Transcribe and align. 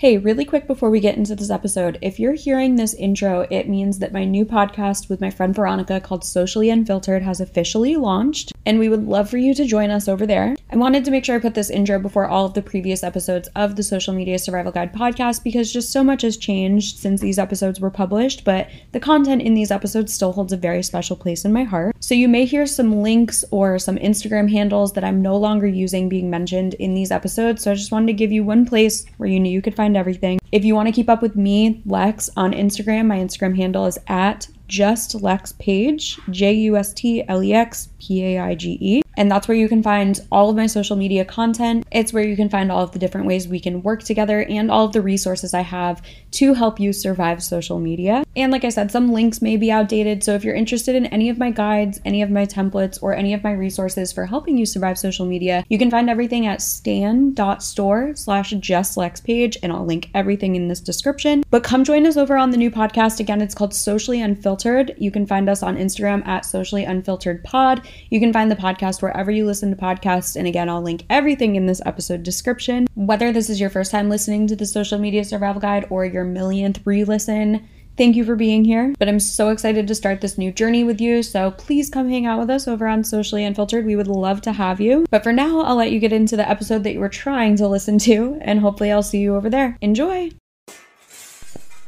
Hey, 0.00 0.16
really 0.16 0.46
quick 0.46 0.66
before 0.66 0.88
we 0.88 0.98
get 0.98 1.18
into 1.18 1.34
this 1.34 1.50
episode, 1.50 1.98
if 2.00 2.18
you're 2.18 2.32
hearing 2.32 2.76
this 2.76 2.94
intro, 2.94 3.46
it 3.50 3.68
means 3.68 3.98
that 3.98 4.14
my 4.14 4.24
new 4.24 4.46
podcast 4.46 5.10
with 5.10 5.20
my 5.20 5.28
friend 5.28 5.54
Veronica 5.54 6.00
called 6.00 6.24
Socially 6.24 6.70
Unfiltered 6.70 7.22
has 7.22 7.38
officially 7.38 7.96
launched, 7.96 8.50
and 8.64 8.78
we 8.78 8.88
would 8.88 9.04
love 9.04 9.28
for 9.28 9.36
you 9.36 9.52
to 9.52 9.66
join 9.66 9.90
us 9.90 10.08
over 10.08 10.26
there. 10.26 10.56
I 10.72 10.76
wanted 10.76 11.04
to 11.04 11.10
make 11.10 11.26
sure 11.26 11.36
I 11.36 11.38
put 11.38 11.52
this 11.52 11.68
intro 11.68 11.98
before 11.98 12.26
all 12.26 12.46
of 12.46 12.54
the 12.54 12.62
previous 12.62 13.02
episodes 13.02 13.48
of 13.56 13.76
the 13.76 13.82
Social 13.82 14.14
Media 14.14 14.38
Survival 14.38 14.72
Guide 14.72 14.94
podcast 14.94 15.44
because 15.44 15.70
just 15.70 15.92
so 15.92 16.02
much 16.02 16.22
has 16.22 16.38
changed 16.38 16.96
since 16.96 17.20
these 17.20 17.38
episodes 17.38 17.78
were 17.78 17.90
published, 17.90 18.42
but 18.42 18.70
the 18.92 19.00
content 19.00 19.42
in 19.42 19.52
these 19.52 19.70
episodes 19.70 20.14
still 20.14 20.32
holds 20.32 20.54
a 20.54 20.56
very 20.56 20.82
special 20.82 21.14
place 21.14 21.44
in 21.44 21.52
my 21.52 21.64
heart. 21.64 21.94
So 22.00 22.14
you 22.14 22.26
may 22.26 22.46
hear 22.46 22.64
some 22.64 23.02
links 23.02 23.44
or 23.50 23.78
some 23.78 23.98
Instagram 23.98 24.50
handles 24.50 24.94
that 24.94 25.04
I'm 25.04 25.20
no 25.20 25.36
longer 25.36 25.66
using 25.66 26.08
being 26.08 26.30
mentioned 26.30 26.72
in 26.74 26.94
these 26.94 27.10
episodes, 27.10 27.62
so 27.62 27.72
I 27.72 27.74
just 27.74 27.92
wanted 27.92 28.06
to 28.06 28.14
give 28.14 28.32
you 28.32 28.44
one 28.44 28.64
place 28.64 29.04
where 29.18 29.28
you 29.28 29.38
knew 29.38 29.52
you 29.52 29.60
could 29.60 29.76
find 29.76 29.89
everything. 29.96 30.38
If 30.52 30.64
you 30.64 30.74
want 30.74 30.88
to 30.88 30.92
keep 30.92 31.08
up 31.08 31.22
with 31.22 31.36
me, 31.36 31.82
Lex, 31.86 32.30
on 32.36 32.52
Instagram, 32.52 33.06
my 33.06 33.18
Instagram 33.18 33.56
handle 33.56 33.86
is 33.86 33.98
at 34.08 34.48
just 34.66 35.20
Lex 35.20 35.52
Paige, 35.58 36.18
J 36.30 36.52
U 36.52 36.76
S 36.76 36.92
T 36.92 37.24
L 37.28 37.42
E 37.42 37.52
X 37.52 37.88
P 37.98 38.24
A 38.24 38.38
I 38.40 38.54
G 38.54 38.78
E. 38.80 39.02
And 39.16 39.30
that's 39.30 39.48
where 39.48 39.56
you 39.56 39.68
can 39.68 39.82
find 39.82 40.18
all 40.30 40.48
of 40.48 40.56
my 40.56 40.66
social 40.66 40.96
media 40.96 41.24
content. 41.24 41.84
It's 41.90 42.12
where 42.12 42.24
you 42.24 42.36
can 42.36 42.48
find 42.48 42.70
all 42.70 42.82
of 42.82 42.92
the 42.92 42.98
different 42.98 43.26
ways 43.26 43.48
we 43.48 43.60
can 43.60 43.82
work 43.82 44.02
together 44.02 44.44
and 44.44 44.70
all 44.70 44.86
of 44.86 44.92
the 44.92 45.02
resources 45.02 45.52
I 45.52 45.60
have 45.62 46.00
to 46.32 46.54
help 46.54 46.80
you 46.80 46.92
survive 46.92 47.42
social 47.42 47.80
media. 47.80 48.24
And 48.36 48.52
like 48.52 48.64
I 48.64 48.68
said, 48.68 48.92
some 48.92 49.12
links 49.12 49.42
may 49.42 49.56
be 49.56 49.72
outdated. 49.72 50.22
So 50.22 50.34
if 50.34 50.44
you're 50.44 50.54
interested 50.54 50.94
in 50.94 51.06
any 51.06 51.28
of 51.28 51.38
my 51.38 51.50
guides, 51.50 52.00
any 52.04 52.22
of 52.22 52.30
my 52.30 52.46
templates, 52.46 52.98
or 53.02 53.12
any 53.12 53.34
of 53.34 53.42
my 53.42 53.52
resources 53.52 54.12
for 54.12 54.26
helping 54.26 54.56
you 54.56 54.66
survive 54.66 54.98
social 54.98 55.26
media, 55.26 55.64
you 55.68 55.78
can 55.78 55.90
find 55.90 56.08
everything 56.08 56.46
at 56.46 56.62
stan.store 56.62 58.14
slash 58.14 58.52
justlexpaige, 58.54 59.56
and 59.62 59.72
I'll 59.72 59.84
link 59.84 60.10
everything 60.14 60.54
in 60.54 60.68
this 60.68 60.80
description. 60.80 61.42
But 61.50 61.64
come 61.64 61.82
join 61.82 62.06
us 62.06 62.16
over 62.16 62.36
on 62.36 62.50
the 62.50 62.56
new 62.56 62.70
podcast. 62.70 63.18
Again, 63.18 63.40
it's 63.40 63.54
called 63.54 63.74
Socially 63.74 64.20
Unfiltered. 64.20 64.94
You 64.98 65.10
can 65.10 65.26
find 65.26 65.48
us 65.48 65.62
on 65.62 65.76
Instagram 65.76 66.24
at 66.26 66.44
Socially 66.44 66.84
Unfiltered 66.84 67.42
Pod. 67.42 67.86
You 68.10 68.20
can 68.20 68.32
find 68.32 68.50
the 68.50 68.56
podcast 68.56 69.02
wherever 69.02 69.30
you 69.30 69.44
listen 69.44 69.70
to 69.70 69.76
podcasts. 69.76 70.36
And 70.36 70.46
again, 70.46 70.68
I'll 70.68 70.82
link 70.82 71.04
everything 71.10 71.56
in 71.56 71.66
this 71.66 71.82
episode 71.84 72.22
description. 72.22 72.86
Whether 72.94 73.32
this 73.32 73.50
is 73.50 73.60
your 73.60 73.70
first 73.70 73.90
time 73.90 74.08
listening 74.08 74.46
to 74.46 74.56
the 74.56 74.66
Social 74.66 74.98
Media 74.98 75.24
Survival 75.24 75.60
Guide 75.60 75.86
or 75.90 76.04
your 76.04 76.24
millionth 76.24 76.80
re 76.84 77.02
listen, 77.02 77.68
Thank 77.96 78.16
you 78.16 78.24
for 78.24 78.36
being 78.36 78.64
here, 78.64 78.94
but 78.98 79.08
I'm 79.08 79.20
so 79.20 79.50
excited 79.50 79.86
to 79.86 79.94
start 79.94 80.20
this 80.20 80.38
new 80.38 80.52
journey 80.52 80.84
with 80.84 81.00
you. 81.00 81.22
So 81.22 81.50
please 81.50 81.90
come 81.90 82.08
hang 82.08 82.26
out 82.26 82.38
with 82.38 82.48
us 82.48 82.66
over 82.66 82.86
on 82.86 83.04
Socially 83.04 83.44
Unfiltered. 83.44 83.84
We 83.84 83.96
would 83.96 84.08
love 84.08 84.40
to 84.42 84.52
have 84.52 84.80
you. 84.80 85.04
But 85.10 85.22
for 85.22 85.32
now, 85.32 85.60
I'll 85.60 85.76
let 85.76 85.92
you 85.92 86.00
get 86.00 86.12
into 86.12 86.36
the 86.36 86.48
episode 86.48 86.82
that 86.84 86.94
you 86.94 87.00
were 87.00 87.08
trying 87.08 87.56
to 87.56 87.68
listen 87.68 87.98
to, 87.98 88.38
and 88.40 88.60
hopefully, 88.60 88.90
I'll 88.90 89.02
see 89.02 89.18
you 89.18 89.36
over 89.36 89.50
there. 89.50 89.76
Enjoy! 89.80 90.30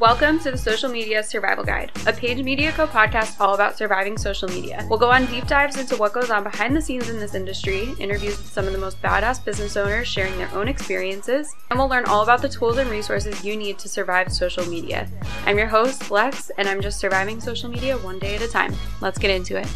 Welcome 0.03 0.41
to 0.41 0.51
the 0.51 0.59
Social 0.59 0.91
Media 0.91 1.23
Survival 1.23 1.63
Guide, 1.63 1.93
a 2.09 2.13
Paige 2.13 2.43
Media 2.43 2.73
Co 2.73 2.89
podcast 2.89 3.41
all 3.41 3.55
about 3.55 3.79
surviving 3.79 4.19
social 4.19 4.49
media. 4.49 4.85
We'll 4.91 4.99
go 4.99 5.13
on 5.13 5.27
deep 5.27 5.47
dives 5.47 5.79
into 5.79 5.95
what 5.95 6.13
goes 6.13 6.29
on 6.29 6.43
behind 6.43 6.75
the 6.75 6.83
scenes 6.83 7.09
in 7.09 7.21
this 7.21 7.37
industry, 7.37 7.95
interviews 8.01 8.37
with 8.37 8.49
some 8.49 8.67
of 8.67 8.73
the 8.73 8.81
most 8.81 9.01
badass 9.01 9.45
business 9.45 9.77
owners 9.77 10.09
sharing 10.09 10.37
their 10.39 10.53
own 10.55 10.67
experiences, 10.67 11.55
and 11.71 11.79
we'll 11.79 11.89
learn 11.89 12.05
all 12.07 12.25
about 12.25 12.43
the 12.43 12.49
tools 12.49 12.79
and 12.79 12.91
resources 12.91 13.45
you 13.45 13.57
need 13.57 13.79
to 13.79 13.89
survive 13.89 14.33
social 14.33 14.67
media. 14.69 15.09
I'm 15.47 15.57
your 15.57 15.69
host, 15.69 16.11
Lex, 16.11 16.51
and 16.59 16.69
I'm 16.69 16.83
just 16.83 16.99
surviving 16.99 17.41
social 17.41 17.71
media 17.71 17.97
one 17.99 18.19
day 18.19 18.35
at 18.35 18.43
a 18.43 18.49
time. 18.49 18.75
Let's 19.01 19.21
get 19.21 19.31
into 19.31 19.57
it. 19.57 19.69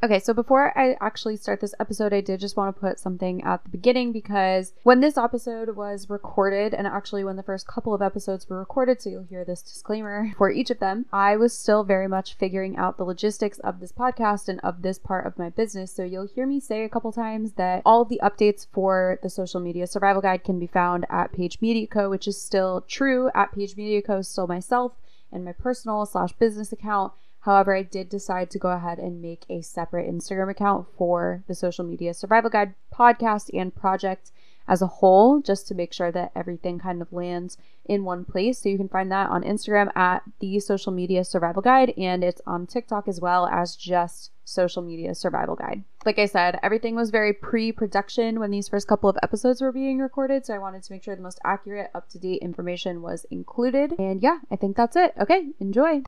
Okay, 0.00 0.20
so 0.20 0.32
before 0.32 0.78
I 0.78 0.96
actually 1.00 1.36
start 1.36 1.60
this 1.60 1.74
episode, 1.80 2.12
I 2.12 2.20
did 2.20 2.38
just 2.38 2.56
want 2.56 2.72
to 2.72 2.80
put 2.80 3.00
something 3.00 3.42
at 3.42 3.64
the 3.64 3.68
beginning 3.68 4.12
because 4.12 4.72
when 4.84 5.00
this 5.00 5.18
episode 5.18 5.74
was 5.74 6.08
recorded, 6.08 6.72
and 6.72 6.86
actually 6.86 7.24
when 7.24 7.34
the 7.34 7.42
first 7.42 7.66
couple 7.66 7.92
of 7.92 8.00
episodes 8.00 8.48
were 8.48 8.60
recorded, 8.60 9.02
so 9.02 9.10
you'll 9.10 9.24
hear 9.24 9.44
this 9.44 9.60
disclaimer 9.60 10.30
for 10.38 10.52
each 10.52 10.70
of 10.70 10.78
them, 10.78 11.06
I 11.12 11.36
was 11.36 11.52
still 11.52 11.82
very 11.82 12.06
much 12.06 12.34
figuring 12.34 12.76
out 12.76 12.96
the 12.96 13.04
logistics 13.04 13.58
of 13.58 13.80
this 13.80 13.90
podcast 13.90 14.48
and 14.48 14.60
of 14.60 14.82
this 14.82 15.00
part 15.00 15.26
of 15.26 15.36
my 15.36 15.50
business. 15.50 15.90
So 15.90 16.04
you'll 16.04 16.28
hear 16.28 16.46
me 16.46 16.60
say 16.60 16.84
a 16.84 16.88
couple 16.88 17.10
times 17.10 17.54
that 17.54 17.82
all 17.84 18.04
the 18.04 18.20
updates 18.22 18.68
for 18.72 19.18
the 19.24 19.28
social 19.28 19.58
media 19.58 19.88
survival 19.88 20.22
guide 20.22 20.44
can 20.44 20.60
be 20.60 20.68
found 20.68 21.06
at 21.10 21.32
Paige 21.32 21.58
Media 21.60 21.88
Co., 21.88 22.08
which 22.08 22.28
is 22.28 22.40
still 22.40 22.84
true. 22.86 23.32
At 23.34 23.52
Paige 23.52 23.76
Media 23.76 24.00
Co., 24.00 24.22
still 24.22 24.46
myself 24.46 24.92
and 25.32 25.44
my 25.44 25.52
personal 25.52 26.06
slash 26.06 26.32
business 26.34 26.72
account 26.72 27.12
However, 27.40 27.74
I 27.74 27.82
did 27.82 28.08
decide 28.08 28.50
to 28.50 28.58
go 28.58 28.70
ahead 28.70 28.98
and 28.98 29.22
make 29.22 29.44
a 29.48 29.62
separate 29.62 30.10
Instagram 30.10 30.50
account 30.50 30.86
for 30.96 31.44
the 31.46 31.54
Social 31.54 31.84
Media 31.84 32.12
Survival 32.12 32.50
Guide 32.50 32.74
podcast 32.92 33.50
and 33.52 33.74
project 33.74 34.32
as 34.68 34.82
a 34.82 34.86
whole, 34.86 35.40
just 35.40 35.66
to 35.66 35.74
make 35.74 35.92
sure 35.92 36.12
that 36.12 36.30
everything 36.36 36.78
kind 36.78 37.00
of 37.00 37.12
lands 37.12 37.56
in 37.86 38.04
one 38.04 38.24
place. 38.24 38.58
So 38.58 38.68
you 38.68 38.76
can 38.76 38.88
find 38.88 39.10
that 39.10 39.30
on 39.30 39.42
Instagram 39.42 39.90
at 39.96 40.22
the 40.40 40.60
Social 40.60 40.92
Media 40.92 41.24
Survival 41.24 41.62
Guide, 41.62 41.94
and 41.96 42.22
it's 42.22 42.42
on 42.46 42.66
TikTok 42.66 43.08
as 43.08 43.20
well 43.20 43.46
as 43.46 43.74
just 43.74 44.30
Social 44.44 44.82
Media 44.82 45.14
Survival 45.14 45.56
Guide. 45.56 45.84
Like 46.04 46.18
I 46.18 46.26
said, 46.26 46.58
everything 46.62 46.94
was 46.94 47.10
very 47.10 47.32
pre 47.32 47.72
production 47.72 48.38
when 48.40 48.50
these 48.50 48.68
first 48.68 48.88
couple 48.88 49.08
of 49.08 49.16
episodes 49.22 49.62
were 49.62 49.72
being 49.72 49.98
recorded, 49.98 50.44
so 50.44 50.54
I 50.54 50.58
wanted 50.58 50.82
to 50.82 50.92
make 50.92 51.02
sure 51.02 51.16
the 51.16 51.22
most 51.22 51.40
accurate, 51.44 51.90
up 51.94 52.10
to 52.10 52.18
date 52.18 52.42
information 52.42 53.00
was 53.00 53.24
included. 53.30 53.94
And 53.98 54.22
yeah, 54.22 54.38
I 54.50 54.56
think 54.56 54.76
that's 54.76 54.96
it. 54.96 55.14
Okay, 55.18 55.48
enjoy. 55.60 56.02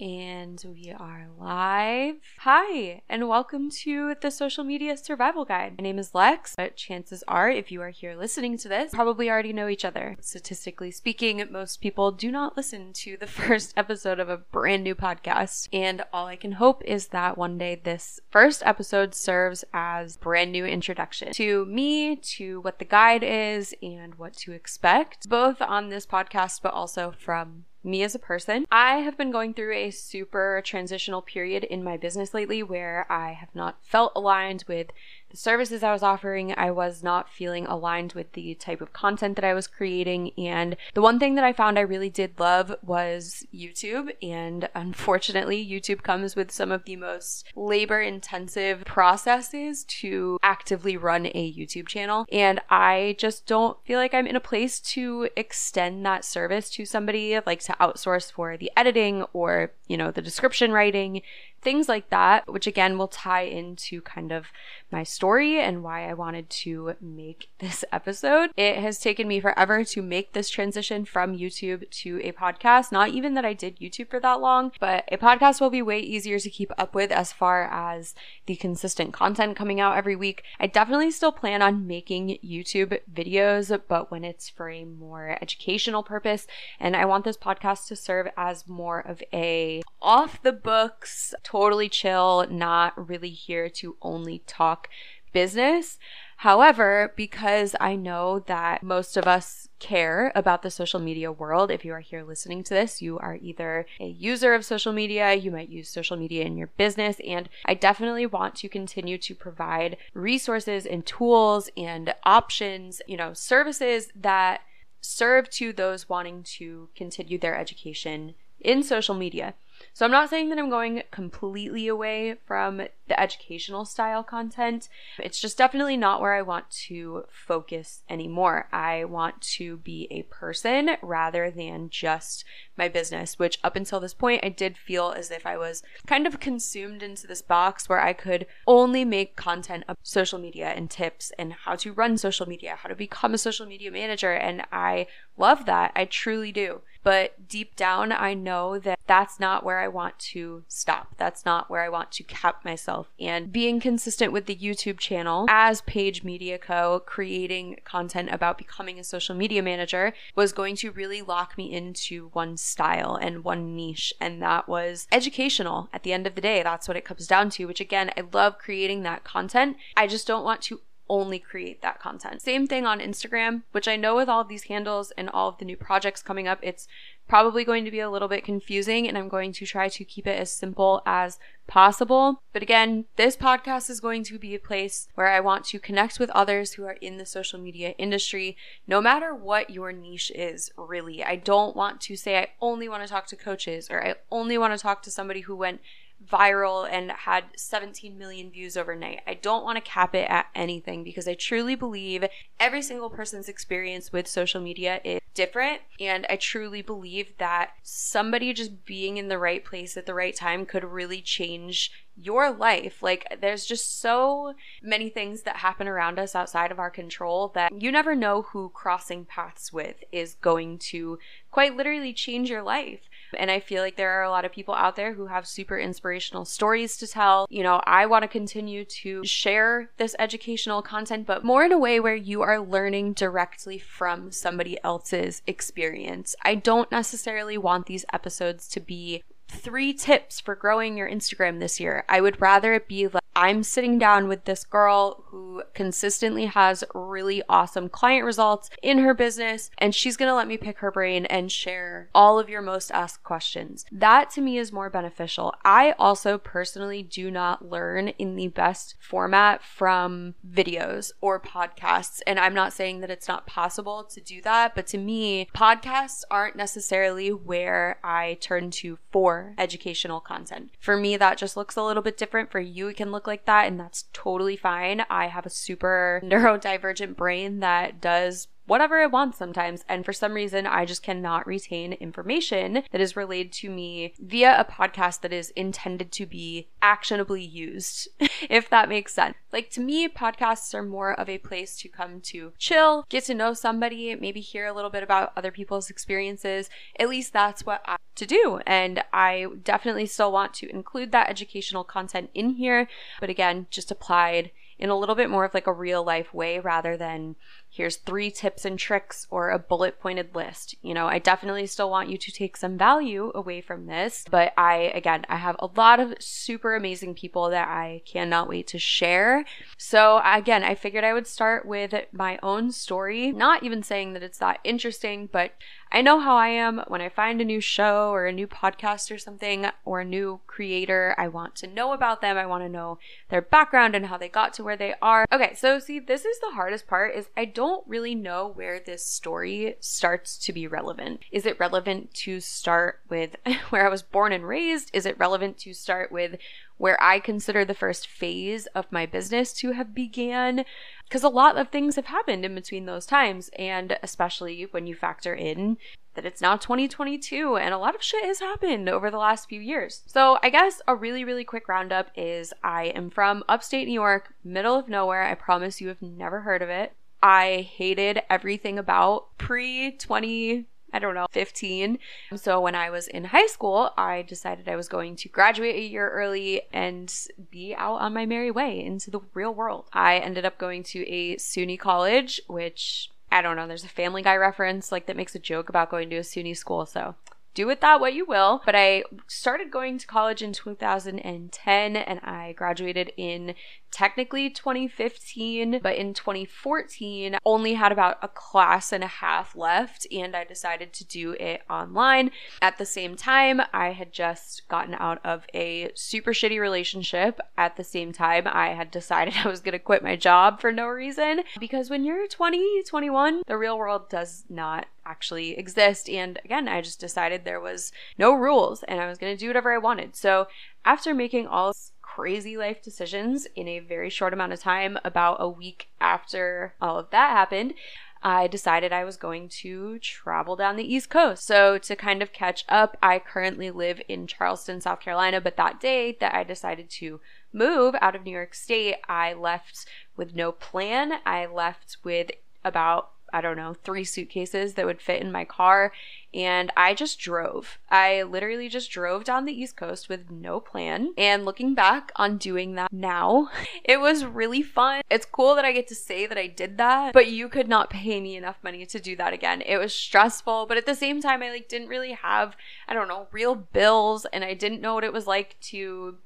And 0.00 0.64
we 0.66 0.90
are 0.90 1.26
live. 1.38 2.16
Hi, 2.38 3.02
and 3.10 3.28
welcome 3.28 3.70
to 3.82 4.14
the 4.22 4.30
Social 4.30 4.64
Media 4.64 4.96
Survival 4.96 5.44
Guide. 5.44 5.74
My 5.78 5.82
name 5.82 5.98
is 5.98 6.14
Lex, 6.14 6.54
but 6.56 6.76
chances 6.76 7.22
are, 7.28 7.50
if 7.50 7.70
you 7.70 7.82
are 7.82 7.90
here 7.90 8.16
listening 8.16 8.56
to 8.58 8.68
this, 8.68 8.92
probably 8.92 9.28
already 9.28 9.52
know 9.52 9.68
each 9.68 9.84
other. 9.84 10.16
Statistically 10.20 10.90
speaking, 10.92 11.46
most 11.50 11.82
people 11.82 12.10
do 12.10 12.30
not 12.30 12.56
listen 12.56 12.94
to 12.94 13.18
the 13.18 13.26
first 13.26 13.74
episode 13.76 14.18
of 14.18 14.30
a 14.30 14.38
brand 14.38 14.82
new 14.82 14.94
podcast. 14.94 15.68
And 15.74 16.02
all 16.10 16.26
I 16.26 16.36
can 16.36 16.52
hope 16.52 16.82
is 16.84 17.08
that 17.08 17.36
one 17.36 17.58
day 17.58 17.74
this 17.74 18.18
first 18.30 18.62
episode 18.64 19.14
serves 19.14 19.62
as 19.74 20.16
brand 20.16 20.52
new 20.52 20.64
introduction 20.64 21.32
to 21.34 21.66
me, 21.66 22.16
to 22.16 22.62
what 22.62 22.78
the 22.78 22.86
guide 22.86 23.22
is, 23.22 23.74
and 23.82 24.14
what 24.14 24.32
to 24.38 24.52
expect, 24.52 25.28
both 25.28 25.60
on 25.60 25.90
this 25.90 26.06
podcast, 26.06 26.60
but 26.62 26.72
also 26.72 27.12
from 27.18 27.66
me 27.84 28.02
as 28.02 28.14
a 28.14 28.18
person. 28.18 28.66
I 28.70 28.96
have 28.98 29.16
been 29.16 29.30
going 29.30 29.54
through 29.54 29.74
a 29.74 29.90
super 29.90 30.62
transitional 30.64 31.22
period 31.22 31.64
in 31.64 31.82
my 31.82 31.96
business 31.96 32.34
lately 32.34 32.62
where 32.62 33.06
I 33.10 33.32
have 33.32 33.54
not 33.54 33.78
felt 33.82 34.12
aligned 34.14 34.64
with 34.68 34.88
services 35.34 35.82
I 35.82 35.92
was 35.92 36.02
offering, 36.02 36.54
I 36.56 36.70
was 36.70 37.02
not 37.02 37.28
feeling 37.28 37.66
aligned 37.66 38.12
with 38.12 38.32
the 38.32 38.54
type 38.54 38.80
of 38.80 38.92
content 38.92 39.36
that 39.36 39.44
I 39.44 39.54
was 39.54 39.66
creating. 39.66 40.32
And 40.38 40.76
the 40.94 41.02
one 41.02 41.18
thing 41.18 41.34
that 41.36 41.44
I 41.44 41.52
found 41.52 41.78
I 41.78 41.82
really 41.82 42.10
did 42.10 42.38
love 42.38 42.74
was 42.82 43.46
YouTube. 43.54 44.10
And 44.22 44.68
unfortunately, 44.74 45.66
YouTube 45.66 46.02
comes 46.02 46.36
with 46.36 46.50
some 46.50 46.70
of 46.70 46.84
the 46.84 46.96
most 46.96 47.46
labor 47.54 48.00
intensive 48.00 48.84
processes 48.84 49.84
to 49.84 50.38
actively 50.42 50.96
run 50.96 51.26
a 51.26 51.52
YouTube 51.52 51.88
channel. 51.88 52.26
And 52.32 52.60
I 52.70 53.16
just 53.18 53.46
don't 53.46 53.76
feel 53.84 53.98
like 53.98 54.14
I'm 54.14 54.26
in 54.26 54.36
a 54.36 54.40
place 54.40 54.80
to 54.80 55.28
extend 55.36 56.04
that 56.06 56.24
service 56.24 56.70
to 56.70 56.84
somebody, 56.84 57.38
like 57.46 57.60
to 57.64 57.76
outsource 57.80 58.32
for 58.32 58.56
the 58.56 58.70
editing 58.76 59.22
or, 59.32 59.72
you 59.88 59.96
know, 59.96 60.10
the 60.10 60.22
description 60.22 60.72
writing 60.72 61.22
things 61.62 61.88
like 61.88 62.10
that, 62.10 62.52
which 62.52 62.66
again 62.66 62.98
will 62.98 63.08
tie 63.08 63.42
into 63.42 64.00
kind 64.02 64.32
of 64.32 64.46
my 64.90 65.02
story 65.02 65.58
and 65.58 65.82
why 65.82 66.08
I 66.08 66.14
wanted 66.14 66.50
to 66.50 66.94
make 67.00 67.48
this 67.58 67.84
episode. 67.92 68.50
It 68.56 68.76
has 68.76 68.98
taken 68.98 69.28
me 69.28 69.40
forever 69.40 69.84
to 69.84 70.02
make 70.02 70.32
this 70.32 70.50
transition 70.50 71.04
from 71.04 71.36
YouTube 71.36 71.88
to 71.90 72.20
a 72.22 72.32
podcast. 72.32 72.92
Not 72.92 73.10
even 73.10 73.34
that 73.34 73.44
I 73.44 73.54
did 73.54 73.78
YouTube 73.78 74.10
for 74.10 74.20
that 74.20 74.40
long, 74.40 74.72
but 74.80 75.04
a 75.10 75.16
podcast 75.16 75.60
will 75.60 75.70
be 75.70 75.82
way 75.82 76.00
easier 76.00 76.38
to 76.38 76.50
keep 76.50 76.72
up 76.76 76.94
with 76.94 77.10
as 77.10 77.32
far 77.32 77.64
as 77.64 78.14
the 78.46 78.56
consistent 78.56 79.12
content 79.12 79.56
coming 79.56 79.80
out 79.80 79.96
every 79.96 80.16
week. 80.16 80.42
I 80.58 80.66
definitely 80.66 81.10
still 81.10 81.32
plan 81.32 81.62
on 81.62 81.86
making 81.86 82.38
YouTube 82.44 82.98
videos, 83.12 83.80
but 83.88 84.10
when 84.10 84.24
it's 84.24 84.48
for 84.48 84.68
a 84.68 84.84
more 84.84 85.38
educational 85.40 86.02
purpose, 86.02 86.46
and 86.80 86.96
I 86.96 87.04
want 87.04 87.24
this 87.24 87.36
podcast 87.36 87.86
to 87.88 87.96
serve 87.96 88.28
as 88.36 88.68
more 88.68 89.00
of 89.00 89.22
a 89.32 89.82
off 90.00 90.42
the 90.42 90.52
books 90.52 91.34
totally 91.52 91.90
chill, 91.90 92.46
not 92.50 93.08
really 93.08 93.28
here 93.28 93.68
to 93.68 93.94
only 94.00 94.38
talk 94.46 94.88
business. 95.34 95.98
However, 96.38 97.12
because 97.14 97.76
I 97.78 97.94
know 97.94 98.40
that 98.46 98.82
most 98.82 99.18
of 99.18 99.26
us 99.26 99.68
care 99.78 100.32
about 100.34 100.62
the 100.62 100.70
social 100.70 100.98
media 100.98 101.30
world, 101.30 101.70
if 101.70 101.84
you 101.84 101.92
are 101.92 102.00
here 102.00 102.24
listening 102.24 102.64
to 102.64 102.74
this, 102.74 103.02
you 103.02 103.18
are 103.18 103.38
either 103.40 103.84
a 104.00 104.06
user 104.06 104.54
of 104.54 104.64
social 104.64 104.94
media, 104.94 105.34
you 105.34 105.50
might 105.50 105.68
use 105.68 105.90
social 105.90 106.16
media 106.16 106.44
in 106.44 106.56
your 106.56 106.68
business, 106.78 107.20
and 107.26 107.50
I 107.66 107.74
definitely 107.74 108.24
want 108.26 108.54
to 108.56 108.68
continue 108.68 109.18
to 109.18 109.34
provide 109.34 109.98
resources 110.14 110.86
and 110.86 111.04
tools 111.04 111.68
and 111.76 112.14
options, 112.24 113.02
you 113.06 113.18
know, 113.18 113.34
services 113.34 114.08
that 114.16 114.62
serve 115.02 115.50
to 115.50 115.72
those 115.74 116.08
wanting 116.08 116.44
to 116.44 116.88
continue 116.96 117.38
their 117.38 117.56
education 117.58 118.34
in 118.58 118.82
social 118.82 119.14
media. 119.14 119.54
So 119.92 120.04
I'm 120.04 120.10
not 120.10 120.30
saying 120.30 120.48
that 120.48 120.58
I'm 120.58 120.70
going 120.70 121.02
completely 121.10 121.88
away 121.88 122.36
from 122.46 122.78
the 122.78 123.20
educational 123.20 123.84
style 123.84 124.22
content. 124.22 124.88
It's 125.18 125.40
just 125.40 125.58
definitely 125.58 125.96
not 125.96 126.20
where 126.20 126.34
I 126.34 126.42
want 126.42 126.70
to 126.86 127.24
focus 127.30 128.02
anymore. 128.08 128.68
I 128.72 129.04
want 129.04 129.40
to 129.42 129.78
be 129.78 130.08
a 130.10 130.22
person 130.22 130.90
rather 131.02 131.50
than 131.50 131.90
just 131.90 132.44
my 132.76 132.88
business, 132.88 133.38
which 133.38 133.58
up 133.62 133.76
until 133.76 134.00
this 134.00 134.14
point, 134.14 134.44
I 134.44 134.48
did 134.48 134.78
feel 134.78 135.14
as 135.16 135.30
if 135.30 135.46
I 135.46 135.56
was 135.56 135.82
kind 136.06 136.26
of 136.26 136.40
consumed 136.40 137.02
into 137.02 137.26
this 137.26 137.42
box 137.42 137.88
where 137.88 138.00
I 138.00 138.12
could 138.12 138.46
only 138.66 139.04
make 139.04 139.36
content 139.36 139.84
of 139.88 139.96
social 140.02 140.38
media 140.38 140.68
and 140.68 140.90
tips 140.90 141.32
and 141.38 141.52
how 141.52 141.74
to 141.76 141.92
run 141.92 142.16
social 142.16 142.48
media, 142.48 142.78
how 142.82 142.88
to 142.88 142.94
become 142.94 143.34
a 143.34 143.38
social 143.38 143.66
media 143.66 143.90
manager. 143.90 144.32
And 144.32 144.62
I 144.72 145.06
love 145.36 145.66
that. 145.66 145.92
I 145.94 146.04
truly 146.04 146.52
do. 146.52 146.82
But 147.02 147.48
deep 147.48 147.76
down, 147.76 148.12
I 148.12 148.34
know 148.34 148.78
that 148.78 148.98
that's 149.06 149.40
not 149.40 149.64
where 149.64 149.80
I 149.80 149.88
want 149.88 150.18
to 150.18 150.64
stop. 150.68 151.14
That's 151.16 151.44
not 151.44 151.68
where 151.68 151.82
I 151.82 151.88
want 151.88 152.12
to 152.12 152.22
cap 152.22 152.64
myself. 152.64 153.08
And 153.18 153.52
being 153.52 153.80
consistent 153.80 154.32
with 154.32 154.46
the 154.46 154.56
YouTube 154.56 154.98
channel 154.98 155.46
as 155.48 155.82
Paige 155.82 156.22
Media 156.22 156.58
Co., 156.58 157.02
creating 157.04 157.80
content 157.84 158.30
about 158.32 158.58
becoming 158.58 158.98
a 158.98 159.04
social 159.04 159.34
media 159.34 159.62
manager 159.62 160.12
was 160.34 160.52
going 160.52 160.76
to 160.76 160.90
really 160.90 161.22
lock 161.22 161.58
me 161.58 161.72
into 161.72 162.28
one 162.32 162.56
style 162.56 163.16
and 163.20 163.44
one 163.44 163.74
niche. 163.74 164.14
And 164.20 164.40
that 164.42 164.68
was 164.68 165.06
educational. 165.10 165.88
At 165.92 166.04
the 166.04 166.12
end 166.12 166.26
of 166.26 166.34
the 166.34 166.40
day, 166.40 166.62
that's 166.62 166.88
what 166.88 166.96
it 166.96 167.04
comes 167.04 167.26
down 167.26 167.50
to, 167.50 167.66
which 167.66 167.80
again, 167.80 168.10
I 168.16 168.22
love 168.32 168.58
creating 168.58 169.02
that 169.02 169.24
content. 169.24 169.76
I 169.96 170.06
just 170.06 170.26
don't 170.26 170.44
want 170.44 170.62
to 170.62 170.80
only 171.12 171.38
create 171.38 171.82
that 171.82 172.00
content. 172.00 172.40
Same 172.40 172.66
thing 172.66 172.86
on 172.86 172.98
Instagram, 172.98 173.62
which 173.72 173.86
I 173.86 173.96
know 173.96 174.16
with 174.16 174.30
all 174.30 174.40
of 174.40 174.48
these 174.48 174.64
handles 174.64 175.12
and 175.18 175.28
all 175.28 175.50
of 175.50 175.58
the 175.58 175.66
new 175.66 175.76
projects 175.76 176.22
coming 176.22 176.48
up, 176.48 176.58
it's 176.62 176.88
probably 177.28 177.64
going 177.64 177.84
to 177.84 177.90
be 177.90 178.00
a 178.00 178.10
little 178.10 178.28
bit 178.28 178.44
confusing 178.44 179.06
and 179.06 179.16
I'm 179.18 179.28
going 179.28 179.52
to 179.52 179.66
try 179.66 179.90
to 179.90 180.04
keep 180.04 180.26
it 180.26 180.38
as 180.38 180.50
simple 180.50 181.02
as 181.04 181.38
possible. 181.66 182.40
But 182.54 182.62
again, 182.62 183.04
this 183.16 183.36
podcast 183.36 183.90
is 183.90 184.00
going 184.00 184.24
to 184.24 184.38
be 184.38 184.54
a 184.54 184.58
place 184.58 185.06
where 185.14 185.28
I 185.28 185.40
want 185.40 185.66
to 185.66 185.78
connect 185.78 186.18
with 186.18 186.30
others 186.30 186.72
who 186.72 186.84
are 186.84 186.96
in 187.02 187.18
the 187.18 187.26
social 187.26 187.58
media 187.58 187.90
industry, 187.98 188.56
no 188.86 189.02
matter 189.02 189.34
what 189.34 189.68
your 189.68 189.92
niche 189.92 190.32
is, 190.34 190.70
really. 190.78 191.22
I 191.22 191.36
don't 191.36 191.76
want 191.76 192.00
to 192.02 192.16
say 192.16 192.38
I 192.38 192.48
only 192.62 192.88
want 192.88 193.02
to 193.02 193.08
talk 193.08 193.26
to 193.26 193.36
coaches 193.36 193.88
or 193.90 194.02
I 194.02 194.14
only 194.30 194.56
want 194.56 194.72
to 194.72 194.82
talk 194.82 195.02
to 195.02 195.10
somebody 195.10 195.42
who 195.42 195.54
went 195.54 195.82
viral 196.30 196.88
and 196.90 197.10
had 197.10 197.44
17 197.56 198.16
million 198.16 198.50
views 198.50 198.76
overnight. 198.76 199.20
I 199.26 199.34
don't 199.34 199.64
want 199.64 199.76
to 199.76 199.82
cap 199.82 200.14
it 200.14 200.28
at 200.30 200.46
anything 200.54 201.04
because 201.04 201.26
I 201.26 201.34
truly 201.34 201.74
believe 201.74 202.24
every 202.60 202.82
single 202.82 203.10
person's 203.10 203.48
experience 203.48 204.12
with 204.12 204.26
social 204.26 204.60
media 204.60 205.00
is 205.04 205.20
different. 205.34 205.80
And 206.00 206.26
I 206.28 206.36
truly 206.36 206.82
believe 206.82 207.36
that 207.38 207.72
somebody 207.82 208.52
just 208.52 208.84
being 208.84 209.16
in 209.16 209.28
the 209.28 209.38
right 209.38 209.64
place 209.64 209.96
at 209.96 210.06
the 210.06 210.14
right 210.14 210.34
time 210.34 210.66
could 210.66 210.84
really 210.84 211.22
change 211.22 211.90
your 212.14 212.50
life. 212.50 213.02
Like, 213.02 213.38
there's 213.40 213.64
just 213.64 214.00
so 214.00 214.54
many 214.82 215.08
things 215.08 215.42
that 215.42 215.56
happen 215.56 215.88
around 215.88 216.18
us 216.18 216.34
outside 216.34 216.70
of 216.70 216.78
our 216.78 216.90
control 216.90 217.48
that 217.54 217.80
you 217.80 217.90
never 217.90 218.14
know 218.14 218.42
who 218.42 218.68
crossing 218.68 219.24
paths 219.24 219.72
with 219.72 219.96
is 220.12 220.34
going 220.34 220.78
to 220.78 221.18
quite 221.50 221.76
literally 221.76 222.12
change 222.12 222.50
your 222.50 222.62
life. 222.62 223.00
And 223.38 223.50
I 223.50 223.60
feel 223.60 223.82
like 223.82 223.96
there 223.96 224.12
are 224.18 224.22
a 224.22 224.30
lot 224.30 224.44
of 224.44 224.52
people 224.52 224.74
out 224.74 224.96
there 224.96 225.14
who 225.14 225.26
have 225.26 225.46
super 225.46 225.78
inspirational 225.78 226.44
stories 226.44 226.96
to 226.98 227.06
tell. 227.06 227.46
You 227.50 227.62
know, 227.62 227.80
I 227.84 228.06
want 228.06 228.22
to 228.22 228.28
continue 228.28 228.84
to 228.84 229.24
share 229.24 229.90
this 229.96 230.16
educational 230.18 230.82
content, 230.82 231.26
but 231.26 231.44
more 231.44 231.64
in 231.64 231.72
a 231.72 231.78
way 231.78 232.00
where 232.00 232.14
you 232.14 232.42
are 232.42 232.60
learning 232.60 233.14
directly 233.14 233.78
from 233.78 234.30
somebody 234.30 234.78
else's 234.84 235.42
experience. 235.46 236.34
I 236.42 236.54
don't 236.54 236.90
necessarily 236.90 237.58
want 237.58 237.86
these 237.86 238.04
episodes 238.12 238.68
to 238.68 238.80
be 238.80 239.22
three 239.52 239.92
tips 239.92 240.40
for 240.40 240.54
growing 240.54 240.96
your 240.96 241.08
Instagram 241.08 241.60
this 241.60 241.78
year. 241.78 242.04
I 242.08 242.20
would 242.20 242.40
rather 242.40 242.72
it 242.72 242.88
be 242.88 243.08
like 243.08 243.22
I'm 243.34 243.62
sitting 243.62 243.98
down 243.98 244.28
with 244.28 244.44
this 244.44 244.64
girl 244.64 245.24
who 245.28 245.62
consistently 245.72 246.46
has 246.46 246.84
really 246.94 247.42
awesome 247.48 247.88
client 247.88 248.26
results 248.26 248.68
in 248.82 248.98
her 248.98 249.14
business, 249.14 249.70
and 249.78 249.94
she's 249.94 250.18
gonna 250.18 250.34
let 250.34 250.46
me 250.46 250.58
pick 250.58 250.78
her 250.78 250.90
brain 250.90 251.24
and 251.26 251.50
share 251.50 252.10
all 252.14 252.38
of 252.38 252.50
your 252.50 252.60
most 252.60 252.90
asked 252.90 253.24
questions. 253.24 253.86
That 253.90 254.28
to 254.32 254.42
me 254.42 254.58
is 254.58 254.70
more 254.70 254.90
beneficial. 254.90 255.54
I 255.64 255.94
also 255.98 256.36
personally 256.36 257.02
do 257.02 257.30
not 257.30 257.68
learn 257.68 258.08
in 258.08 258.36
the 258.36 258.48
best 258.48 258.96
format 259.00 259.62
from 259.62 260.34
videos 260.46 261.12
or 261.22 261.40
podcasts, 261.40 262.20
and 262.26 262.38
I'm 262.38 262.54
not 262.54 262.74
saying 262.74 263.00
that 263.00 263.10
it's 263.10 263.28
not 263.28 263.46
possible 263.46 264.04
to 264.04 264.20
do 264.20 264.42
that, 264.42 264.74
but 264.74 264.86
to 264.88 264.98
me, 264.98 265.48
podcasts 265.54 266.22
aren't 266.30 266.56
necessarily 266.56 267.32
where 267.32 267.98
I 268.04 268.36
turn 268.40 268.70
to 268.72 268.98
for 269.10 269.41
educational 269.58 270.20
content. 270.20 270.70
For 270.78 270.96
me, 270.96 271.16
that 271.16 271.38
just 271.38 271.56
looks 271.56 271.76
a 271.76 271.82
little 271.82 272.02
bit 272.02 272.16
different. 272.16 272.50
For 272.50 272.60
you, 272.60 272.88
it 272.88 272.96
can 272.96 273.12
look 273.12 273.26
like 273.26 273.44
that, 273.46 273.66
and 273.66 273.78
that's 273.78 274.04
totally 274.12 274.56
fine. 274.56 275.04
I 275.10 275.26
have 275.26 275.46
a 275.46 275.50
super 275.50 276.20
neurodivergent 276.24 277.16
brain 277.16 277.60
that 277.60 278.00
does 278.00 278.48
whatever 278.66 279.00
I 279.00 279.06
want 279.06 279.34
sometimes. 279.34 279.84
And 279.88 280.04
for 280.04 280.12
some 280.12 280.34
reason, 280.34 280.66
I 280.66 280.84
just 280.84 281.02
cannot 281.02 281.46
retain 281.46 281.92
information 281.94 282.82
that 282.90 283.00
is 283.00 283.16
relayed 283.16 283.52
to 283.54 283.70
me 283.70 284.14
via 284.18 284.58
a 284.58 284.64
podcast 284.64 285.20
that 285.20 285.32
is 285.32 285.50
intended 285.50 286.12
to 286.12 286.26
be 286.26 286.68
actionably 286.80 287.42
used, 287.42 288.08
if 288.50 288.68
that 288.70 288.88
makes 288.88 289.14
sense. 289.14 289.36
Like 289.52 289.70
to 289.70 289.80
me, 289.80 290.08
podcasts 290.08 290.74
are 290.74 290.82
more 290.82 291.12
of 291.18 291.28
a 291.28 291.38
place 291.38 291.76
to 291.78 291.88
come 291.88 292.20
to 292.22 292.52
chill, 292.58 293.04
get 293.08 293.24
to 293.24 293.34
know 293.34 293.54
somebody, 293.54 294.14
maybe 294.14 294.40
hear 294.40 294.66
a 294.66 294.72
little 294.72 294.90
bit 294.90 295.02
about 295.02 295.32
other 295.36 295.50
people's 295.50 295.90
experiences. 295.90 296.70
At 296.98 297.08
least 297.08 297.32
that's 297.32 297.66
what 297.66 297.82
I 297.86 297.96
to 298.14 298.26
do. 298.26 298.60
And 298.66 299.02
I 299.12 299.46
definitely 299.62 300.06
still 300.06 300.32
want 300.32 300.54
to 300.54 300.70
include 300.70 301.12
that 301.12 301.30
educational 301.30 301.84
content 301.84 302.30
in 302.34 302.50
here, 302.50 302.88
but 303.20 303.30
again, 303.30 303.66
just 303.70 303.90
applied 303.90 304.50
in 304.78 304.90
a 304.90 304.98
little 304.98 305.14
bit 305.14 305.30
more 305.30 305.44
of 305.44 305.54
like 305.54 305.66
a 305.66 305.72
real 305.72 306.02
life 306.02 306.34
way 306.34 306.58
rather 306.58 306.96
than 306.96 307.36
here's 307.74 307.96
three 307.96 308.30
tips 308.30 308.66
and 308.66 308.78
tricks 308.78 309.26
or 309.30 309.48
a 309.48 309.58
bullet 309.58 309.98
pointed 309.98 310.34
list. 310.34 310.76
You 310.82 310.92
know, 310.92 311.06
I 311.06 311.18
definitely 311.18 311.66
still 311.66 311.88
want 311.88 312.10
you 312.10 312.18
to 312.18 312.30
take 312.30 312.54
some 312.58 312.76
value 312.76 313.32
away 313.34 313.62
from 313.62 313.86
this, 313.86 314.26
but 314.30 314.52
I, 314.58 314.92
again, 314.94 315.24
I 315.30 315.36
have 315.36 315.56
a 315.58 315.70
lot 315.74 315.98
of 315.98 316.14
super 316.20 316.76
amazing 316.76 317.14
people 317.14 317.48
that 317.48 317.68
I 317.68 318.02
cannot 318.04 318.46
wait 318.46 318.66
to 318.68 318.78
share. 318.78 319.46
So, 319.78 320.20
again, 320.22 320.62
I 320.62 320.74
figured 320.74 321.02
I 321.02 321.14
would 321.14 321.26
start 321.26 321.64
with 321.64 321.94
my 322.12 322.38
own 322.42 322.72
story, 322.72 323.32
not 323.32 323.62
even 323.62 323.82
saying 323.82 324.12
that 324.12 324.22
it's 324.22 324.38
that 324.38 324.60
interesting, 324.64 325.30
but 325.32 325.52
I 325.94 326.00
know 326.00 326.20
how 326.20 326.36
I 326.36 326.48
am 326.48 326.82
when 326.88 327.02
I 327.02 327.10
find 327.10 327.38
a 327.40 327.44
new 327.44 327.60
show 327.60 328.10
or 328.10 328.24
a 328.24 328.32
new 328.32 328.46
podcast 328.46 329.14
or 329.14 329.18
something 329.18 329.66
or 329.84 330.00
a 330.00 330.06
new 330.06 330.40
creator. 330.46 331.14
I 331.18 331.28
want 331.28 331.54
to 331.56 331.66
know 331.66 331.92
about 331.92 332.22
them. 332.22 332.38
I 332.38 332.46
want 332.46 332.64
to 332.64 332.68
know 332.70 332.98
their 333.28 333.42
background 333.42 333.94
and 333.94 334.06
how 334.06 334.16
they 334.16 334.30
got 334.30 334.54
to 334.54 334.64
where 334.64 334.76
they 334.76 334.94
are. 335.02 335.26
Okay, 335.30 335.54
so 335.54 335.78
see, 335.78 335.98
this 336.00 336.24
is 336.24 336.40
the 336.40 336.52
hardest 336.54 336.86
part 336.86 337.14
is 337.14 337.28
I 337.36 337.44
don't 337.44 337.86
really 337.86 338.14
know 338.14 338.48
where 338.48 338.80
this 338.80 339.04
story 339.04 339.76
starts 339.80 340.38
to 340.38 340.52
be 340.54 340.66
relevant. 340.66 341.20
Is 341.30 341.44
it 341.44 341.60
relevant 341.60 342.14
to 342.14 342.40
start 342.40 343.00
with 343.10 343.36
where 343.68 343.84
I 343.86 343.90
was 343.90 344.02
born 344.02 344.32
and 344.32 344.48
raised? 344.48 344.90
Is 344.94 345.04
it 345.04 345.18
relevant 345.18 345.58
to 345.58 345.74
start 345.74 346.10
with 346.10 346.38
where 346.78 347.02
I 347.02 347.20
consider 347.20 347.64
the 347.64 347.74
first 347.74 348.06
phase 348.06 348.66
of 348.74 348.90
my 348.90 349.06
business 349.06 349.52
to 349.54 349.72
have 349.72 349.94
began? 349.94 350.64
because 351.12 351.22
a 351.22 351.28
lot 351.28 351.58
of 351.58 351.68
things 351.68 351.96
have 351.96 352.06
happened 352.06 352.42
in 352.42 352.54
between 352.54 352.86
those 352.86 353.04
times 353.04 353.50
and 353.58 353.98
especially 354.02 354.66
when 354.70 354.86
you 354.86 354.94
factor 354.94 355.34
in 355.34 355.76
that 356.14 356.24
it's 356.24 356.40
now 356.40 356.56
2022 356.56 357.58
and 357.58 357.74
a 357.74 357.78
lot 357.78 357.94
of 357.94 358.02
shit 358.02 358.24
has 358.24 358.40
happened 358.40 358.88
over 358.88 359.10
the 359.10 359.18
last 359.18 359.46
few 359.46 359.60
years. 359.60 360.04
So, 360.06 360.38
I 360.42 360.48
guess 360.48 360.80
a 360.88 360.96
really, 360.96 361.22
really 361.22 361.44
quick 361.44 361.68
roundup 361.68 362.10
is 362.16 362.54
I 362.64 362.84
am 362.84 363.10
from 363.10 363.44
upstate 363.46 363.88
New 363.88 363.92
York, 363.92 364.32
middle 364.42 364.78
of 364.78 364.88
nowhere. 364.88 365.24
I 365.24 365.34
promise 365.34 365.82
you 365.82 365.88
have 365.88 366.00
never 366.00 366.40
heard 366.40 366.62
of 366.62 366.70
it. 366.70 366.94
I 367.22 367.68
hated 367.70 368.22
everything 368.30 368.78
about 368.78 369.36
pre 369.36 369.90
20 369.92 370.66
I 370.92 370.98
don't 370.98 371.14
know, 371.14 371.26
15. 371.30 371.98
So 372.36 372.60
when 372.60 372.74
I 372.74 372.90
was 372.90 373.08
in 373.08 373.24
high 373.24 373.46
school, 373.46 373.90
I 373.96 374.22
decided 374.22 374.68
I 374.68 374.76
was 374.76 374.88
going 374.88 375.16
to 375.16 375.28
graduate 375.28 375.76
a 375.76 375.80
year 375.80 376.10
early 376.10 376.62
and 376.72 377.12
be 377.50 377.74
out 377.74 377.96
on 377.96 378.14
my 378.14 378.26
merry 378.26 378.50
way 378.50 378.84
into 378.84 379.10
the 379.10 379.20
real 379.34 379.54
world. 379.54 379.86
I 379.92 380.18
ended 380.18 380.44
up 380.44 380.58
going 380.58 380.82
to 380.84 381.08
a 381.08 381.36
SUNY 381.36 381.78
college, 381.78 382.40
which 382.46 383.10
I 383.30 383.40
don't 383.40 383.56
know, 383.56 383.66
there's 383.66 383.84
a 383.84 383.88
Family 383.88 384.22
Guy 384.22 384.36
reference 384.36 384.92
like 384.92 385.06
that 385.06 385.16
makes 385.16 385.34
a 385.34 385.38
joke 385.38 385.68
about 385.68 385.90
going 385.90 386.10
to 386.10 386.16
a 386.16 386.20
SUNY 386.20 386.56
school. 386.56 386.84
So 386.84 387.14
do 387.54 387.66
with 387.66 387.80
that 387.80 388.00
what 388.00 388.14
you 388.14 388.24
will. 388.24 388.62
But 388.64 388.74
I 388.74 389.04
started 389.26 389.70
going 389.70 389.98
to 389.98 390.06
college 390.06 390.42
in 390.42 390.52
2010 390.52 391.96
and 391.96 392.20
I 392.22 392.52
graduated 392.52 393.12
in 393.16 393.54
technically 393.92 394.50
2015, 394.50 395.80
but 395.82 395.96
in 395.96 396.14
2014, 396.14 397.36
only 397.44 397.74
had 397.74 397.92
about 397.92 398.18
a 398.22 398.28
class 398.28 398.90
and 398.90 399.04
a 399.04 399.08
half 399.08 399.54
left, 399.54 400.06
and 400.10 400.34
I 400.34 400.44
decided 400.44 400.92
to 400.94 401.04
do 401.04 401.32
it 401.32 401.62
online. 401.70 402.30
At 402.60 402.78
the 402.78 402.86
same 402.86 403.14
time, 403.14 403.60
I 403.72 403.92
had 403.92 404.12
just 404.12 404.66
gotten 404.68 404.94
out 404.94 405.20
of 405.24 405.46
a 405.54 405.92
super 405.94 406.32
shitty 406.32 406.58
relationship. 406.58 407.40
At 407.56 407.76
the 407.76 407.84
same 407.84 408.12
time, 408.12 408.46
I 408.46 408.70
had 408.70 408.90
decided 408.90 409.34
I 409.44 409.48
was 409.48 409.60
going 409.60 409.72
to 409.72 409.78
quit 409.78 410.02
my 410.02 410.16
job 410.16 410.60
for 410.60 410.72
no 410.72 410.88
reason 410.88 411.42
because 411.60 411.90
when 411.90 412.04
you're 412.04 412.26
20, 412.26 412.82
21, 412.84 413.42
the 413.46 413.58
real 413.58 413.78
world 413.78 414.08
does 414.08 414.44
not 414.48 414.86
actually 415.04 415.58
exist. 415.58 416.08
And 416.08 416.38
again, 416.44 416.68
I 416.68 416.80
just 416.80 417.00
decided 417.00 417.44
there 417.44 417.60
was 417.60 417.92
no 418.18 418.32
rules 418.32 418.82
and 418.84 419.00
I 419.00 419.08
was 419.08 419.18
going 419.18 419.34
to 419.34 419.40
do 419.40 419.48
whatever 419.48 419.72
I 419.72 419.78
wanted. 419.78 420.16
So 420.16 420.46
after 420.84 421.14
making 421.14 421.46
all 421.46 421.74
crazy 422.14 422.56
life 422.56 422.82
decisions 422.82 423.46
in 423.56 423.68
a 423.68 423.78
very 423.78 424.10
short 424.10 424.32
amount 424.32 424.52
of 424.52 424.60
time, 424.60 424.98
about 425.04 425.36
a 425.40 425.48
week 425.48 425.88
after 426.00 426.74
all 426.80 426.98
of 426.98 427.10
that 427.10 427.30
happened, 427.30 427.74
I 428.22 428.46
decided 428.46 428.92
I 428.92 429.04
was 429.04 429.16
going 429.16 429.48
to 429.62 429.98
travel 429.98 430.54
down 430.54 430.76
the 430.76 430.94
East 430.94 431.10
Coast. 431.10 431.44
So, 431.44 431.78
to 431.78 431.96
kind 431.96 432.22
of 432.22 432.32
catch 432.32 432.64
up, 432.68 432.96
I 433.02 433.18
currently 433.18 433.70
live 433.70 434.00
in 434.08 434.26
Charleston, 434.26 434.80
South 434.80 435.00
Carolina, 435.00 435.40
but 435.40 435.56
that 435.56 435.80
day 435.80 436.16
that 436.20 436.34
I 436.34 436.44
decided 436.44 436.88
to 436.90 437.20
move 437.52 437.94
out 438.00 438.14
of 438.14 438.24
New 438.24 438.30
York 438.30 438.54
State, 438.54 438.96
I 439.08 439.32
left 439.32 439.86
with 440.16 440.34
no 440.34 440.52
plan. 440.52 441.14
I 441.26 441.46
left 441.46 441.96
with 442.04 442.30
about 442.64 443.10
I 443.32 443.40
don't 443.40 443.56
know, 443.56 443.74
three 443.74 444.04
suitcases 444.04 444.74
that 444.74 444.86
would 444.86 445.00
fit 445.00 445.22
in 445.22 445.32
my 445.32 445.44
car. 445.44 445.92
And 446.34 446.70
I 446.76 446.94
just 446.94 447.18
drove. 447.18 447.78
I 447.90 448.22
literally 448.22 448.68
just 448.68 448.90
drove 448.90 449.24
down 449.24 449.44
the 449.44 449.52
East 449.52 449.76
Coast 449.76 450.08
with 450.08 450.30
no 450.30 450.60
plan. 450.60 451.12
And 451.18 451.44
looking 451.44 451.74
back 451.74 452.10
on 452.16 452.38
doing 452.38 452.74
that 452.74 452.92
now, 452.92 453.50
it 453.84 454.00
was 454.00 454.24
really 454.24 454.62
fun. 454.62 455.02
It's 455.10 455.26
cool 455.26 455.54
that 455.56 455.64
I 455.64 455.72
get 455.72 455.88
to 455.88 455.94
say 455.94 456.26
that 456.26 456.38
I 456.38 456.46
did 456.46 456.78
that, 456.78 457.12
but 457.12 457.30
you 457.30 457.48
could 457.48 457.68
not 457.68 457.90
pay 457.90 458.20
me 458.20 458.36
enough 458.36 458.56
money 458.62 458.86
to 458.86 459.00
do 459.00 459.14
that 459.16 459.32
again. 459.32 459.62
It 459.62 459.78
was 459.78 459.94
stressful, 459.94 460.66
but 460.66 460.76
at 460.76 460.86
the 460.86 460.94
same 460.94 461.20
time, 461.20 461.42
I 461.42 461.50
like 461.50 461.68
didn't 461.68 461.88
really 461.88 462.12
have, 462.12 462.56
I 462.88 462.94
don't 462.94 463.08
know, 463.08 463.28
real 463.30 463.54
bills 463.54 464.26
and 464.32 464.42
I 464.42 464.54
didn't 464.54 464.80
know 464.80 464.94
what 464.94 465.04
it 465.04 465.12
was 465.12 465.26
like 465.26 465.58
to 465.60 466.16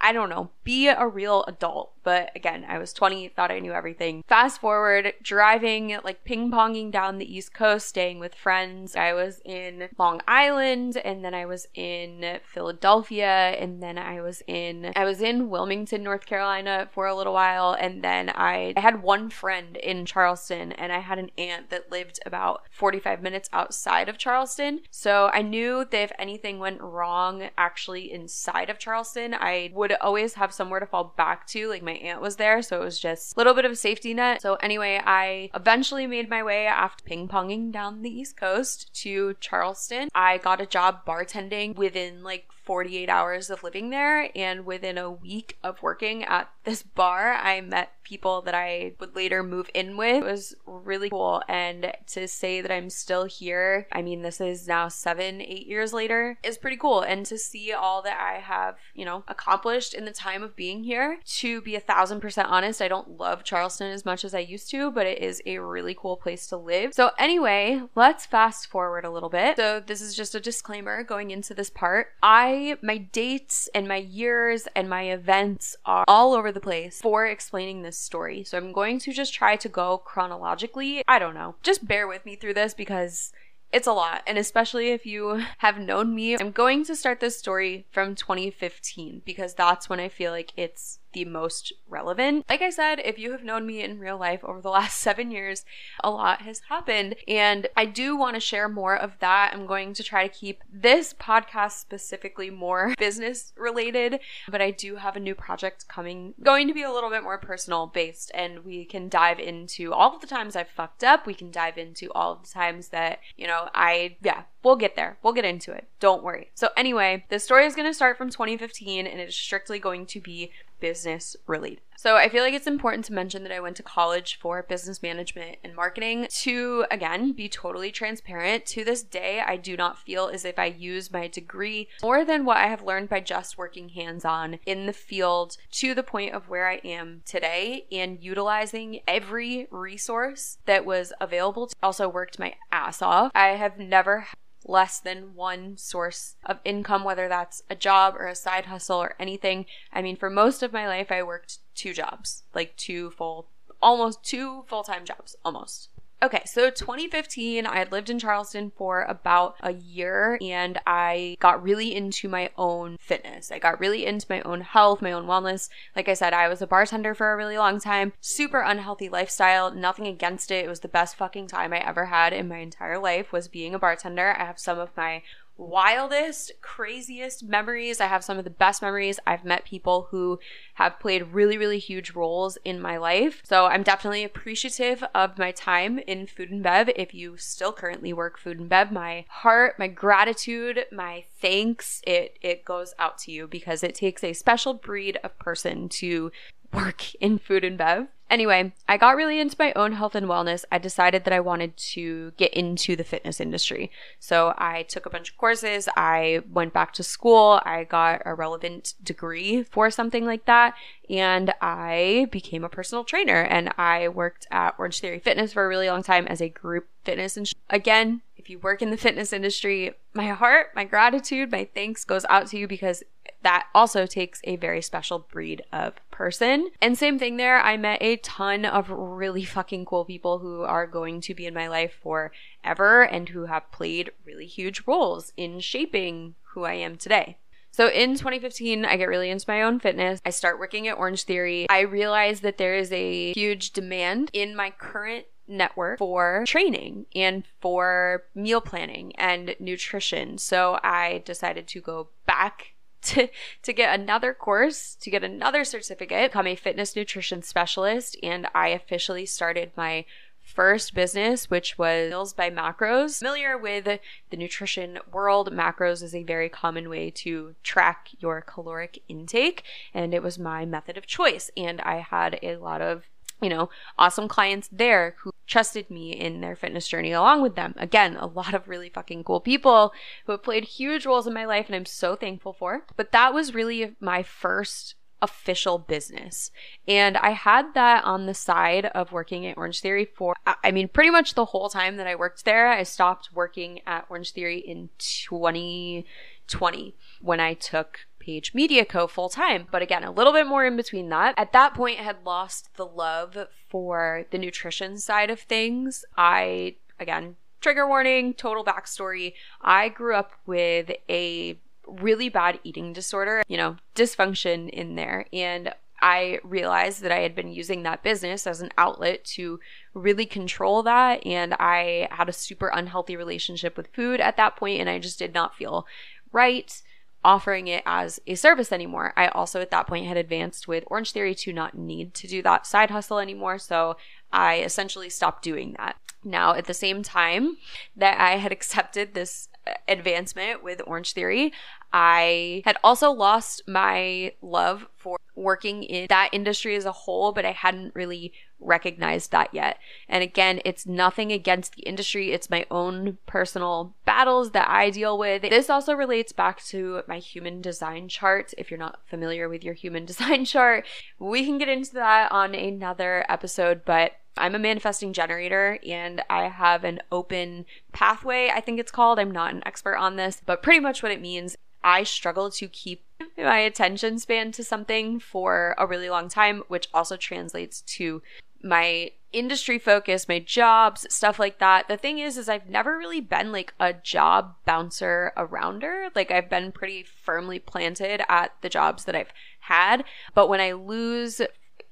I 0.00 0.12
don't 0.12 0.28
know, 0.28 0.50
be 0.64 0.88
a 0.88 1.06
real 1.06 1.44
adult. 1.48 1.92
But 2.08 2.32
again, 2.34 2.64
I 2.66 2.78
was 2.78 2.94
20, 2.94 3.28
thought 3.28 3.50
I 3.50 3.58
knew 3.58 3.74
everything. 3.74 4.24
Fast 4.26 4.62
forward, 4.62 5.12
driving, 5.20 5.94
like 6.02 6.24
ping 6.24 6.50
ponging 6.50 6.90
down 6.90 7.18
the 7.18 7.30
East 7.30 7.52
Coast, 7.52 7.86
staying 7.86 8.18
with 8.18 8.34
friends. 8.34 8.96
I 8.96 9.12
was 9.12 9.42
in 9.44 9.90
Long 9.98 10.22
Island 10.26 10.96
and 10.96 11.22
then 11.22 11.34
I 11.34 11.44
was 11.44 11.66
in 11.74 12.40
Philadelphia 12.42 13.54
and 13.60 13.82
then 13.82 13.98
I 13.98 14.22
was 14.22 14.42
in 14.46 14.90
I 14.96 15.04
was 15.04 15.20
in 15.20 15.50
Wilmington, 15.50 16.02
North 16.02 16.24
Carolina 16.24 16.88
for 16.90 17.06
a 17.06 17.14
little 17.14 17.34
while 17.34 17.76
and 17.78 18.02
then 18.02 18.30
I, 18.30 18.72
I 18.74 18.80
had 18.80 19.02
one 19.02 19.28
friend 19.28 19.76
in 19.76 20.06
Charleston 20.06 20.72
and 20.72 20.90
I 20.94 21.00
had 21.00 21.18
an 21.18 21.30
aunt 21.36 21.68
that 21.68 21.92
lived 21.92 22.20
about 22.24 22.62
45 22.70 23.22
minutes 23.22 23.50
outside 23.52 24.08
of 24.08 24.16
Charleston. 24.16 24.80
So 24.90 25.28
I 25.34 25.42
knew 25.42 25.84
that 25.90 26.02
if 26.04 26.12
anything 26.18 26.58
went 26.58 26.80
wrong 26.80 27.50
actually 27.58 28.10
inside 28.10 28.70
of 28.70 28.78
Charleston, 28.78 29.34
I 29.34 29.70
would 29.74 29.92
always 30.00 30.32
have 30.34 30.54
somewhere 30.54 30.80
to 30.80 30.86
fall 30.86 31.12
back 31.14 31.46
to. 31.48 31.68
Like 31.68 31.82
my 31.82 31.97
aunt 31.98 32.20
was 32.20 32.36
there, 32.36 32.62
so 32.62 32.80
it 32.80 32.84
was 32.84 32.98
just 32.98 33.36
a 33.36 33.40
little 33.40 33.54
bit 33.54 33.64
of 33.64 33.72
a 33.72 33.76
safety 33.76 34.14
net. 34.14 34.42
So 34.42 34.54
anyway, 34.56 35.00
I 35.04 35.50
eventually 35.54 36.06
made 36.06 36.28
my 36.28 36.42
way 36.42 36.66
after 36.66 37.04
ping 37.04 37.28
ponging 37.28 37.72
down 37.72 38.02
the 38.02 38.10
East 38.10 38.36
Coast 38.36 38.92
to 39.02 39.34
Charleston. 39.40 40.08
I 40.14 40.38
got 40.38 40.60
a 40.60 40.66
job 40.66 41.04
bartending 41.06 41.76
within 41.76 42.22
like 42.22 42.46
48 42.68 43.08
hours 43.08 43.48
of 43.48 43.62
living 43.62 43.88
there. 43.88 44.28
And 44.36 44.66
within 44.66 44.98
a 44.98 45.10
week 45.10 45.56
of 45.64 45.82
working 45.82 46.22
at 46.22 46.50
this 46.64 46.82
bar, 46.82 47.32
I 47.32 47.62
met 47.62 47.92
people 48.04 48.42
that 48.42 48.54
I 48.54 48.92
would 49.00 49.16
later 49.16 49.42
move 49.42 49.70
in 49.72 49.96
with. 49.96 50.22
It 50.22 50.30
was 50.30 50.54
really 50.66 51.08
cool. 51.08 51.42
And 51.48 51.92
to 52.08 52.28
say 52.28 52.60
that 52.60 52.70
I'm 52.70 52.90
still 52.90 53.24
here, 53.24 53.86
I 53.90 54.02
mean, 54.02 54.20
this 54.20 54.38
is 54.38 54.68
now 54.68 54.88
seven, 54.88 55.40
eight 55.40 55.66
years 55.66 55.94
later, 55.94 56.36
is 56.42 56.58
pretty 56.58 56.76
cool. 56.76 57.00
And 57.00 57.24
to 57.24 57.38
see 57.38 57.72
all 57.72 58.02
that 58.02 58.20
I 58.20 58.40
have, 58.40 58.76
you 58.94 59.06
know, 59.06 59.24
accomplished 59.28 59.94
in 59.94 60.04
the 60.04 60.12
time 60.12 60.42
of 60.42 60.54
being 60.54 60.84
here, 60.84 61.20
to 61.38 61.62
be 61.62 61.74
a 61.74 61.80
thousand 61.80 62.20
percent 62.20 62.48
honest, 62.48 62.82
I 62.82 62.88
don't 62.88 63.18
love 63.18 63.44
Charleston 63.44 63.90
as 63.90 64.04
much 64.04 64.26
as 64.26 64.34
I 64.34 64.40
used 64.40 64.70
to, 64.72 64.90
but 64.90 65.06
it 65.06 65.22
is 65.22 65.40
a 65.46 65.58
really 65.58 65.94
cool 65.94 66.18
place 66.18 66.46
to 66.48 66.58
live. 66.58 66.92
So, 66.92 67.12
anyway, 67.18 67.80
let's 67.94 68.26
fast 68.26 68.66
forward 68.66 69.06
a 69.06 69.10
little 69.10 69.30
bit. 69.30 69.56
So, 69.56 69.80
this 69.80 70.02
is 70.02 70.14
just 70.14 70.34
a 70.34 70.40
disclaimer 70.40 71.02
going 71.02 71.30
into 71.30 71.54
this 71.54 71.70
part. 71.70 72.08
I 72.22 72.57
my 72.82 72.98
dates 72.98 73.68
and 73.74 73.88
my 73.88 73.96
years 73.96 74.68
and 74.74 74.88
my 74.88 75.04
events 75.10 75.76
are 75.84 76.04
all 76.06 76.34
over 76.34 76.52
the 76.52 76.60
place 76.60 77.00
for 77.00 77.26
explaining 77.26 77.82
this 77.82 77.98
story. 77.98 78.44
So 78.44 78.56
I'm 78.58 78.72
going 78.72 78.98
to 79.00 79.12
just 79.12 79.34
try 79.34 79.56
to 79.56 79.68
go 79.68 79.98
chronologically. 79.98 81.02
I 81.08 81.18
don't 81.18 81.34
know. 81.34 81.56
Just 81.62 81.86
bear 81.86 82.06
with 82.06 82.24
me 82.24 82.36
through 82.36 82.54
this 82.54 82.74
because 82.74 83.32
it's 83.72 83.86
a 83.86 83.92
lot. 83.92 84.22
And 84.26 84.38
especially 84.38 84.90
if 84.90 85.04
you 85.04 85.42
have 85.58 85.78
known 85.78 86.14
me, 86.14 86.36
I'm 86.38 86.52
going 86.52 86.84
to 86.86 86.96
start 86.96 87.20
this 87.20 87.38
story 87.38 87.86
from 87.90 88.14
2015 88.14 89.22
because 89.24 89.54
that's 89.54 89.88
when 89.88 90.00
I 90.00 90.08
feel 90.08 90.32
like 90.32 90.52
it's 90.56 91.00
the 91.18 91.30
most 91.30 91.72
relevant. 91.88 92.44
Like 92.48 92.62
I 92.62 92.70
said, 92.70 93.00
if 93.04 93.18
you 93.18 93.32
have 93.32 93.42
known 93.42 93.66
me 93.66 93.82
in 93.82 93.98
real 93.98 94.18
life 94.18 94.44
over 94.44 94.60
the 94.60 94.68
last 94.80 94.98
seven 94.98 95.30
years, 95.30 95.64
a 96.02 96.10
lot 96.10 96.42
has 96.42 96.60
happened. 96.68 97.16
And 97.26 97.66
I 97.76 97.86
do 97.86 98.16
want 98.16 98.34
to 98.34 98.40
share 98.40 98.68
more 98.68 98.96
of 98.96 99.18
that. 99.18 99.52
I'm 99.52 99.66
going 99.66 99.94
to 99.94 100.02
try 100.02 100.26
to 100.26 100.32
keep 100.32 100.62
this 100.72 101.12
podcast 101.14 101.78
specifically 101.78 102.50
more 102.50 102.94
business 102.98 103.52
related, 103.56 104.20
but 104.48 104.60
I 104.60 104.70
do 104.70 104.96
have 104.96 105.16
a 105.16 105.20
new 105.20 105.34
project 105.34 105.88
coming, 105.88 106.34
going 106.42 106.68
to 106.68 106.74
be 106.74 106.82
a 106.82 106.92
little 106.92 107.10
bit 107.10 107.22
more 107.22 107.38
personal 107.38 107.86
based. 107.86 108.30
And 108.34 108.64
we 108.64 108.84
can 108.84 109.08
dive 109.08 109.40
into 109.40 109.92
all 109.92 110.14
of 110.14 110.20
the 110.20 110.26
times 110.26 110.54
I've 110.54 110.68
fucked 110.68 111.02
up. 111.02 111.26
We 111.26 111.34
can 111.34 111.50
dive 111.50 111.78
into 111.78 112.12
all 112.12 112.32
of 112.32 112.42
the 112.42 112.48
times 112.48 112.88
that, 112.88 113.20
you 113.36 113.46
know, 113.46 113.68
I, 113.74 114.16
yeah, 114.22 114.42
we'll 114.62 114.76
get 114.76 114.96
there. 114.96 115.18
We'll 115.22 115.32
get 115.32 115.44
into 115.44 115.72
it. 115.72 115.88
Don't 116.00 116.22
worry. 116.22 116.50
So, 116.54 116.68
anyway, 116.76 117.24
the 117.28 117.38
story 117.38 117.66
is 117.66 117.74
going 117.74 117.88
to 117.88 117.94
start 117.94 118.18
from 118.18 118.30
2015 118.30 119.06
and 119.06 119.20
it 119.20 119.28
is 119.28 119.34
strictly 119.34 119.78
going 119.78 120.06
to 120.06 120.20
be 120.20 120.52
business 120.80 121.36
related. 121.46 121.82
So 121.96 122.14
I 122.14 122.28
feel 122.28 122.44
like 122.44 122.54
it's 122.54 122.68
important 122.68 123.06
to 123.06 123.12
mention 123.12 123.42
that 123.42 123.50
I 123.50 123.58
went 123.58 123.76
to 123.78 123.82
college 123.82 124.38
for 124.40 124.62
business 124.62 125.02
management 125.02 125.56
and 125.64 125.74
marketing 125.74 126.28
to, 126.42 126.86
again, 126.92 127.32
be 127.32 127.48
totally 127.48 127.90
transparent. 127.90 128.66
To 128.66 128.84
this 128.84 129.02
day, 129.02 129.42
I 129.44 129.56
do 129.56 129.76
not 129.76 129.98
feel 129.98 130.28
as 130.28 130.44
if 130.44 130.60
I 130.60 130.66
use 130.66 131.10
my 131.10 131.26
degree 131.26 131.88
more 132.00 132.24
than 132.24 132.44
what 132.44 132.58
I 132.58 132.68
have 132.68 132.84
learned 132.84 133.08
by 133.08 133.18
just 133.18 133.58
working 133.58 133.88
hands 133.88 134.24
on 134.24 134.60
in 134.64 134.86
the 134.86 134.92
field 134.92 135.56
to 135.72 135.92
the 135.92 136.04
point 136.04 136.34
of 136.34 136.48
where 136.48 136.68
I 136.68 136.76
am 136.84 137.22
today 137.24 137.86
and 137.90 138.22
utilizing 138.22 139.00
every 139.08 139.66
resource 139.72 140.58
that 140.66 140.86
was 140.86 141.12
available. 141.20 141.66
To 141.66 141.74
also 141.82 142.08
worked 142.08 142.38
my 142.38 142.54
ass 142.70 143.02
off. 143.02 143.32
I 143.34 143.48
have 143.48 143.76
never 143.76 144.28
less 144.68 145.00
than 145.00 145.34
one 145.34 145.76
source 145.76 146.36
of 146.44 146.60
income, 146.64 147.02
whether 147.02 147.26
that's 147.26 147.62
a 147.68 147.74
job 147.74 148.14
or 148.16 148.26
a 148.26 148.34
side 148.34 148.66
hustle 148.66 149.02
or 149.02 149.14
anything. 149.18 149.66
I 149.92 150.02
mean, 150.02 150.16
for 150.16 150.30
most 150.30 150.62
of 150.62 150.72
my 150.72 150.86
life, 150.86 151.10
I 151.10 151.22
worked 151.22 151.58
two 151.74 151.92
jobs, 151.92 152.44
like 152.54 152.76
two 152.76 153.10
full, 153.10 153.48
almost 153.82 154.22
two 154.22 154.64
full 154.68 154.84
time 154.84 155.04
jobs, 155.04 155.34
almost. 155.44 155.88
Okay, 156.20 156.42
so 156.46 156.68
2015, 156.68 157.64
I 157.64 157.78
had 157.78 157.92
lived 157.92 158.10
in 158.10 158.18
Charleston 158.18 158.72
for 158.76 159.02
about 159.02 159.54
a 159.60 159.72
year 159.72 160.36
and 160.40 160.76
I 160.84 161.36
got 161.38 161.62
really 161.62 161.94
into 161.94 162.28
my 162.28 162.50
own 162.58 162.96
fitness. 162.98 163.52
I 163.52 163.60
got 163.60 163.78
really 163.78 164.04
into 164.04 164.26
my 164.28 164.40
own 164.40 164.62
health, 164.62 165.00
my 165.00 165.12
own 165.12 165.26
wellness. 165.26 165.68
Like 165.94 166.08
I 166.08 166.14
said, 166.14 166.32
I 166.32 166.48
was 166.48 166.60
a 166.60 166.66
bartender 166.66 167.14
for 167.14 167.32
a 167.32 167.36
really 167.36 167.56
long 167.56 167.78
time, 167.78 168.14
super 168.20 168.62
unhealthy 168.62 169.08
lifestyle, 169.08 169.72
nothing 169.72 170.08
against 170.08 170.50
it. 170.50 170.64
It 170.64 170.68
was 170.68 170.80
the 170.80 170.88
best 170.88 171.14
fucking 171.14 171.46
time 171.46 171.72
I 171.72 171.78
ever 171.78 172.06
had 172.06 172.32
in 172.32 172.48
my 172.48 172.58
entire 172.58 172.98
life 172.98 173.30
was 173.30 173.46
being 173.46 173.72
a 173.72 173.78
bartender. 173.78 174.34
I 174.36 174.44
have 174.44 174.58
some 174.58 174.80
of 174.80 174.96
my 174.96 175.22
wildest, 175.58 176.52
craziest 176.62 177.42
memories. 177.42 178.00
I 178.00 178.06
have 178.06 178.24
some 178.24 178.38
of 178.38 178.44
the 178.44 178.50
best 178.50 178.80
memories. 178.80 179.18
I've 179.26 179.44
met 179.44 179.64
people 179.64 180.08
who 180.10 180.38
have 180.74 181.00
played 181.00 181.32
really, 181.32 181.58
really 181.58 181.80
huge 181.80 182.12
roles 182.12 182.56
in 182.64 182.80
my 182.80 182.96
life. 182.96 183.42
So 183.44 183.66
I'm 183.66 183.82
definitely 183.82 184.24
appreciative 184.24 185.04
of 185.14 185.36
my 185.36 185.50
time 185.50 185.98
in 185.98 186.26
food 186.26 186.50
and 186.50 186.62
bev. 186.62 186.88
If 186.96 187.12
you 187.12 187.36
still 187.36 187.72
currently 187.72 188.12
work 188.12 188.38
food 188.38 188.60
and 188.60 188.68
bev, 188.68 188.92
my 188.92 189.24
heart, 189.28 189.78
my 189.78 189.88
gratitude, 189.88 190.86
my 190.92 191.24
thanks, 191.40 192.00
it 192.06 192.38
it 192.40 192.64
goes 192.64 192.94
out 192.98 193.18
to 193.18 193.32
you 193.32 193.48
because 193.48 193.82
it 193.82 193.94
takes 193.94 194.22
a 194.22 194.32
special 194.32 194.74
breed 194.74 195.18
of 195.24 195.38
person 195.38 195.88
to 195.88 196.30
work 196.72 197.14
in 197.16 197.38
food 197.38 197.64
and 197.64 197.76
bev. 197.76 198.08
Anyway, 198.30 198.72
I 198.86 198.98
got 198.98 199.16
really 199.16 199.40
into 199.40 199.56
my 199.58 199.72
own 199.74 199.92
health 199.92 200.14
and 200.14 200.26
wellness. 200.26 200.64
I 200.70 200.78
decided 200.78 201.24
that 201.24 201.32
I 201.32 201.40
wanted 201.40 201.76
to 201.76 202.32
get 202.36 202.52
into 202.52 202.94
the 202.94 203.04
fitness 203.04 203.40
industry. 203.40 203.90
So 204.20 204.54
I 204.58 204.82
took 204.82 205.06
a 205.06 205.10
bunch 205.10 205.30
of 205.30 205.38
courses. 205.38 205.88
I 205.96 206.42
went 206.50 206.74
back 206.74 206.92
to 206.94 207.02
school. 207.02 207.60
I 207.64 207.84
got 207.84 208.22
a 208.26 208.34
relevant 208.34 208.94
degree 209.02 209.62
for 209.62 209.90
something 209.90 210.26
like 210.26 210.44
that. 210.44 210.74
And 211.08 211.54
I 211.62 212.28
became 212.30 212.64
a 212.64 212.68
personal 212.68 213.04
trainer 213.04 213.42
and 213.42 213.72
I 213.78 214.08
worked 214.08 214.46
at 214.50 214.74
Orange 214.78 215.00
Theory 215.00 215.20
Fitness 215.20 215.54
for 215.54 215.64
a 215.64 215.68
really 215.68 215.88
long 215.88 216.02
time 216.02 216.26
as 216.26 216.42
a 216.42 216.50
group 216.50 216.86
fitness. 217.04 217.38
And 217.38 217.50
again, 217.70 218.20
if 218.36 218.50
you 218.50 218.58
work 218.58 218.82
in 218.82 218.90
the 218.90 218.98
fitness 218.98 219.32
industry, 219.32 219.94
my 220.12 220.28
heart, 220.28 220.68
my 220.74 220.84
gratitude, 220.84 221.50
my 221.50 221.66
thanks 221.74 222.04
goes 222.04 222.26
out 222.28 222.48
to 222.48 222.58
you 222.58 222.68
because 222.68 223.02
that 223.42 223.66
also 223.74 224.04
takes 224.04 224.40
a 224.44 224.56
very 224.56 224.82
special 224.82 225.20
breed 225.20 225.62
of 225.72 225.94
person. 226.18 226.68
And 226.82 226.98
same 226.98 227.16
thing 227.16 227.36
there, 227.36 227.60
I 227.60 227.76
met 227.76 228.02
a 228.02 228.16
ton 228.16 228.64
of 228.64 228.90
really 228.90 229.44
fucking 229.44 229.84
cool 229.84 230.04
people 230.04 230.40
who 230.40 230.62
are 230.62 230.86
going 230.86 231.20
to 231.22 231.34
be 231.34 231.46
in 231.46 231.54
my 231.54 231.68
life 231.68 231.96
forever 232.02 233.02
and 233.02 233.28
who 233.28 233.44
have 233.44 233.70
played 233.70 234.10
really 234.26 234.46
huge 234.46 234.82
roles 234.84 235.32
in 235.36 235.60
shaping 235.60 236.34
who 236.42 236.64
I 236.64 236.74
am 236.74 236.96
today. 236.96 237.38
So 237.70 237.86
in 237.88 238.16
2015, 238.16 238.84
I 238.84 238.96
get 238.96 239.08
really 239.08 239.30
into 239.30 239.44
my 239.46 239.62
own 239.62 239.78
fitness. 239.78 240.20
I 240.26 240.30
start 240.30 240.58
working 240.58 240.88
at 240.88 240.98
Orange 240.98 241.22
Theory. 241.22 241.68
I 241.70 241.80
realize 241.82 242.40
that 242.40 242.58
there 242.58 242.74
is 242.74 242.90
a 242.90 243.32
huge 243.32 243.70
demand 243.70 244.30
in 244.32 244.56
my 244.56 244.70
current 244.70 245.26
network 245.46 246.00
for 246.00 246.42
training 246.48 247.06
and 247.14 247.44
for 247.60 248.24
meal 248.34 248.60
planning 248.60 249.14
and 249.16 249.54
nutrition. 249.60 250.36
So 250.38 250.80
I 250.82 251.22
decided 251.24 251.68
to 251.68 251.80
go 251.80 252.08
back 252.26 252.74
to, 253.02 253.28
to 253.62 253.72
get 253.72 253.98
another 253.98 254.34
course, 254.34 254.96
to 255.00 255.10
get 255.10 255.24
another 255.24 255.64
certificate, 255.64 256.30
become 256.30 256.46
a 256.46 256.56
fitness 256.56 256.96
nutrition 256.96 257.42
specialist, 257.42 258.16
and 258.22 258.46
I 258.54 258.68
officially 258.68 259.26
started 259.26 259.72
my 259.76 260.04
first 260.48 260.94
business, 260.94 261.50
which 261.50 261.76
was 261.76 262.10
Meals 262.10 262.32
by 262.32 262.50
Macros. 262.50 263.18
Familiar 263.18 263.56
with 263.58 263.84
the 263.84 264.36
nutrition 264.36 264.98
world, 265.12 265.52
macros 265.52 266.02
is 266.02 266.14
a 266.14 266.22
very 266.22 266.48
common 266.48 266.88
way 266.88 267.10
to 267.10 267.54
track 267.62 268.08
your 268.18 268.40
caloric 268.40 269.02
intake, 269.08 269.62
and 269.92 270.14
it 270.14 270.22
was 270.22 270.38
my 270.38 270.64
method 270.64 270.96
of 270.96 271.06
choice. 271.06 271.50
And 271.56 271.80
I 271.82 271.96
had 271.96 272.38
a 272.42 272.56
lot 272.56 272.80
of 272.80 273.04
you 273.40 273.48
know, 273.48 273.70
awesome 273.98 274.28
clients 274.28 274.68
there 274.72 275.14
who 275.20 275.32
trusted 275.46 275.90
me 275.90 276.12
in 276.12 276.40
their 276.40 276.56
fitness 276.56 276.86
journey 276.86 277.12
along 277.12 277.42
with 277.42 277.54
them. 277.54 277.74
Again, 277.76 278.16
a 278.16 278.26
lot 278.26 278.54
of 278.54 278.68
really 278.68 278.88
fucking 278.88 279.24
cool 279.24 279.40
people 279.40 279.92
who 280.26 280.32
have 280.32 280.42
played 280.42 280.64
huge 280.64 281.06
roles 281.06 281.26
in 281.26 281.34
my 281.34 281.44
life 281.44 281.66
and 281.66 281.76
I'm 281.76 281.86
so 281.86 282.16
thankful 282.16 282.52
for. 282.52 282.84
But 282.96 283.12
that 283.12 283.32
was 283.32 283.54
really 283.54 283.96
my 284.00 284.22
first 284.22 284.94
official 285.20 285.78
business. 285.78 286.50
And 286.86 287.16
I 287.16 287.30
had 287.30 287.74
that 287.74 288.04
on 288.04 288.26
the 288.26 288.34
side 288.34 288.86
of 288.86 289.12
working 289.12 289.46
at 289.46 289.56
Orange 289.56 289.80
Theory 289.80 290.04
for, 290.04 290.34
I 290.62 290.70
mean, 290.70 290.88
pretty 290.88 291.10
much 291.10 291.34
the 291.34 291.46
whole 291.46 291.68
time 291.68 291.96
that 291.96 292.06
I 292.06 292.14
worked 292.14 292.44
there. 292.44 292.68
I 292.68 292.82
stopped 292.84 293.30
working 293.34 293.80
at 293.86 294.06
Orange 294.08 294.32
Theory 294.32 294.58
in 294.58 294.90
2020 294.98 296.94
when 297.20 297.40
I 297.40 297.54
took 297.54 298.06
Paige 298.28 298.52
Media 298.52 298.84
Co. 298.84 299.06
full 299.06 299.30
time. 299.30 299.66
But 299.70 299.80
again, 299.80 300.04
a 300.04 300.10
little 300.10 300.34
bit 300.34 300.46
more 300.46 300.66
in 300.66 300.76
between 300.76 301.08
that. 301.08 301.32
At 301.38 301.54
that 301.54 301.72
point, 301.72 301.98
I 301.98 302.02
had 302.02 302.26
lost 302.26 302.68
the 302.76 302.84
love 302.84 303.38
for 303.70 304.26
the 304.30 304.36
nutrition 304.36 304.98
side 304.98 305.30
of 305.30 305.40
things. 305.40 306.04
I, 306.14 306.74
again, 307.00 307.36
trigger 307.62 307.88
warning, 307.88 308.34
total 308.34 308.62
backstory. 308.62 309.32
I 309.62 309.88
grew 309.88 310.14
up 310.14 310.32
with 310.44 310.90
a 311.08 311.56
really 311.86 312.28
bad 312.28 312.60
eating 312.64 312.92
disorder, 312.92 313.42
you 313.48 313.56
know, 313.56 313.76
dysfunction 313.94 314.68
in 314.68 314.94
there. 314.94 315.24
And 315.32 315.72
I 316.02 316.38
realized 316.44 317.00
that 317.00 317.12
I 317.12 317.20
had 317.20 317.34
been 317.34 317.48
using 317.48 317.82
that 317.84 318.02
business 318.02 318.46
as 318.46 318.60
an 318.60 318.72
outlet 318.76 319.24
to 319.36 319.58
really 319.94 320.26
control 320.26 320.82
that. 320.82 321.24
And 321.24 321.54
I 321.54 322.08
had 322.10 322.28
a 322.28 322.34
super 322.34 322.68
unhealthy 322.68 323.16
relationship 323.16 323.74
with 323.74 323.94
food 323.94 324.20
at 324.20 324.36
that 324.36 324.56
point, 324.56 324.82
and 324.82 324.90
I 324.90 324.98
just 324.98 325.18
did 325.18 325.32
not 325.32 325.56
feel 325.56 325.86
right 326.30 326.82
offering 327.24 327.66
it 327.66 327.82
as 327.84 328.20
a 328.26 328.34
service 328.34 328.72
anymore. 328.72 329.12
I 329.16 329.28
also 329.28 329.60
at 329.60 329.70
that 329.70 329.86
point 329.86 330.06
had 330.06 330.16
advanced 330.16 330.68
with 330.68 330.84
Orange 330.86 331.12
Theory 331.12 331.34
to 331.36 331.52
not 331.52 331.76
need 331.76 332.14
to 332.14 332.26
do 332.26 332.42
that 332.42 332.66
side 332.66 332.90
hustle 332.90 333.18
anymore. 333.18 333.58
So 333.58 333.96
I 334.32 334.60
essentially 334.60 335.10
stopped 335.10 335.42
doing 335.42 335.74
that. 335.78 335.96
Now, 336.24 336.54
at 336.54 336.66
the 336.66 336.74
same 336.74 337.02
time 337.02 337.58
that 337.96 338.20
I 338.20 338.36
had 338.38 338.52
accepted 338.58 339.14
this 339.14 339.48
advancement 339.86 340.62
with 340.62 340.80
Orange 340.86 341.12
Theory, 341.12 341.52
I 341.92 342.62
had 342.64 342.76
also 342.84 343.10
lost 343.10 343.62
my 343.66 344.32
love 344.42 344.86
for 344.96 345.18
working 345.38 345.82
in 345.82 346.06
that 346.08 346.30
industry 346.32 346.74
as 346.76 346.84
a 346.84 346.92
whole, 346.92 347.32
but 347.32 347.44
I 347.44 347.52
hadn't 347.52 347.94
really 347.94 348.32
recognized 348.60 349.30
that 349.30 349.54
yet. 349.54 349.78
And 350.08 350.22
again, 350.22 350.60
it's 350.64 350.86
nothing 350.86 351.30
against 351.32 351.76
the 351.76 351.82
industry, 351.82 352.32
it's 352.32 352.50
my 352.50 352.66
own 352.70 353.18
personal 353.26 353.94
battles 354.04 354.50
that 354.50 354.68
I 354.68 354.90
deal 354.90 355.16
with. 355.16 355.42
This 355.42 355.70
also 355.70 355.94
relates 355.94 356.32
back 356.32 356.62
to 356.66 357.02
my 357.06 357.18
human 357.18 357.60
design 357.60 358.08
chart. 358.08 358.52
If 358.58 358.70
you're 358.70 358.78
not 358.78 359.00
familiar 359.06 359.48
with 359.48 359.62
your 359.62 359.74
human 359.74 360.04
design 360.06 360.44
chart, 360.44 360.84
we 361.18 361.44
can 361.44 361.58
get 361.58 361.68
into 361.68 361.94
that 361.94 362.32
on 362.32 362.54
another 362.54 363.24
episode, 363.28 363.82
but 363.84 364.12
I'm 364.36 364.54
a 364.54 364.58
manifesting 364.58 365.12
generator 365.12 365.78
and 365.86 366.22
I 366.30 366.44
have 366.48 366.84
an 366.84 367.00
open 367.10 367.66
pathway, 367.92 368.50
I 368.54 368.60
think 368.60 368.78
it's 368.78 368.92
called. 368.92 369.18
I'm 369.18 369.32
not 369.32 369.52
an 369.52 369.62
expert 369.66 369.96
on 369.96 370.16
this, 370.16 370.40
but 370.44 370.62
pretty 370.62 370.80
much 370.80 371.02
what 371.02 371.12
it 371.12 371.20
means 371.20 371.56
I 371.88 372.02
struggle 372.02 372.50
to 372.50 372.68
keep 372.68 373.02
my 373.38 373.60
attention 373.60 374.18
span 374.18 374.52
to 374.52 374.62
something 374.62 375.18
for 375.18 375.74
a 375.78 375.86
really 375.86 376.10
long 376.10 376.28
time, 376.28 376.62
which 376.68 376.86
also 376.92 377.16
translates 377.16 377.80
to 377.96 378.20
my 378.62 379.12
industry 379.32 379.78
focus, 379.78 380.28
my 380.28 380.38
jobs, 380.38 381.06
stuff 381.08 381.38
like 381.38 381.58
that. 381.60 381.88
The 381.88 381.96
thing 381.96 382.18
is, 382.18 382.36
is 382.36 382.46
I've 382.46 382.68
never 382.68 382.98
really 382.98 383.22
been 383.22 383.52
like 383.52 383.72
a 383.80 383.94
job 383.94 384.56
bouncer 384.66 385.32
arounder. 385.34 386.10
Like 386.14 386.30
I've 386.30 386.50
been 386.50 386.72
pretty 386.72 387.04
firmly 387.04 387.58
planted 387.58 388.20
at 388.28 388.52
the 388.60 388.68
jobs 388.68 389.06
that 389.06 389.16
I've 389.16 389.32
had. 389.60 390.04
But 390.34 390.50
when 390.50 390.60
I 390.60 390.72
lose, 390.72 391.40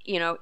you 0.04 0.18
know, 0.18 0.36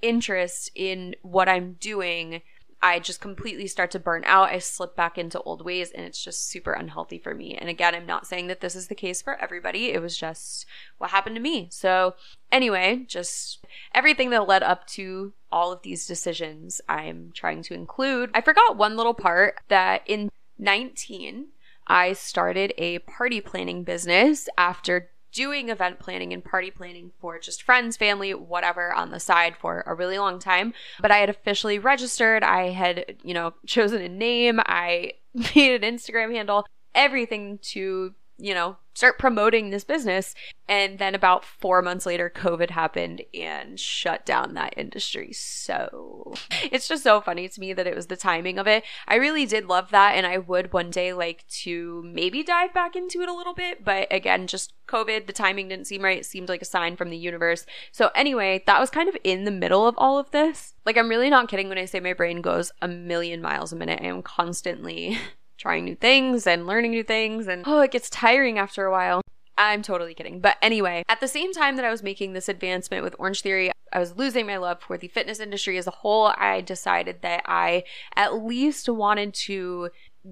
interest 0.00 0.70
in 0.74 1.14
what 1.20 1.46
I'm 1.46 1.74
doing, 1.74 2.40
I 2.84 2.98
just 2.98 3.22
completely 3.22 3.66
start 3.66 3.90
to 3.92 3.98
burn 3.98 4.24
out. 4.26 4.50
I 4.50 4.58
slip 4.58 4.94
back 4.94 5.16
into 5.16 5.40
old 5.40 5.64
ways 5.64 5.90
and 5.90 6.04
it's 6.04 6.22
just 6.22 6.50
super 6.50 6.74
unhealthy 6.74 7.18
for 7.18 7.34
me. 7.34 7.56
And 7.56 7.70
again, 7.70 7.94
I'm 7.94 8.04
not 8.04 8.26
saying 8.26 8.48
that 8.48 8.60
this 8.60 8.76
is 8.76 8.88
the 8.88 8.94
case 8.94 9.22
for 9.22 9.40
everybody. 9.40 9.86
It 9.86 10.02
was 10.02 10.18
just 10.18 10.66
what 10.98 11.08
happened 11.08 11.34
to 11.36 11.40
me. 11.40 11.68
So, 11.72 12.14
anyway, 12.52 13.06
just 13.08 13.64
everything 13.94 14.28
that 14.30 14.46
led 14.46 14.62
up 14.62 14.86
to 14.88 15.32
all 15.50 15.72
of 15.72 15.80
these 15.80 16.06
decisions, 16.06 16.82
I'm 16.86 17.32
trying 17.34 17.62
to 17.62 17.74
include. 17.74 18.28
I 18.34 18.42
forgot 18.42 18.76
one 18.76 18.98
little 18.98 19.14
part 19.14 19.54
that 19.68 20.02
in 20.04 20.30
19, 20.58 21.46
I 21.86 22.12
started 22.12 22.74
a 22.76 22.98
party 22.98 23.40
planning 23.40 23.82
business 23.82 24.46
after 24.58 25.08
doing 25.34 25.68
event 25.68 25.98
planning 25.98 26.32
and 26.32 26.42
party 26.42 26.70
planning 26.70 27.10
for 27.20 27.38
just 27.38 27.62
friends, 27.62 27.96
family, 27.96 28.32
whatever 28.32 28.94
on 28.94 29.10
the 29.10 29.20
side 29.20 29.56
for 29.56 29.82
a 29.86 29.94
really 29.94 30.18
long 30.18 30.38
time. 30.38 30.72
But 31.00 31.10
I 31.10 31.18
had 31.18 31.28
officially 31.28 31.78
registered. 31.78 32.42
I 32.42 32.70
had, 32.70 33.16
you 33.22 33.34
know, 33.34 33.52
chosen 33.66 34.00
a 34.00 34.08
name. 34.08 34.60
I 34.64 35.12
made 35.34 35.82
an 35.82 35.96
Instagram 35.96 36.32
handle, 36.32 36.64
everything 36.94 37.58
to 37.58 38.14
you 38.36 38.52
know, 38.54 38.76
start 38.94 39.18
promoting 39.18 39.70
this 39.70 39.84
business. 39.84 40.34
And 40.68 40.98
then 40.98 41.14
about 41.14 41.44
four 41.44 41.82
months 41.82 42.06
later, 42.06 42.32
COVID 42.34 42.70
happened 42.70 43.22
and 43.34 43.78
shut 43.78 44.24
down 44.24 44.54
that 44.54 44.74
industry. 44.76 45.32
So 45.32 46.34
it's 46.62 46.88
just 46.88 47.02
so 47.02 47.20
funny 47.20 47.48
to 47.48 47.60
me 47.60 47.72
that 47.72 47.86
it 47.86 47.94
was 47.94 48.06
the 48.06 48.16
timing 48.16 48.58
of 48.58 48.66
it. 48.66 48.84
I 49.06 49.16
really 49.16 49.46
did 49.46 49.66
love 49.66 49.90
that. 49.90 50.14
And 50.14 50.26
I 50.26 50.38
would 50.38 50.72
one 50.72 50.90
day 50.90 51.12
like 51.12 51.46
to 51.62 52.02
maybe 52.04 52.42
dive 52.42 52.72
back 52.72 52.96
into 52.96 53.20
it 53.20 53.28
a 53.28 53.34
little 53.34 53.54
bit. 53.54 53.84
But 53.84 54.08
again, 54.10 54.46
just 54.46 54.72
COVID, 54.88 55.26
the 55.26 55.32
timing 55.32 55.68
didn't 55.68 55.86
seem 55.86 56.02
right. 56.02 56.18
It 56.18 56.26
seemed 56.26 56.48
like 56.48 56.62
a 56.62 56.66
sign 56.66 56.96
from 56.96 57.10
the 57.10 57.16
universe. 57.16 57.66
So 57.92 58.10
anyway, 58.14 58.62
that 58.66 58.80
was 58.80 58.90
kind 58.90 59.08
of 59.08 59.16
in 59.22 59.44
the 59.44 59.50
middle 59.50 59.86
of 59.86 59.94
all 59.98 60.18
of 60.18 60.30
this. 60.30 60.74
Like, 60.84 60.96
I'm 60.96 61.08
really 61.08 61.30
not 61.30 61.48
kidding 61.48 61.68
when 61.68 61.78
I 61.78 61.84
say 61.84 62.00
my 62.00 62.12
brain 62.12 62.40
goes 62.40 62.72
a 62.82 62.88
million 62.88 63.40
miles 63.40 63.72
a 63.72 63.76
minute. 63.76 64.00
I 64.02 64.06
am 64.06 64.22
constantly 64.22 65.18
trying 65.56 65.84
new 65.84 65.96
things 65.96 66.46
and 66.46 66.66
learning 66.66 66.90
new 66.90 67.04
things. 67.04 67.46
And 67.46 67.64
oh, 67.66 67.80
it 67.80 67.90
gets 67.90 68.10
tiring 68.10 68.58
after 68.58 68.84
a 68.84 68.90
while. 68.90 69.20
I'm 69.56 69.82
totally 69.82 70.14
kidding. 70.14 70.40
But 70.40 70.56
anyway, 70.60 71.04
at 71.08 71.20
the 71.20 71.28
same 71.28 71.52
time 71.52 71.76
that 71.76 71.84
I 71.84 71.90
was 71.90 72.02
making 72.02 72.32
this 72.32 72.48
advancement 72.48 73.04
with 73.04 73.14
Orange 73.18 73.42
Theory, 73.42 73.70
I 73.92 74.00
was 74.00 74.16
losing 74.16 74.46
my 74.46 74.56
love 74.56 74.80
for 74.80 74.98
the 74.98 75.08
fitness 75.08 75.38
industry 75.38 75.78
as 75.78 75.86
a 75.86 75.92
whole. 75.92 76.32
I 76.36 76.60
decided 76.60 77.22
that 77.22 77.42
I 77.46 77.84
at 78.16 78.42
least 78.42 78.88
wanted 78.88 79.32
to 79.34 79.90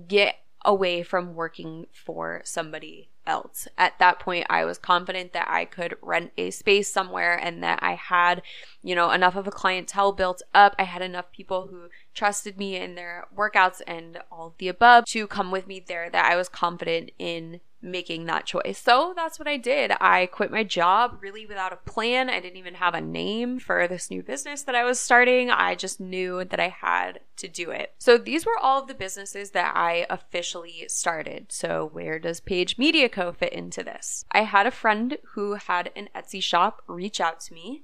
get 0.09 0.37
away 0.65 1.03
from 1.03 1.35
working 1.35 1.87
for 1.93 2.43
somebody 2.45 3.12
else. 3.27 3.69
At 3.79 3.99
that 3.99 4.19
point, 4.19 4.47
I 4.49 4.65
was 4.65 4.79
confident 4.79 5.33
that 5.33 5.49
I 5.49 5.65
could 5.65 5.97
rent 6.03 6.33
a 6.37 6.51
space 6.51 6.93
somewhere 6.93 7.37
and 7.37 7.63
that 7.63 7.79
I 7.83 7.95
had, 7.95 8.43
you 8.83 8.95
know, 8.95 9.11
enough 9.11 9.37
of 9.37 9.47
a 9.47 9.51
clientele 9.51 10.13
built 10.13 10.43
up. 10.55 10.75
I 10.79 10.85
had 10.85 11.03
enough 11.03 11.33
people 11.33 11.69
who 11.69 11.89
trusted 12.15 12.59
me 12.59 12.77
in 12.77 12.95
their 12.95 13.27
workouts 13.37 13.81
and 13.87 14.19
all 14.31 14.49
of 14.49 14.59
the 14.59 14.69
above 14.69 15.05
to 15.07 15.27
come 15.27 15.51
with 15.51 15.67
me 15.67 15.81
there 15.87 16.11
that 16.11 16.31
I 16.31 16.37
was 16.37 16.49
confident 16.49 17.11
in 17.19 17.61
making 17.83 18.27
that 18.27 18.47
choice. 18.47 18.79
So 18.79 19.13
that's 19.15 19.39
what 19.39 19.49
I 19.49 19.57
did. 19.57 19.93
I 20.01 20.27
quit 20.27 20.51
my 20.51 20.65
job 20.65 21.19
really 21.21 21.47
without 21.47 21.73
a 21.73 21.91
plan. 21.91 22.31
I 22.31 22.41
didn't 22.41 22.59
even 22.59 22.75
have 22.75 22.95
a 22.95 23.01
name 23.01 23.59
for 23.59 23.89
this 23.89 24.11
new 24.11 24.23
business 24.23 24.63
that 24.63 24.75
I 24.75 24.85
was 24.85 25.01
starting. 25.01 25.51
I 25.51 25.75
just 25.75 26.01
knew 26.01 26.45
that 26.45 26.61
I 26.61 26.69
had 26.69 27.21
to 27.37 27.49
do 27.49 27.71
it. 27.71 27.95
So 27.99 28.17
these 28.17 28.47
were 28.47 28.59
all 28.61 28.83
of 28.83 28.89
the 28.89 28.95
businesses 28.95 29.51
that 29.51 29.77
I 29.77 30.07
officially 30.09 30.85
started. 30.89 31.47
So 31.51 31.89
where 31.93 32.19
does 32.19 32.41
Paige 32.41 32.79
Media 32.79 33.09
Co 33.09 33.33
fit 33.33 33.53
into 33.53 33.83
this? 33.83 34.25
I 34.31 34.43
had 34.43 34.67
a 34.67 34.71
friend 34.71 35.19
who 35.35 35.55
had 35.55 35.91
an 35.97 36.09
Etsy 36.15 36.43
shop 36.43 36.83
reach 36.87 37.21
out 37.21 37.41
to 37.41 37.55
me 37.55 37.83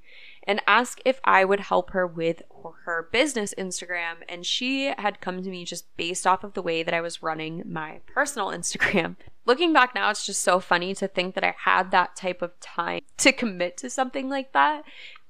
and 0.48 0.62
ask 0.66 0.98
if 1.04 1.20
I 1.24 1.44
would 1.44 1.61
help 1.61 1.90
her 1.90 2.06
with 2.06 2.42
her 2.87 3.08
business 3.12 3.52
Instagram. 3.58 4.16
And 4.30 4.46
she 4.46 4.87
had 4.96 5.20
come 5.20 5.42
to 5.42 5.50
me 5.50 5.66
just 5.66 5.94
based 5.98 6.26
off 6.26 6.42
of 6.42 6.54
the 6.54 6.62
way 6.62 6.82
that 6.82 6.94
I 6.94 7.02
was 7.02 7.22
running 7.22 7.62
my 7.66 8.00
personal 8.06 8.48
Instagram. 8.48 9.16
Looking 9.44 9.74
back 9.74 9.94
now, 9.94 10.11
it's 10.11 10.24
just 10.24 10.42
so 10.42 10.58
funny 10.58 10.94
to 10.94 11.06
think 11.06 11.34
that 11.34 11.44
I 11.44 11.54
had 11.64 11.90
that 11.90 12.16
type 12.16 12.40
of 12.40 12.58
time 12.61 13.02
to 13.18 13.30
commit 13.30 13.76
to 13.78 13.90
something 13.90 14.30
like 14.30 14.52
that 14.54 14.84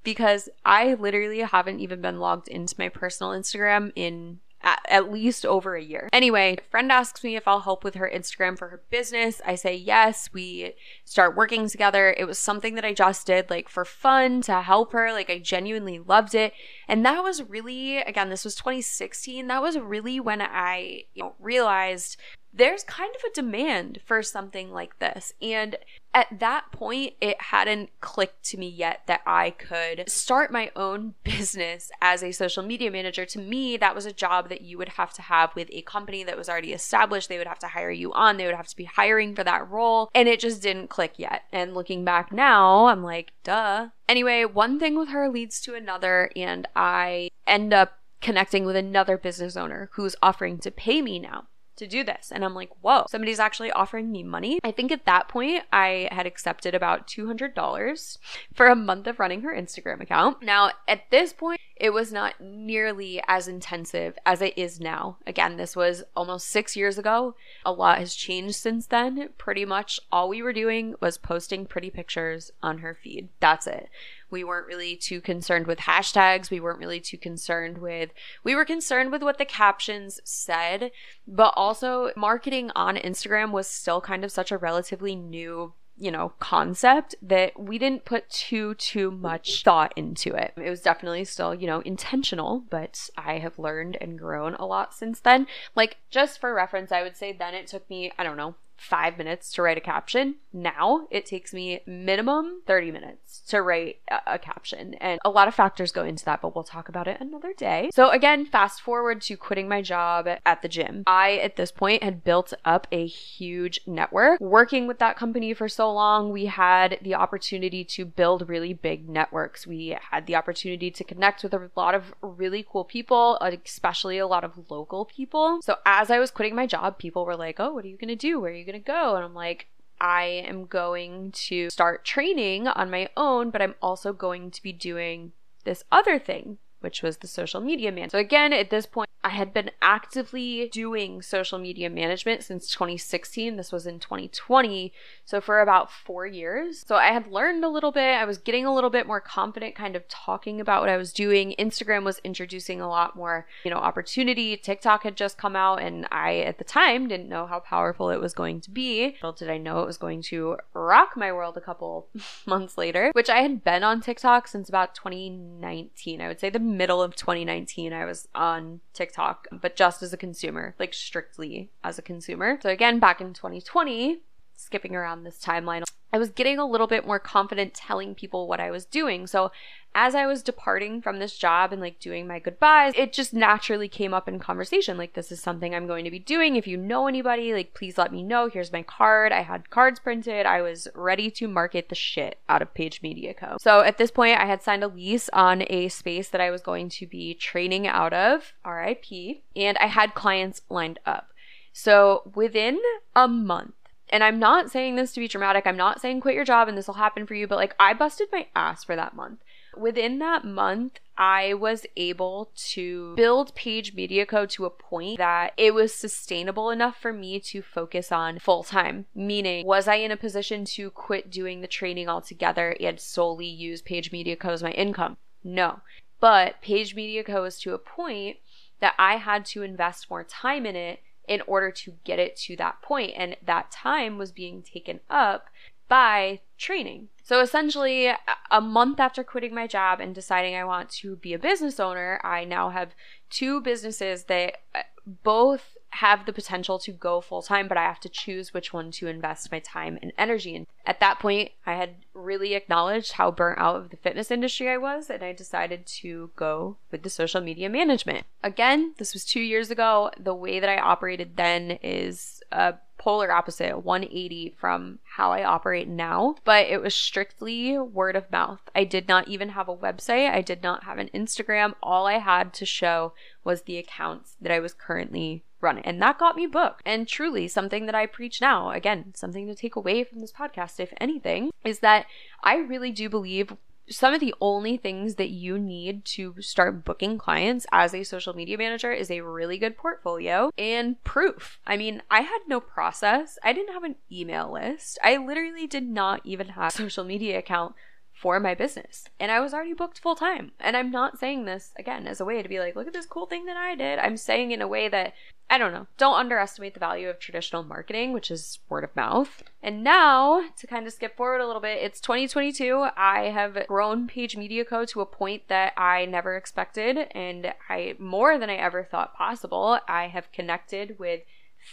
because 0.04 0.48
I 0.64 0.94
literally 0.94 1.40
haven't 1.40 1.80
even 1.80 2.00
been 2.00 2.20
logged 2.20 2.48
into 2.48 2.76
my 2.78 2.88
personal 2.88 3.32
Instagram 3.32 3.92
in 3.96 4.38
at, 4.62 4.80
at 4.88 5.12
least 5.12 5.46
over 5.46 5.76
a 5.76 5.82
year. 5.82 6.08
Anyway, 6.12 6.56
a 6.58 6.70
friend 6.70 6.90
asks 6.90 7.22
me 7.22 7.36
if 7.36 7.46
I'll 7.46 7.60
help 7.60 7.84
with 7.84 7.94
her 7.94 8.10
Instagram 8.12 8.58
for 8.58 8.68
her 8.68 8.82
business. 8.90 9.40
I 9.46 9.54
say 9.54 9.74
yes. 9.74 10.30
We 10.32 10.74
start 11.04 11.36
working 11.36 11.68
together. 11.68 12.14
It 12.16 12.26
was 12.26 12.38
something 12.38 12.74
that 12.74 12.84
I 12.84 12.92
just 12.92 13.26
did 13.26 13.50
like 13.50 13.68
for 13.68 13.84
fun 13.84 14.40
to 14.42 14.60
help 14.62 14.92
her. 14.92 15.12
Like 15.12 15.30
I 15.30 15.38
genuinely 15.38 15.98
loved 15.98 16.34
it. 16.34 16.52
And 16.86 17.04
that 17.06 17.22
was 17.22 17.42
really, 17.42 17.98
again, 17.98 18.30
this 18.30 18.44
was 18.44 18.54
2016. 18.56 19.46
That 19.46 19.62
was 19.62 19.78
really 19.78 20.20
when 20.20 20.42
I 20.42 21.04
you 21.14 21.22
know, 21.22 21.34
realized 21.38 22.16
there's 22.52 22.82
kind 22.84 23.14
of 23.14 23.22
a 23.24 23.34
demand 23.34 24.00
for 24.04 24.22
something 24.22 24.72
like 24.72 24.98
this. 24.98 25.32
And 25.40 25.76
at 26.14 26.40
that 26.40 26.72
point, 26.72 27.14
it 27.20 27.40
hadn't 27.40 27.90
clicked 28.00 28.42
to 28.46 28.58
me 28.58 28.68
yet 28.68 29.02
that 29.06 29.20
I 29.26 29.50
could 29.50 30.10
start 30.10 30.50
my 30.50 30.70
own 30.74 31.14
business 31.24 31.90
as 32.00 32.22
a 32.22 32.32
social 32.32 32.62
media 32.62 32.90
manager. 32.90 33.24
To 33.26 33.38
me, 33.38 33.76
that 33.76 33.94
was 33.94 34.06
a 34.06 34.12
job 34.12 34.48
that 34.48 34.62
you 34.62 34.78
would 34.78 34.90
have 34.90 35.12
to 35.14 35.22
have 35.22 35.54
with 35.54 35.68
a 35.70 35.82
company 35.82 36.24
that 36.24 36.36
was 36.36 36.48
already 36.48 36.72
established. 36.72 37.28
They 37.28 37.38
would 37.38 37.46
have 37.46 37.58
to 37.60 37.68
hire 37.68 37.90
you 37.90 38.12
on, 38.12 38.36
they 38.36 38.46
would 38.46 38.54
have 38.54 38.68
to 38.68 38.76
be 38.76 38.84
hiring 38.84 39.34
for 39.34 39.44
that 39.44 39.68
role. 39.68 40.10
And 40.14 40.28
it 40.28 40.40
just 40.40 40.62
didn't 40.62 40.88
click 40.90 41.14
yet. 41.16 41.42
And 41.52 41.74
looking 41.74 42.04
back 42.04 42.32
now, 42.32 42.86
I'm 42.86 43.02
like, 43.02 43.32
duh. 43.44 43.88
Anyway, 44.08 44.44
one 44.44 44.78
thing 44.78 44.98
with 44.98 45.10
her 45.10 45.28
leads 45.28 45.60
to 45.60 45.74
another, 45.74 46.30
and 46.34 46.66
I 46.74 47.28
end 47.46 47.74
up 47.74 47.98
connecting 48.20 48.64
with 48.64 48.74
another 48.74 49.16
business 49.16 49.56
owner 49.56 49.90
who's 49.92 50.16
offering 50.22 50.58
to 50.58 50.70
pay 50.70 51.02
me 51.02 51.18
now 51.18 51.46
to 51.78 51.86
do 51.86 52.04
this. 52.04 52.30
And 52.32 52.44
I'm 52.44 52.54
like, 52.54 52.70
whoa, 52.80 53.06
somebody's 53.08 53.40
actually 53.40 53.70
offering 53.72 54.12
me 54.12 54.22
money. 54.22 54.58
I 54.62 54.70
think 54.70 54.92
at 54.92 55.06
that 55.06 55.28
point, 55.28 55.64
I 55.72 56.08
had 56.12 56.26
accepted 56.26 56.74
about 56.74 57.06
$200 57.06 58.18
for 58.54 58.66
a 58.66 58.76
month 58.76 59.06
of 59.06 59.18
running 59.18 59.42
her 59.42 59.54
Instagram 59.54 60.00
account. 60.00 60.42
Now, 60.42 60.72
at 60.86 61.10
this 61.10 61.32
point, 61.32 61.60
it 61.76 61.90
was 61.90 62.12
not 62.12 62.40
nearly 62.40 63.22
as 63.28 63.46
intensive 63.46 64.18
as 64.26 64.42
it 64.42 64.58
is 64.58 64.80
now. 64.80 65.18
Again, 65.26 65.56
this 65.56 65.76
was 65.76 66.02
almost 66.16 66.48
six 66.48 66.76
years 66.76 66.98
ago. 66.98 67.36
A 67.64 67.72
lot 67.72 67.98
has 67.98 68.14
changed 68.14 68.56
since 68.56 68.86
then. 68.86 69.30
Pretty 69.38 69.64
much 69.64 70.00
all 70.10 70.28
we 70.28 70.42
were 70.42 70.52
doing 70.52 70.94
was 71.00 71.18
posting 71.18 71.66
pretty 71.66 71.90
pictures 71.90 72.50
on 72.62 72.78
her 72.78 72.94
feed. 72.94 73.28
That's 73.40 73.66
it. 73.66 73.88
We 74.30 74.44
weren't 74.44 74.66
really 74.66 74.96
too 74.96 75.20
concerned 75.20 75.66
with 75.66 75.80
hashtags. 75.80 76.50
We 76.50 76.60
weren't 76.60 76.78
really 76.78 77.00
too 77.00 77.18
concerned 77.18 77.78
with, 77.78 78.10
we 78.44 78.54
were 78.54 78.64
concerned 78.64 79.12
with 79.12 79.22
what 79.22 79.38
the 79.38 79.44
captions 79.44 80.20
said, 80.24 80.90
but 81.26 81.54
also 81.56 82.10
marketing 82.16 82.70
on 82.74 82.96
Instagram 82.96 83.52
was 83.52 83.66
still 83.66 84.00
kind 84.00 84.24
of 84.24 84.32
such 84.32 84.52
a 84.52 84.58
relatively 84.58 85.14
new 85.14 85.72
you 86.00 86.10
know 86.10 86.32
concept 86.38 87.14
that 87.20 87.58
we 87.58 87.76
didn't 87.76 88.04
put 88.04 88.28
too 88.30 88.74
too 88.74 89.10
much 89.10 89.64
thought 89.64 89.92
into 89.96 90.32
it 90.34 90.52
it 90.56 90.70
was 90.70 90.80
definitely 90.80 91.24
still 91.24 91.54
you 91.54 91.66
know 91.66 91.80
intentional 91.80 92.62
but 92.70 93.10
i 93.16 93.38
have 93.38 93.58
learned 93.58 93.96
and 94.00 94.18
grown 94.18 94.54
a 94.54 94.64
lot 94.64 94.94
since 94.94 95.20
then 95.20 95.46
like 95.74 95.96
just 96.08 96.40
for 96.40 96.54
reference 96.54 96.92
i 96.92 97.02
would 97.02 97.16
say 97.16 97.32
then 97.32 97.54
it 97.54 97.66
took 97.66 97.88
me 97.90 98.12
i 98.16 98.22
don't 98.22 98.36
know 98.36 98.54
five 98.78 99.18
minutes 99.18 99.52
to 99.52 99.62
write 99.62 99.76
a 99.76 99.80
caption. 99.80 100.36
Now 100.52 101.08
it 101.10 101.26
takes 101.26 101.52
me 101.52 101.80
minimum 101.86 102.62
30 102.66 102.92
minutes 102.92 103.42
to 103.48 103.60
write 103.60 103.96
a, 104.10 104.34
a, 104.34 104.38
caption. 104.38 104.94
And 104.94 105.20
a 105.24 105.30
lot 105.30 105.48
of 105.48 105.54
factors 105.54 105.90
go 105.90 106.04
into 106.04 106.24
that, 106.24 106.40
but 106.40 106.54
we'll 106.54 106.64
talk 106.64 106.88
about 106.88 107.08
it 107.08 107.20
another 107.20 107.52
day. 107.52 107.90
So, 107.92 108.10
again, 108.10 108.46
fast 108.46 108.80
forward 108.80 109.20
to 109.22 109.36
quitting 109.36 109.68
my 109.68 109.82
job 109.82 110.28
at 110.46 110.62
the 110.62 110.68
gym. 110.68 111.02
I, 111.06 111.38
at 111.38 111.56
this 111.56 111.72
point, 111.72 112.02
had 112.02 112.24
built 112.24 112.54
up 112.64 112.86
a 112.92 113.06
huge 113.06 113.80
network. 113.86 114.40
Working 114.40 114.86
with 114.86 115.00
that 115.00 115.16
company 115.16 115.52
for 115.54 115.68
so 115.68 115.92
long, 115.92 116.30
we 116.30 116.46
had 116.46 116.98
the 117.02 117.14
opportunity 117.14 117.84
to 117.84 118.04
build 118.04 118.48
really 118.48 118.72
big 118.72 119.08
networks. 119.08 119.66
We 119.66 119.96
had 120.10 120.26
the 120.26 120.36
opportunity 120.36 120.90
to 120.92 121.04
connect 121.04 121.42
with 121.42 121.52
a 121.52 121.70
lot 121.76 121.94
of 121.94 122.14
really 122.22 122.64
cool 122.70 122.84
people, 122.84 123.38
especially 123.40 124.18
a 124.18 124.26
lot 124.26 124.44
of 124.44 124.70
local 124.70 125.04
people. 125.04 125.60
So, 125.62 125.76
as 125.84 126.10
I 126.10 126.20
was 126.20 126.30
quitting 126.30 126.54
my 126.54 126.66
job, 126.66 126.98
people 126.98 127.24
were 127.24 127.36
like, 127.36 127.58
Oh, 127.58 127.72
what 127.72 127.84
are 127.84 127.88
you 127.88 127.96
going 127.96 128.08
to 128.08 128.16
do? 128.16 128.38
Where 128.40 128.52
are 128.52 128.54
you 128.54 128.67
going 128.70 128.82
to 128.82 128.86
go? 128.86 129.16
And 129.16 129.24
I'm 129.24 129.34
like, 129.34 129.66
I 130.00 130.44
am 130.46 130.66
going 130.66 131.32
to 131.32 131.70
start 131.70 132.04
training 132.04 132.68
on 132.68 132.90
my 132.90 133.08
own, 133.16 133.50
but 133.50 133.62
I'm 133.62 133.74
also 133.82 134.12
going 134.12 134.50
to 134.52 134.62
be 134.62 134.72
doing 134.72 135.32
this 135.64 135.84
other 135.90 136.18
thing 136.18 136.58
which 136.80 137.02
was 137.02 137.18
the 137.18 137.26
social 137.26 137.60
media 137.60 137.92
man. 137.92 138.10
So 138.10 138.18
again, 138.18 138.52
at 138.52 138.70
this 138.70 138.86
point, 138.86 139.08
I 139.24 139.30
had 139.30 139.52
been 139.52 139.72
actively 139.82 140.68
doing 140.72 141.22
social 141.22 141.58
media 141.58 141.90
management 141.90 142.44
since 142.44 142.70
2016. 142.70 143.56
This 143.56 143.72
was 143.72 143.86
in 143.86 143.98
2020. 143.98 144.92
So 145.24 145.40
for 145.40 145.60
about 145.60 145.90
four 145.90 146.24
years. 146.24 146.84
So 146.86 146.94
I 146.94 147.08
had 147.08 147.26
learned 147.26 147.64
a 147.64 147.68
little 147.68 147.90
bit. 147.90 148.14
I 148.14 148.24
was 148.24 148.38
getting 148.38 148.64
a 148.64 148.72
little 148.72 148.90
bit 148.90 149.08
more 149.08 149.20
confident 149.20 149.74
kind 149.74 149.96
of 149.96 150.06
talking 150.08 150.60
about 150.60 150.80
what 150.80 150.88
I 150.88 150.96
was 150.96 151.12
doing. 151.12 151.54
Instagram 151.58 152.04
was 152.04 152.20
introducing 152.22 152.80
a 152.80 152.88
lot 152.88 153.16
more, 153.16 153.46
you 153.64 153.70
know, 153.70 153.78
opportunity. 153.78 154.56
TikTok 154.56 155.02
had 155.02 155.16
just 155.16 155.36
come 155.36 155.56
out 155.56 155.82
and 155.82 156.06
I, 156.12 156.38
at 156.38 156.58
the 156.58 156.64
time, 156.64 157.08
didn't 157.08 157.28
know 157.28 157.46
how 157.46 157.58
powerful 157.58 158.10
it 158.10 158.20
was 158.20 158.34
going 158.34 158.60
to 158.62 158.70
be. 158.70 159.16
Little 159.16 159.32
did 159.32 159.50
I 159.50 159.58
know 159.58 159.82
it 159.82 159.86
was 159.86 159.98
going 159.98 160.22
to 160.22 160.58
rock 160.74 161.16
my 161.16 161.32
world 161.32 161.56
a 161.56 161.60
couple 161.60 162.06
months 162.46 162.78
later, 162.78 163.10
which 163.14 163.28
I 163.28 163.42
had 163.42 163.64
been 163.64 163.82
on 163.82 164.00
TikTok 164.00 164.46
since 164.46 164.68
about 164.68 164.94
2019. 164.94 166.20
I 166.20 166.28
would 166.28 166.38
say 166.38 166.50
the 166.50 166.67
middle 166.76 167.02
of 167.02 167.16
2019, 167.16 167.92
I 167.92 168.04
was 168.04 168.28
on 168.34 168.80
TikTok, 168.92 169.48
but 169.50 169.76
just 169.76 170.02
as 170.02 170.12
a 170.12 170.16
consumer, 170.16 170.74
like 170.78 170.94
strictly 170.94 171.70
as 171.82 171.98
a 171.98 172.02
consumer. 172.02 172.58
So 172.62 172.70
again, 172.70 172.98
back 172.98 173.20
in 173.20 173.32
2020, 173.34 174.20
skipping 174.54 174.94
around 174.94 175.24
this 175.24 175.38
timeline, 175.42 175.84
I 176.12 176.18
was 176.18 176.30
getting 176.30 176.58
a 176.58 176.66
little 176.66 176.86
bit 176.86 177.06
more 177.06 177.18
confident 177.18 177.74
telling 177.74 178.14
people 178.14 178.46
what 178.48 178.60
I 178.60 178.70
was 178.70 178.84
doing. 178.84 179.26
So 179.26 179.50
as 179.94 180.14
I 180.14 180.26
was 180.26 180.42
departing 180.42 181.02
from 181.02 181.18
this 181.18 181.36
job 181.36 181.72
and 181.72 181.80
like 181.80 181.98
doing 181.98 182.26
my 182.26 182.38
goodbyes, 182.38 182.92
it 182.96 183.12
just 183.12 183.34
naturally 183.34 183.88
came 183.88 184.14
up 184.14 184.28
in 184.28 184.38
conversation. 184.38 184.96
Like, 184.96 185.14
this 185.14 185.32
is 185.32 185.40
something 185.40 185.74
I'm 185.74 185.86
going 185.86 186.04
to 186.04 186.10
be 186.10 186.18
doing. 186.18 186.56
If 186.56 186.66
you 186.66 186.76
know 186.76 187.08
anybody, 187.08 187.52
like, 187.52 187.74
please 187.74 187.98
let 187.98 188.12
me 188.12 188.22
know. 188.22 188.48
Here's 188.48 188.72
my 188.72 188.82
card. 188.82 189.32
I 189.32 189.42
had 189.42 189.70
cards 189.70 189.98
printed. 189.98 190.46
I 190.46 190.62
was 190.62 190.88
ready 190.94 191.30
to 191.32 191.48
market 191.48 191.88
the 191.88 191.94
shit 191.94 192.38
out 192.48 192.62
of 192.62 192.74
Paige 192.74 193.02
Media 193.02 193.34
Co. 193.34 193.56
So 193.60 193.80
at 193.80 193.98
this 193.98 194.10
point, 194.10 194.38
I 194.38 194.46
had 194.46 194.62
signed 194.62 194.84
a 194.84 194.88
lease 194.88 195.28
on 195.32 195.64
a 195.68 195.88
space 195.88 196.28
that 196.28 196.40
I 196.40 196.50
was 196.50 196.62
going 196.62 196.90
to 196.90 197.06
be 197.06 197.34
training 197.34 197.86
out 197.86 198.12
of, 198.12 198.52
RIP, 198.64 199.42
and 199.56 199.76
I 199.78 199.86
had 199.86 200.14
clients 200.14 200.62
lined 200.68 201.00
up. 201.04 201.32
So 201.72 202.30
within 202.34 202.80
a 203.14 203.28
month, 203.28 203.74
and 204.10 204.24
I'm 204.24 204.38
not 204.38 204.70
saying 204.70 204.96
this 204.96 205.12
to 205.12 205.20
be 205.20 205.28
dramatic. 205.28 205.66
I'm 205.66 205.76
not 205.76 206.00
saying 206.00 206.20
quit 206.20 206.34
your 206.34 206.44
job 206.44 206.68
and 206.68 206.76
this 206.76 206.86
will 206.86 206.94
happen 206.94 207.26
for 207.26 207.34
you, 207.34 207.46
but 207.46 207.56
like 207.56 207.74
I 207.78 207.94
busted 207.94 208.28
my 208.32 208.46
ass 208.54 208.84
for 208.84 208.96
that 208.96 209.14
month. 209.14 209.40
Within 209.76 210.18
that 210.18 210.44
month, 210.44 210.98
I 211.16 211.54
was 211.54 211.86
able 211.96 212.50
to 212.70 213.14
build 213.16 213.54
Paige 213.54 213.94
Media 213.94 214.26
Co 214.26 214.46
to 214.46 214.64
a 214.64 214.70
point 214.70 215.18
that 215.18 215.52
it 215.56 215.74
was 215.74 215.94
sustainable 215.94 216.70
enough 216.70 217.00
for 217.00 217.12
me 217.12 217.38
to 217.40 217.62
focus 217.62 218.10
on 218.10 218.38
full 218.38 218.64
time. 218.64 219.06
Meaning, 219.14 219.66
was 219.66 219.86
I 219.86 219.96
in 219.96 220.10
a 220.10 220.16
position 220.16 220.64
to 220.64 220.90
quit 220.90 221.30
doing 221.30 221.60
the 221.60 221.68
training 221.68 222.08
altogether 222.08 222.76
and 222.80 222.98
solely 222.98 223.46
use 223.46 223.82
Paige 223.82 224.10
Media 224.10 224.36
Co 224.36 224.50
as 224.50 224.62
my 224.62 224.72
income? 224.72 225.16
No. 225.44 225.80
But 226.20 226.60
Paige 226.62 226.94
Media 226.94 227.22
Co 227.22 227.42
was 227.42 227.60
to 227.60 227.74
a 227.74 227.78
point 227.78 228.38
that 228.80 228.94
I 228.98 229.16
had 229.16 229.44
to 229.46 229.62
invest 229.62 230.10
more 230.10 230.24
time 230.24 230.66
in 230.66 230.76
it 230.76 231.00
in 231.28 231.42
order 231.46 231.70
to 231.70 231.94
get 232.04 232.18
it 232.18 232.36
to 232.36 232.56
that 232.56 232.82
point. 232.82 233.12
And 233.16 233.36
that 233.44 233.70
time 233.70 234.18
was 234.18 234.32
being 234.32 234.62
taken 234.62 235.00
up 235.08 235.46
by 235.88 236.40
training. 236.58 237.08
So 237.22 237.40
essentially, 237.40 238.10
a 238.50 238.60
month 238.60 239.00
after 239.00 239.24
quitting 239.24 239.54
my 239.54 239.66
job 239.66 240.00
and 240.00 240.14
deciding 240.14 240.54
I 240.54 240.64
want 240.64 240.90
to 240.90 241.16
be 241.16 241.32
a 241.32 241.38
business 241.38 241.80
owner, 241.80 242.20
I 242.22 242.44
now 242.44 242.70
have 242.70 242.94
two 243.30 243.60
businesses 243.60 244.24
that 244.24 244.58
uh, 244.74 244.80
both 245.06 245.76
have 245.90 246.26
the 246.26 246.32
potential 246.32 246.78
to 246.78 246.92
go 246.92 247.20
full 247.20 247.42
time, 247.42 247.68
but 247.68 247.78
I 247.78 247.82
have 247.82 248.00
to 248.00 248.08
choose 248.08 248.52
which 248.52 248.72
one 248.72 248.90
to 248.92 249.06
invest 249.06 249.50
my 249.50 249.58
time 249.58 249.98
and 250.02 250.12
energy 250.18 250.54
in. 250.54 250.66
At 250.86 251.00
that 251.00 251.18
point, 251.18 251.50
I 251.66 251.74
had 251.74 251.96
really 252.14 252.54
acknowledged 252.54 253.12
how 253.12 253.30
burnt 253.30 253.58
out 253.58 253.76
of 253.76 253.90
the 253.90 253.96
fitness 253.96 254.30
industry 254.30 254.68
I 254.68 254.76
was, 254.76 255.10
and 255.10 255.22
I 255.22 255.32
decided 255.32 255.86
to 255.86 256.30
go 256.36 256.76
with 256.90 257.02
the 257.02 257.10
social 257.10 257.40
media 257.40 257.68
management. 257.68 258.26
Again, 258.42 258.94
this 258.98 259.14
was 259.14 259.24
two 259.24 259.40
years 259.40 259.70
ago. 259.70 260.10
The 260.18 260.34
way 260.34 260.60
that 260.60 260.70
I 260.70 260.78
operated 260.78 261.36
then 261.36 261.78
is 261.82 262.42
a 262.52 262.74
polar 262.98 263.32
opposite, 263.32 263.84
180 263.84 264.54
from 264.58 264.98
how 265.16 265.32
I 265.32 265.44
operate 265.44 265.88
now, 265.88 266.36
but 266.44 266.66
it 266.66 266.82
was 266.82 266.94
strictly 266.94 267.78
word 267.78 268.16
of 268.16 268.30
mouth. 268.30 268.60
I 268.74 268.84
did 268.84 269.08
not 269.08 269.28
even 269.28 269.50
have 269.50 269.68
a 269.68 269.76
website, 269.76 270.30
I 270.30 270.42
did 270.42 270.62
not 270.62 270.84
have 270.84 270.98
an 270.98 271.08
Instagram. 271.14 271.74
All 271.82 272.06
I 272.06 272.18
had 272.18 272.52
to 272.54 272.66
show 272.66 273.12
was 273.44 273.62
the 273.62 273.78
accounts 273.78 274.36
that 274.40 274.52
I 274.52 274.60
was 274.60 274.74
currently 274.74 275.44
running. 275.60 275.84
And 275.84 276.00
that 276.02 276.18
got 276.18 276.36
me 276.36 276.46
booked. 276.46 276.82
And 276.84 277.06
truly, 277.06 277.48
something 277.48 277.86
that 277.86 277.94
I 277.94 278.06
preach 278.06 278.40
now, 278.40 278.70
again, 278.70 279.12
something 279.14 279.46
to 279.46 279.54
take 279.54 279.76
away 279.76 280.04
from 280.04 280.20
this 280.20 280.32
podcast, 280.32 280.80
if 280.80 280.92
anything, 281.00 281.50
is 281.64 281.80
that 281.80 282.06
I 282.42 282.56
really 282.56 282.90
do 282.90 283.08
believe 283.08 283.52
some 283.90 284.14
of 284.14 284.20
the 284.20 284.34
only 284.40 284.76
things 284.76 285.14
that 285.14 285.30
you 285.30 285.58
need 285.58 286.04
to 286.04 286.34
start 286.40 286.84
booking 286.84 287.18
clients 287.18 287.66
as 287.72 287.94
a 287.94 288.04
social 288.04 288.34
media 288.34 288.58
manager 288.58 288.92
is 288.92 289.10
a 289.10 289.20
really 289.20 289.58
good 289.58 289.76
portfolio 289.76 290.50
and 290.58 291.02
proof. 291.04 291.58
I 291.66 291.76
mean, 291.76 292.02
I 292.10 292.20
had 292.20 292.40
no 292.46 292.60
process. 292.60 293.38
I 293.42 293.52
didn't 293.52 293.72
have 293.72 293.84
an 293.84 293.96
email 294.10 294.52
list. 294.52 294.98
I 295.02 295.16
literally 295.16 295.66
did 295.66 295.84
not 295.84 296.20
even 296.24 296.48
have 296.48 296.72
a 296.72 296.76
social 296.76 297.04
media 297.04 297.38
account 297.38 297.74
for 298.18 298.40
my 298.40 298.54
business. 298.54 299.04
And 299.20 299.30
I 299.30 299.40
was 299.40 299.54
already 299.54 299.74
booked 299.74 300.00
full 300.00 300.16
time. 300.16 300.52
And 300.58 300.76
I'm 300.76 300.90
not 300.90 301.18
saying 301.18 301.44
this 301.44 301.72
again 301.78 302.06
as 302.06 302.20
a 302.20 302.24
way 302.24 302.42
to 302.42 302.48
be 302.48 302.58
like, 302.58 302.74
look 302.74 302.88
at 302.88 302.92
this 302.92 303.06
cool 303.06 303.26
thing 303.26 303.46
that 303.46 303.56
I 303.56 303.76
did. 303.76 303.98
I'm 303.98 304.16
saying 304.16 304.50
in 304.50 304.60
a 304.60 304.68
way 304.68 304.88
that 304.88 305.14
I 305.50 305.56
don't 305.56 305.72
know. 305.72 305.86
Don't 305.96 306.18
underestimate 306.18 306.74
the 306.74 306.80
value 306.80 307.08
of 307.08 307.18
traditional 307.18 307.62
marketing, 307.62 308.12
which 308.12 308.30
is 308.30 308.58
word 308.68 308.84
of 308.84 308.94
mouth. 308.94 309.42
And 309.62 309.82
now, 309.82 310.42
to 310.58 310.66
kind 310.66 310.86
of 310.86 310.92
skip 310.92 311.16
forward 311.16 311.40
a 311.40 311.46
little 311.46 311.62
bit, 311.62 311.78
it's 311.80 312.00
2022. 312.00 312.88
I 312.96 313.30
have 313.30 313.66
grown 313.66 314.08
Paige 314.08 314.36
Media 314.36 314.64
Co. 314.64 314.84
to 314.84 315.00
a 315.00 315.06
point 315.06 315.48
that 315.48 315.72
I 315.76 316.04
never 316.04 316.36
expected, 316.36 316.98
and 317.12 317.54
I 317.68 317.94
more 317.98 318.36
than 318.36 318.50
I 318.50 318.56
ever 318.56 318.84
thought 318.84 319.14
possible. 319.14 319.78
I 319.88 320.08
have 320.08 320.32
connected 320.32 320.98
with 320.98 321.22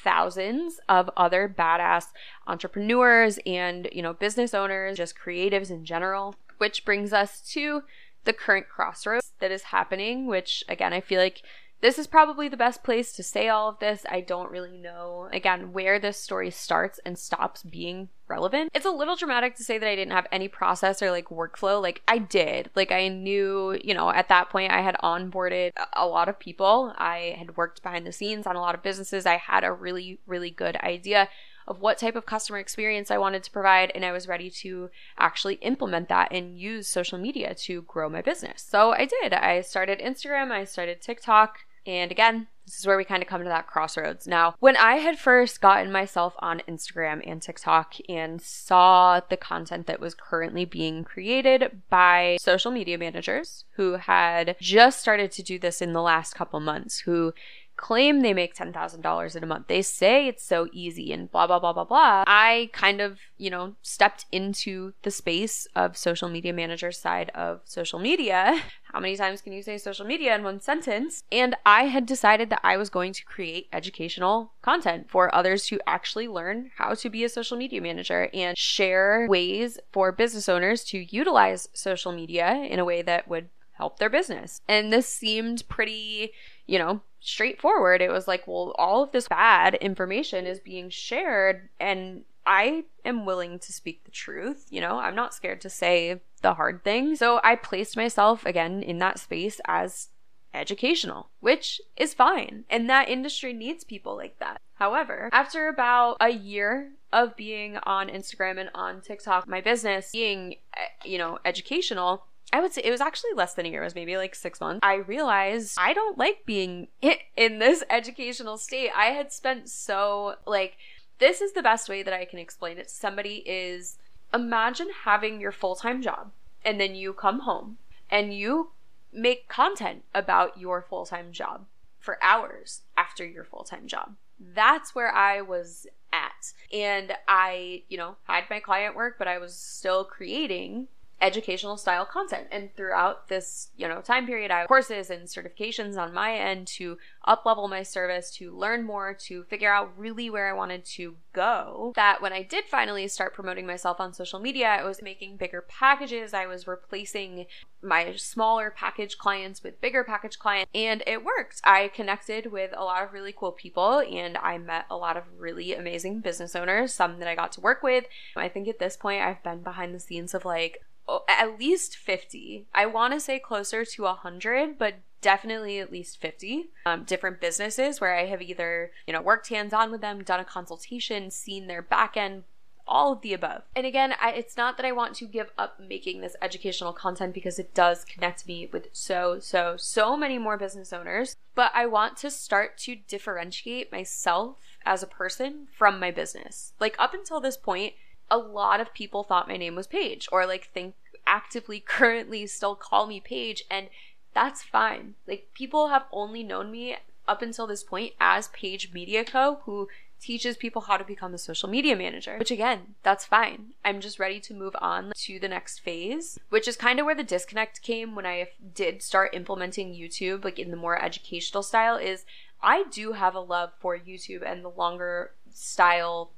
thousands 0.03 0.79
of 0.89 1.09
other 1.17 1.53
badass 1.53 2.07
entrepreneurs 2.47 3.39
and, 3.45 3.87
you 3.91 4.01
know, 4.01 4.13
business 4.13 4.53
owners, 4.53 4.97
just 4.97 5.15
creatives 5.17 5.69
in 5.69 5.85
general, 5.85 6.35
which 6.57 6.85
brings 6.85 7.13
us 7.13 7.41
to 7.51 7.83
the 8.25 8.33
current 8.33 8.67
crossroads 8.67 9.33
that 9.39 9.51
is 9.51 9.63
happening, 9.63 10.27
which 10.27 10.63
again, 10.67 10.93
I 10.93 11.01
feel 11.01 11.21
like 11.21 11.41
this 11.85 11.99
is 11.99 12.07
probably 12.07 12.49
the 12.49 12.57
best 12.57 12.81
place 12.81 13.11
to 13.11 13.21
say 13.21 13.47
all 13.47 13.69
of 13.69 13.77
this. 13.77 14.07
I 14.09 14.19
don't 14.21 14.49
really 14.49 14.75
know, 14.75 15.29
again, 15.31 15.71
where 15.71 15.99
this 15.99 16.17
story 16.17 16.49
starts 16.49 16.99
and 17.05 17.15
stops 17.15 17.61
being 17.61 18.09
relevant. 18.27 18.71
It's 18.73 18.87
a 18.87 18.91
little 18.91 19.15
dramatic 19.15 19.55
to 19.57 19.63
say 19.63 19.77
that 19.77 19.87
I 19.87 19.95
didn't 19.95 20.13
have 20.13 20.25
any 20.31 20.47
process 20.47 21.03
or 21.03 21.11
like 21.11 21.25
workflow. 21.25 21.79
Like 21.79 22.01
I 22.07 22.17
did. 22.17 22.71
Like 22.75 22.91
I 22.91 23.07
knew, 23.09 23.79
you 23.83 23.93
know, 23.93 24.09
at 24.09 24.29
that 24.29 24.49
point 24.49 24.71
I 24.71 24.81
had 24.81 24.97
onboarded 25.03 25.73
a 25.93 26.07
lot 26.07 26.27
of 26.27 26.39
people. 26.39 26.91
I 26.97 27.35
had 27.37 27.55
worked 27.55 27.83
behind 27.83 28.07
the 28.07 28.11
scenes 28.11 28.47
on 28.47 28.55
a 28.55 28.61
lot 28.61 28.73
of 28.73 28.81
businesses. 28.81 29.27
I 29.27 29.37
had 29.37 29.63
a 29.63 29.71
really, 29.71 30.17
really 30.25 30.49
good 30.49 30.77
idea 30.77 31.29
of 31.67 31.81
what 31.81 31.99
type 31.99 32.15
of 32.15 32.25
customer 32.25 32.57
experience 32.57 33.11
I 33.11 33.19
wanted 33.19 33.43
to 33.43 33.51
provide, 33.51 33.91
and 33.93 34.03
I 34.03 34.11
was 34.11 34.27
ready 34.27 34.49
to 34.49 34.89
actually 35.19 35.55
implement 35.55 36.09
that 36.09 36.31
and 36.31 36.59
use 36.59 36.87
social 36.87 37.19
media 37.19 37.53
to 37.55 37.83
grow 37.83 38.09
my 38.09 38.21
business. 38.23 38.65
So 38.67 38.91
I 38.91 39.05
did. 39.05 39.33
I 39.33 39.61
started 39.61 39.99
Instagram, 39.99 40.51
I 40.51 40.63
started 40.63 41.01
TikTok, 41.01 41.59
and 41.85 42.11
again, 42.11 42.47
this 42.65 42.79
is 42.79 42.87
where 42.87 42.97
we 42.97 43.03
kind 43.03 43.21
of 43.21 43.29
come 43.29 43.43
to 43.43 43.49
that 43.49 43.67
crossroads. 43.67 44.25
Now, 44.25 44.55
when 44.59 44.75
I 44.75 44.95
had 44.95 45.19
first 45.19 45.61
gotten 45.61 45.91
myself 45.91 46.33
on 46.39 46.63
Instagram 46.67 47.21
and 47.25 47.41
TikTok 47.41 47.95
and 48.09 48.41
saw 48.41 49.19
the 49.29 49.37
content 49.37 49.85
that 49.85 49.99
was 49.99 50.15
currently 50.15 50.65
being 50.65 51.03
created 51.03 51.83
by 51.89 52.37
social 52.39 52.71
media 52.71 52.97
managers 52.97 53.65
who 53.75 53.93
had 53.93 54.55
just 54.59 54.99
started 54.99 55.31
to 55.33 55.43
do 55.43 55.59
this 55.59 55.81
in 55.81 55.93
the 55.93 56.01
last 56.01 56.33
couple 56.33 56.59
months, 56.59 56.99
who 56.99 57.33
claim 57.77 58.21
they 58.21 58.33
make 58.33 58.55
$10,000 58.55 59.35
in 59.35 59.43
a 59.43 59.47
month. 59.47 59.67
They 59.67 59.81
say 59.81 60.27
it's 60.27 60.43
so 60.43 60.67
easy 60.71 61.11
and 61.11 61.31
blah, 61.31 61.47
blah, 61.47 61.59
blah, 61.59 61.73
blah, 61.73 61.83
blah. 61.83 62.23
I 62.27 62.69
kind 62.73 63.01
of, 63.01 63.19
you 63.37 63.49
know, 63.49 63.75
stepped 63.81 64.25
into 64.31 64.93
the 65.03 65.11
space 65.11 65.67
of 65.75 65.97
social 65.97 66.29
media 66.29 66.53
manager 66.53 66.91
side 66.91 67.29
of 67.35 67.61
social 67.65 67.99
media. 67.99 68.61
How 68.93 68.99
many 69.01 69.17
times 69.17 69.41
can 69.41 69.51
you 69.51 69.61
say 69.61 69.77
social 69.77 70.05
media 70.05 70.35
in 70.35 70.43
one 70.43 70.61
sentence? 70.61 71.23
And 71.31 71.55
I 71.65 71.85
had 71.85 72.05
decided 72.05 72.49
that 72.49 72.61
I 72.63 72.77
was 72.77 72.89
going 72.89 73.11
to 73.13 73.25
create 73.25 73.67
educational 73.73 74.53
content 74.61 75.09
for 75.09 75.33
others 75.35 75.65
to 75.67 75.81
actually 75.85 76.29
learn 76.29 76.71
how 76.77 76.93
to 76.93 77.09
be 77.09 77.23
a 77.25 77.29
social 77.29 77.57
media 77.57 77.81
manager 77.81 78.29
and 78.33 78.57
share 78.57 79.27
ways 79.29 79.79
for 79.91 80.13
business 80.13 80.47
owners 80.47 80.85
to 80.85 81.05
utilize 81.13 81.67
social 81.73 82.13
media 82.13 82.53
in 82.53 82.79
a 82.79 82.85
way 82.85 83.01
that 83.01 83.27
would 83.27 83.49
help 83.77 83.99
their 83.99 84.09
business. 84.09 84.61
And 84.67 84.91
this 84.91 85.07
seemed 85.07 85.67
pretty, 85.67 86.31
you 86.65 86.79
know, 86.79 87.01
straightforward. 87.19 88.01
It 88.01 88.11
was 88.11 88.27
like, 88.27 88.47
well, 88.47 88.73
all 88.77 89.03
of 89.03 89.11
this 89.11 89.27
bad 89.27 89.75
information 89.75 90.45
is 90.45 90.59
being 90.59 90.89
shared 90.89 91.69
and 91.79 92.23
I 92.45 92.83
am 93.03 93.25
willing 93.25 93.59
to 93.59 93.73
speak 93.73 94.03
the 94.03 94.11
truth, 94.11 94.67
you 94.69 94.79
know, 94.79 94.99
I'm 94.99 95.15
not 95.15 95.33
scared 95.33 95.61
to 95.61 95.69
say 95.69 96.21
the 96.41 96.53
hard 96.53 96.83
thing. 96.83 97.15
So 97.15 97.39
I 97.43 97.55
placed 97.55 97.97
myself 97.97 98.45
again 98.45 98.83
in 98.83 98.99
that 98.99 99.19
space 99.19 99.59
as 99.65 100.09
educational, 100.53 101.29
which 101.39 101.81
is 101.97 102.13
fine. 102.13 102.65
And 102.69 102.89
that 102.89 103.09
industry 103.09 103.51
needs 103.51 103.83
people 103.83 104.15
like 104.15 104.39
that. 104.39 104.61
However, 104.75 105.29
after 105.31 105.67
about 105.67 106.17
a 106.19 106.29
year 106.29 106.91
of 107.11 107.35
being 107.35 107.77
on 107.83 108.09
Instagram 108.09 108.59
and 108.59 108.69
on 108.75 109.01
TikTok, 109.01 109.47
my 109.47 109.61
business 109.61 110.11
being, 110.11 110.55
eh, 110.75 110.85
you 111.03 111.17
know, 111.17 111.39
educational, 111.45 112.25
I 112.55 112.61
would 112.61 112.71
say 112.71 112.83
it 112.85 112.91
was 112.91 113.01
actually 113.01 113.33
less 113.35 113.53
than 113.53 113.65
a 113.65 113.69
year, 113.69 113.81
it 113.81 113.85
was 113.85 113.95
maybe 113.95 114.15
like 114.15 114.33
six 114.33 114.61
months. 114.61 114.79
I 114.81 114.93
realized 114.95 115.77
I 115.77 115.91
don't 115.91 116.17
like 116.17 116.45
being 116.45 116.87
in 117.35 117.59
this 117.59 117.83
educational 117.89 118.57
state. 118.57 118.91
I 118.95 119.07
had 119.07 119.33
spent 119.33 119.67
so, 119.67 120.35
like, 120.45 120.77
this 121.19 121.41
is 121.41 121.51
the 121.51 121.61
best 121.61 121.89
way 121.89 122.01
that 122.01 122.13
I 122.13 122.23
can 122.23 122.39
explain 122.39 122.77
it 122.77 122.87
to 122.87 122.93
somebody 122.93 123.43
is 123.45 123.97
imagine 124.33 124.87
having 125.03 125.41
your 125.41 125.51
full 125.51 125.75
time 125.75 126.01
job 126.01 126.31
and 126.63 126.79
then 126.79 126.95
you 126.95 127.11
come 127.11 127.41
home 127.41 127.75
and 128.09 128.33
you 128.33 128.71
make 129.11 129.49
content 129.49 130.05
about 130.13 130.57
your 130.57 130.81
full 130.81 131.05
time 131.05 131.33
job 131.33 131.65
for 131.99 132.17
hours 132.23 132.83
after 132.95 133.25
your 133.25 133.43
full 133.43 133.65
time 133.65 133.85
job. 133.85 134.15
That's 134.39 134.95
where 134.95 135.13
I 135.13 135.41
was 135.41 135.87
at. 136.13 136.53
And 136.71 137.17
I, 137.27 137.83
you 137.89 137.97
know, 137.97 138.15
had 138.23 138.45
my 138.49 138.61
client 138.61 138.95
work, 138.95 139.15
but 139.19 139.27
I 139.27 139.39
was 139.39 139.53
still 139.53 140.05
creating 140.05 140.87
educational 141.21 141.77
style 141.77 142.05
content. 142.05 142.47
And 142.51 142.75
throughout 142.75 143.29
this, 143.29 143.69
you 143.77 143.87
know, 143.87 144.01
time 144.01 144.25
period, 144.25 144.51
I 144.51 144.59
have 144.59 144.67
courses 144.67 145.09
and 145.09 145.27
certifications 145.27 145.97
on 145.97 146.13
my 146.13 146.35
end 146.35 146.67
to 146.67 146.97
up 147.25 147.45
level 147.45 147.67
my 147.67 147.83
service, 147.83 148.31
to 148.37 148.55
learn 148.55 148.83
more, 148.83 149.13
to 149.13 149.43
figure 149.43 149.73
out 149.73 149.97
really 149.97 150.29
where 150.29 150.49
I 150.49 150.53
wanted 150.53 150.85
to 150.85 151.15
go. 151.33 151.93
That 151.95 152.21
when 152.21 152.33
I 152.33 152.43
did 152.43 152.65
finally 152.65 153.07
start 153.07 153.33
promoting 153.33 153.65
myself 153.65 153.99
on 153.99 154.13
social 154.13 154.39
media, 154.39 154.67
I 154.67 154.83
was 154.83 155.01
making 155.01 155.37
bigger 155.37 155.61
packages. 155.61 156.33
I 156.33 156.45
was 156.45 156.67
replacing 156.67 157.45
my 157.81 158.13
smaller 158.15 158.73
package 158.75 159.17
clients 159.17 159.63
with 159.63 159.79
bigger 159.79 160.03
package 160.03 160.37
clients, 160.37 160.69
and 160.73 161.03
it 161.07 161.23
worked. 161.23 161.61
I 161.63 161.89
connected 161.89 162.51
with 162.51 162.71
a 162.75 162.83
lot 162.83 163.03
of 163.03 163.13
really 163.13 163.33
cool 163.35 163.51
people 163.51 163.99
and 163.99 164.37
I 164.37 164.57
met 164.57 164.85
a 164.89 164.97
lot 164.97 165.17
of 165.17 165.23
really 165.37 165.73
amazing 165.73 166.19
business 166.19 166.55
owners, 166.55 166.93
some 166.93 167.19
that 167.19 167.27
I 167.27 167.35
got 167.35 167.51
to 167.53 167.61
work 167.61 167.83
with. 167.83 168.05
I 168.35 168.49
think 168.49 168.67
at 168.67 168.79
this 168.79 168.97
point, 168.97 169.21
I've 169.21 169.43
been 169.43 169.61
behind 169.61 169.93
the 169.93 169.99
scenes 169.99 170.33
of 170.33 170.45
like 170.45 170.81
at 171.27 171.59
least 171.59 171.95
50. 171.95 172.65
I 172.73 172.85
want 172.85 173.13
to 173.13 173.19
say 173.19 173.39
closer 173.39 173.85
to 173.85 174.03
100, 174.03 174.77
but 174.77 174.95
definitely 175.21 175.79
at 175.79 175.91
least 175.91 176.19
50 176.21 176.69
um, 176.85 177.03
different 177.03 177.41
businesses 177.41 177.99
where 177.99 178.15
I 178.15 178.25
have 178.25 178.41
either, 178.41 178.91
you 179.07 179.13
know, 179.13 179.21
worked 179.21 179.49
hands 179.49 179.73
on 179.73 179.91
with 179.91 180.01
them, 180.01 180.23
done 180.23 180.39
a 180.39 180.45
consultation, 180.45 181.31
seen 181.31 181.67
their 181.67 181.81
back 181.81 182.15
end, 182.15 182.43
all 182.87 183.13
of 183.13 183.21
the 183.21 183.33
above. 183.33 183.63
And 183.75 183.85
again, 183.85 184.13
I, 184.21 184.31
it's 184.31 184.57
not 184.57 184.77
that 184.77 184.85
I 184.85 184.91
want 184.91 185.15
to 185.15 185.25
give 185.25 185.51
up 185.57 185.79
making 185.79 186.21
this 186.21 186.35
educational 186.41 186.93
content 186.93 187.33
because 187.33 187.57
it 187.57 187.73
does 187.73 188.05
connect 188.05 188.47
me 188.47 188.69
with 188.71 188.89
so, 188.91 189.39
so, 189.39 189.75
so 189.77 190.15
many 190.15 190.37
more 190.37 190.57
business 190.57 190.93
owners, 190.93 191.35
but 191.55 191.71
I 191.73 191.87
want 191.87 192.17
to 192.17 192.29
start 192.29 192.77
to 192.79 192.95
differentiate 192.95 193.91
myself 193.91 194.57
as 194.85 195.01
a 195.01 195.07
person 195.07 195.67
from 195.75 195.99
my 195.99 196.11
business. 196.11 196.73
Like 196.79 196.95
up 196.99 197.13
until 197.13 197.39
this 197.39 197.57
point, 197.57 197.93
a 198.29 198.37
lot 198.37 198.79
of 198.79 198.93
people 198.93 199.23
thought 199.23 199.47
my 199.47 199.57
name 199.57 199.75
was 199.75 199.87
Paige 199.87 200.27
or 200.31 200.45
like 200.45 200.69
think 200.73 200.95
actively 201.27 201.79
currently 201.85 202.45
still 202.47 202.75
call 202.75 203.07
me 203.07 203.19
Paige 203.19 203.63
and 203.69 203.89
that's 204.33 204.63
fine. 204.63 205.15
Like 205.27 205.47
people 205.53 205.89
have 205.89 206.05
only 206.11 206.43
known 206.43 206.71
me 206.71 206.97
up 207.27 207.41
until 207.41 207.65
this 207.65 207.83
point 207.83 208.13
as 208.19 208.49
Paige 208.49 208.91
Media 208.93 209.23
Co 209.23 209.59
who 209.65 209.87
teaches 210.19 210.57
people 210.57 210.83
how 210.83 210.97
to 210.97 211.03
become 211.03 211.33
a 211.33 211.37
social 211.37 211.69
media 211.69 211.95
manager, 211.95 212.37
which 212.37 212.51
again, 212.51 212.95
that's 213.03 213.25
fine. 213.25 213.73
I'm 213.83 214.01
just 214.01 214.19
ready 214.19 214.39
to 214.41 214.53
move 214.53 214.75
on 214.79 215.11
to 215.15 215.39
the 215.39 215.47
next 215.47 215.79
phase, 215.79 216.39
which 216.49 216.67
is 216.67 216.77
kind 216.77 216.99
of 216.99 217.05
where 217.05 217.15
the 217.15 217.23
disconnect 217.23 217.81
came 217.81 218.15
when 218.15 218.25
I 218.25 218.49
did 218.73 219.03
start 219.03 219.35
implementing 219.35 219.93
YouTube 219.93 220.43
like 220.43 220.57
in 220.57 220.71
the 220.71 220.77
more 220.77 221.01
educational 221.01 221.63
style 221.63 221.97
is 221.97 222.25
I 222.61 222.85
do 222.89 223.13
have 223.13 223.35
a 223.35 223.39
love 223.39 223.71
for 223.79 223.97
YouTube 223.97 224.41
and 224.45 224.63
the 224.63 224.69
longer 224.69 225.31
style 225.53 226.31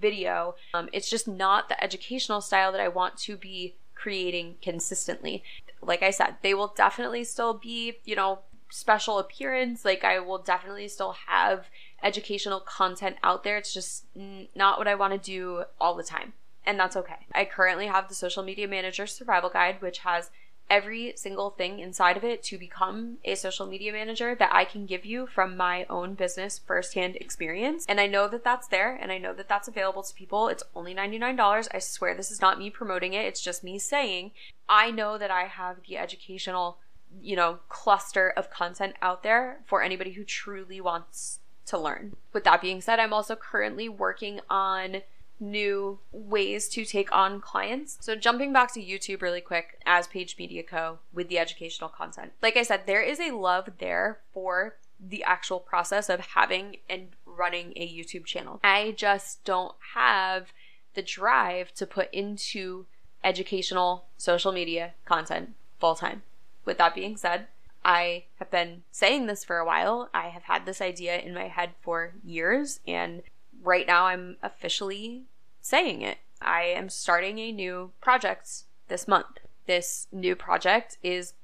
video. 0.00 0.54
Um, 0.74 0.88
it's 0.92 1.10
just 1.10 1.28
not 1.28 1.68
the 1.68 1.82
educational 1.82 2.40
style 2.40 2.72
that 2.72 2.80
I 2.80 2.88
want 2.88 3.16
to 3.18 3.36
be 3.36 3.76
creating 3.94 4.56
consistently. 4.62 5.42
Like 5.82 6.02
I 6.02 6.10
said, 6.10 6.36
they 6.42 6.54
will 6.54 6.72
definitely 6.76 7.24
still 7.24 7.54
be, 7.54 7.98
you 8.04 8.16
know, 8.16 8.40
special 8.70 9.18
appearance. 9.18 9.84
Like 9.84 10.04
I 10.04 10.18
will 10.18 10.38
definitely 10.38 10.88
still 10.88 11.16
have 11.26 11.66
educational 12.02 12.60
content 12.60 13.16
out 13.22 13.44
there. 13.44 13.56
It's 13.56 13.72
just 13.72 14.06
not 14.54 14.78
what 14.78 14.88
I 14.88 14.94
want 14.94 15.12
to 15.12 15.18
do 15.18 15.64
all 15.80 15.94
the 15.94 16.02
time. 16.02 16.34
And 16.64 16.78
that's 16.78 16.96
okay. 16.96 17.26
I 17.32 17.44
currently 17.44 17.86
have 17.86 18.08
the 18.08 18.14
social 18.14 18.42
media 18.42 18.66
manager 18.66 19.06
survival 19.06 19.50
guide, 19.50 19.80
which 19.80 19.98
has 19.98 20.30
every 20.68 21.12
single 21.16 21.50
thing 21.50 21.78
inside 21.78 22.16
of 22.16 22.24
it 22.24 22.42
to 22.42 22.58
become 22.58 23.18
a 23.24 23.34
social 23.34 23.66
media 23.66 23.92
manager 23.92 24.34
that 24.34 24.54
I 24.54 24.64
can 24.64 24.86
give 24.86 25.04
you 25.04 25.26
from 25.26 25.56
my 25.56 25.86
own 25.88 26.14
business 26.14 26.58
firsthand 26.58 27.16
experience. 27.16 27.84
And 27.88 28.00
I 28.00 28.06
know 28.06 28.28
that 28.28 28.44
that's 28.44 28.66
there 28.68 28.94
and 28.94 29.12
I 29.12 29.18
know 29.18 29.32
that 29.34 29.48
that's 29.48 29.68
available 29.68 30.02
to 30.02 30.14
people. 30.14 30.48
It's 30.48 30.64
only 30.74 30.94
$99. 30.94 31.68
I 31.72 31.78
swear 31.78 32.14
this 32.14 32.30
is 32.30 32.40
not 32.40 32.58
me 32.58 32.70
promoting 32.70 33.14
it, 33.14 33.26
it's 33.26 33.40
just 33.40 33.64
me 33.64 33.78
saying 33.78 34.32
I 34.68 34.90
know 34.90 35.16
that 35.18 35.30
I 35.30 35.44
have 35.44 35.76
the 35.86 35.96
educational, 35.98 36.78
you 37.20 37.36
know, 37.36 37.60
cluster 37.68 38.30
of 38.30 38.50
content 38.50 38.96
out 39.00 39.22
there 39.22 39.60
for 39.64 39.82
anybody 39.82 40.12
who 40.12 40.24
truly 40.24 40.80
wants 40.80 41.38
to 41.66 41.78
learn. 41.78 42.16
With 42.32 42.44
that 42.44 42.60
being 42.60 42.80
said, 42.80 42.98
I'm 42.98 43.12
also 43.12 43.36
currently 43.36 43.88
working 43.88 44.40
on 44.48 45.02
new 45.38 45.98
ways 46.12 46.68
to 46.70 46.84
take 46.84 47.12
on 47.14 47.40
clients. 47.40 47.98
So 48.00 48.16
jumping 48.16 48.52
back 48.52 48.72
to 48.74 48.80
YouTube 48.82 49.22
really 49.22 49.40
quick 49.40 49.80
as 49.84 50.06
Paige 50.06 50.36
Media 50.38 50.62
Co 50.62 50.98
with 51.12 51.28
the 51.28 51.38
educational 51.38 51.90
content. 51.90 52.32
Like 52.42 52.56
I 52.56 52.62
said, 52.62 52.82
there 52.86 53.02
is 53.02 53.20
a 53.20 53.32
love 53.32 53.70
there 53.78 54.20
for 54.32 54.76
the 54.98 55.22
actual 55.24 55.60
process 55.60 56.08
of 56.08 56.20
having 56.20 56.76
and 56.88 57.08
running 57.26 57.72
a 57.76 57.86
YouTube 57.86 58.24
channel. 58.24 58.60
I 58.64 58.94
just 58.96 59.44
don't 59.44 59.74
have 59.94 60.52
the 60.94 61.02
drive 61.02 61.72
to 61.74 61.86
put 61.86 62.12
into 62.12 62.86
educational 63.22 64.06
social 64.16 64.52
media 64.52 64.94
content 65.04 65.50
full 65.78 65.94
time. 65.94 66.22
With 66.64 66.78
that 66.78 66.94
being 66.94 67.16
said, 67.16 67.48
I 67.84 68.24
have 68.40 68.50
been 68.50 68.82
saying 68.90 69.26
this 69.26 69.44
for 69.44 69.58
a 69.58 69.64
while. 69.64 70.08
I 70.12 70.28
have 70.28 70.44
had 70.44 70.66
this 70.66 70.80
idea 70.80 71.18
in 71.18 71.34
my 71.34 71.48
head 71.48 71.70
for 71.82 72.14
years, 72.24 72.80
and 72.86 73.22
right 73.66 73.86
now 73.86 74.06
I'm 74.06 74.36
officially 74.42 75.24
saying 75.60 76.00
it. 76.00 76.18
I 76.40 76.62
am 76.62 76.88
starting 76.88 77.38
a 77.38 77.52
new 77.52 77.90
project 78.00 78.62
this 78.88 79.08
month. 79.08 79.38
This 79.66 80.06
new 80.12 80.36
project 80.36 80.96
is 81.02 81.34